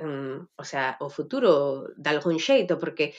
um, 0.00 0.46
o 0.56 0.64
sea, 0.64 0.96
o 1.00 1.08
futuro 1.10 1.88
de 1.96 2.08
algún 2.10 2.38
xeito, 2.38 2.78
porque 2.78 3.14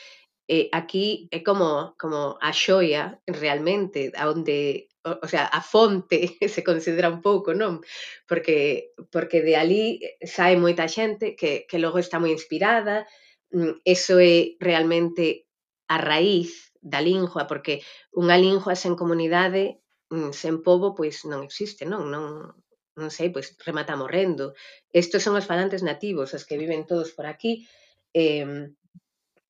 eh, 0.49 0.69
aquí 0.73 1.29
é 1.31 1.43
como, 1.43 1.93
como 2.01 2.37
a 2.41 2.51
xoia 2.51 3.21
realmente, 3.27 4.11
onde, 4.17 4.89
o, 5.05 5.11
o 5.21 5.27
sea, 5.29 5.45
a 5.45 5.61
fonte 5.61 6.17
se 6.55 6.63
considera 6.63 7.13
un 7.13 7.21
pouco, 7.21 7.53
non? 7.53 7.85
Porque, 8.25 8.91
porque 9.13 9.45
de 9.45 9.53
ali 9.55 10.01
sae 10.25 10.57
moita 10.57 10.89
xente 10.89 11.37
que, 11.37 11.69
que 11.69 11.77
logo 11.77 12.01
está 12.01 12.17
moi 12.17 12.33
inspirada, 12.33 13.05
mm, 13.53 13.85
eso 13.85 14.17
é 14.17 14.57
realmente 14.57 15.45
a 15.85 15.97
raíz 16.01 16.73
da 16.81 17.01
lingua, 17.03 17.45
porque 17.45 17.85
unha 18.17 18.39
lingua 18.39 18.73
sen 18.73 18.97
comunidade, 18.97 19.77
mm, 20.09 20.31
sen 20.33 20.65
povo, 20.65 20.97
pois 20.97 21.21
non 21.29 21.45
existe, 21.45 21.85
non? 21.85 22.09
Non, 22.09 22.57
non 22.99 23.09
sei, 23.09 23.31
pois 23.31 23.55
remata 23.63 23.95
morrendo. 23.95 24.51
Estos 24.91 25.23
son 25.23 25.39
os 25.39 25.47
falantes 25.47 25.81
nativos, 25.81 26.35
os 26.35 26.43
que 26.43 26.59
viven 26.59 26.83
todos 26.83 27.15
por 27.15 27.25
aquí, 27.25 27.65
eh, 28.11 28.75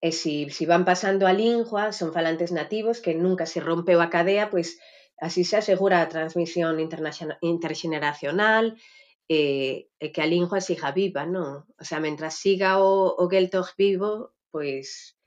e 0.02 0.12
si, 0.16 0.50
si 0.50 0.66
van 0.66 0.86
pasando 0.86 1.28
a 1.28 1.34
lingua, 1.34 1.92
son 1.92 2.14
falantes 2.16 2.52
nativos 2.56 3.04
que 3.04 3.14
nunca 3.14 3.46
se 3.46 3.60
rompeu 3.60 4.00
a 4.00 4.10
cadea, 4.10 4.48
pois 4.48 4.80
así 5.20 5.44
se 5.44 5.60
asegura 5.60 6.00
a 6.00 6.08
transmisión 6.08 6.80
intergeneracional 6.80 8.80
e, 9.28 9.92
e 10.00 10.06
que 10.14 10.22
a 10.24 10.32
lingua 10.32 10.64
siga 10.64 10.96
viva, 10.96 11.28
non? 11.28 11.68
O 11.76 11.84
sea, 11.84 12.00
mentras 12.00 12.40
siga 12.40 12.80
o, 12.80 13.12
o 13.20 13.28
Geltog 13.28 13.76
vivo, 13.76 14.32
pois 14.56 15.20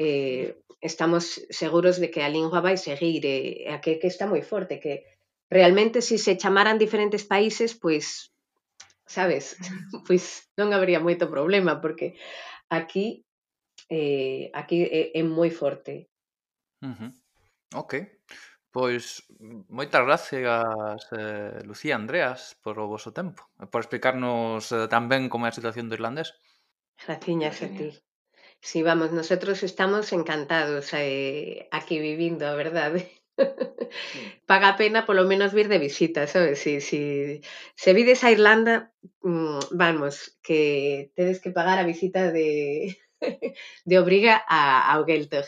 eh, 0.00 0.56
estamos 0.80 1.44
seguros 1.52 2.00
de 2.00 2.08
que 2.08 2.24
a 2.24 2.32
lingua 2.32 2.64
vai 2.64 2.80
seguir, 2.80 3.20
e, 3.28 3.68
e 3.68 3.68
a 3.68 3.84
que, 3.84 4.00
que 4.00 4.08
está 4.08 4.24
moi 4.24 4.40
forte, 4.40 4.80
que 4.80 5.04
realmente 5.50 6.02
se 6.02 6.18
se 6.18 6.36
chamaran 6.36 6.78
diferentes 6.78 7.24
países, 7.24 7.74
pois 7.74 8.32
sabes, 9.06 9.56
pois 10.06 10.50
non 10.58 10.74
habría 10.74 10.98
moito 10.98 11.30
problema 11.30 11.78
porque 11.78 12.18
aquí 12.68 13.26
eh, 13.88 14.50
aquí 14.52 14.82
é, 14.82 15.14
é 15.14 15.22
moi 15.22 15.50
forte. 15.50 16.10
Uh 16.82 16.94
-huh. 16.94 17.10
Ok. 17.74 17.92
Pois 18.76 19.24
moitas 19.72 20.04
gracias 20.04 21.00
eh, 21.16 21.64
Lucía 21.64 21.96
Andreas 21.96 22.60
por 22.60 22.76
o 22.76 22.84
voso 22.84 23.08
tempo 23.08 23.48
por 23.72 23.80
explicarnos 23.80 24.68
eh, 24.68 24.84
tan 24.92 25.08
ben 25.08 25.32
como 25.32 25.46
é 25.46 25.48
a 25.48 25.56
situación 25.56 25.88
do 25.88 25.96
irlandés. 25.96 26.36
Graciñas 27.00 27.64
a 27.64 27.68
ti. 27.72 27.88
Si 28.60 28.80
sí, 28.80 28.82
vamos, 28.82 29.12
nosotros 29.12 29.62
estamos 29.62 30.12
encantados 30.12 30.92
eh, 30.92 31.68
aquí 31.72 32.00
vivindo, 32.00 32.44
a 32.46 32.54
verdade. 32.54 33.15
Paga 34.46 34.68
a 34.70 34.76
pena 34.76 35.06
polo 35.06 35.24
menos 35.24 35.52
vir 35.52 35.68
de 35.68 35.78
visita, 35.78 36.26
sabes? 36.26 36.58
Si, 36.60 36.80
si, 36.80 37.42
se 37.74 37.92
vides 37.92 38.24
a 38.24 38.30
Irlanda, 38.30 38.92
mm, 39.22 39.72
vamos, 39.72 40.38
que 40.42 41.12
tedes 41.14 41.40
que 41.40 41.50
pagar 41.50 41.78
a 41.78 41.88
visita 41.88 42.32
de, 42.32 42.96
de 43.84 43.98
obriga 43.98 44.42
a, 44.48 44.92
ao 44.92 45.04
Geltog. 45.04 45.46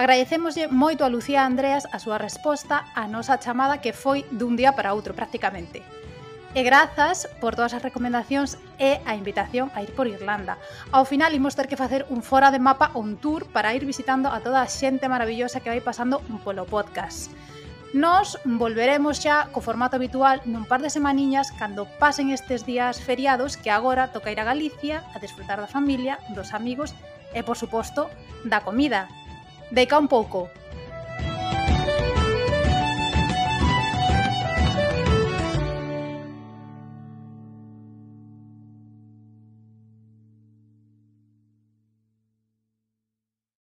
Agradecémoslle 0.00 0.72
moito 0.72 1.04
a 1.04 1.12
Lucía 1.12 1.44
Andreas 1.44 1.84
a 1.92 2.00
súa 2.00 2.16
resposta 2.16 2.88
á 2.96 3.04
nosa 3.04 3.36
chamada 3.36 3.84
que 3.84 3.92
foi 3.92 4.24
dun 4.32 4.56
día 4.56 4.72
para 4.72 4.96
outro 4.96 5.12
prácticamente. 5.12 5.99
E 6.50 6.66
grazas 6.66 7.30
por 7.38 7.54
todas 7.54 7.78
as 7.78 7.82
recomendacións 7.86 8.58
e 8.82 8.98
a 9.06 9.14
invitación 9.14 9.70
a 9.70 9.86
ir 9.86 9.94
por 9.94 10.10
Irlanda. 10.10 10.58
Ao 10.90 11.06
final 11.06 11.30
imos 11.30 11.54
ter 11.54 11.70
que 11.70 11.78
facer 11.78 12.10
un 12.10 12.26
fora 12.26 12.50
de 12.50 12.58
mapa 12.58 12.90
ou 12.98 13.06
un 13.06 13.14
tour 13.22 13.46
para 13.54 13.70
ir 13.70 13.86
visitando 13.86 14.26
a 14.26 14.42
toda 14.42 14.58
a 14.58 14.66
xente 14.66 15.06
maravillosa 15.06 15.62
que 15.62 15.70
vai 15.70 15.78
pasando 15.78 16.18
polo 16.42 16.66
podcast. 16.66 17.30
Nos 17.94 18.38
volveremos 18.42 19.22
xa 19.22 19.46
co 19.54 19.62
formato 19.62 19.94
habitual 19.94 20.42
nun 20.42 20.66
par 20.66 20.82
de 20.82 20.90
semaniñas 20.90 21.54
cando 21.54 21.86
pasen 22.02 22.34
estes 22.34 22.66
días 22.66 22.98
feriados 22.98 23.54
que 23.54 23.70
agora 23.70 24.10
toca 24.10 24.34
ir 24.34 24.42
a 24.42 24.46
Galicia 24.46 25.06
a 25.14 25.22
desfrutar 25.22 25.62
da 25.62 25.70
familia, 25.70 26.18
dos 26.34 26.50
amigos 26.50 26.94
e, 27.30 27.46
por 27.46 27.54
suposto, 27.54 28.10
da 28.42 28.62
comida. 28.62 29.06
Deica 29.70 30.02
un 30.02 30.10
pouco, 30.10 30.50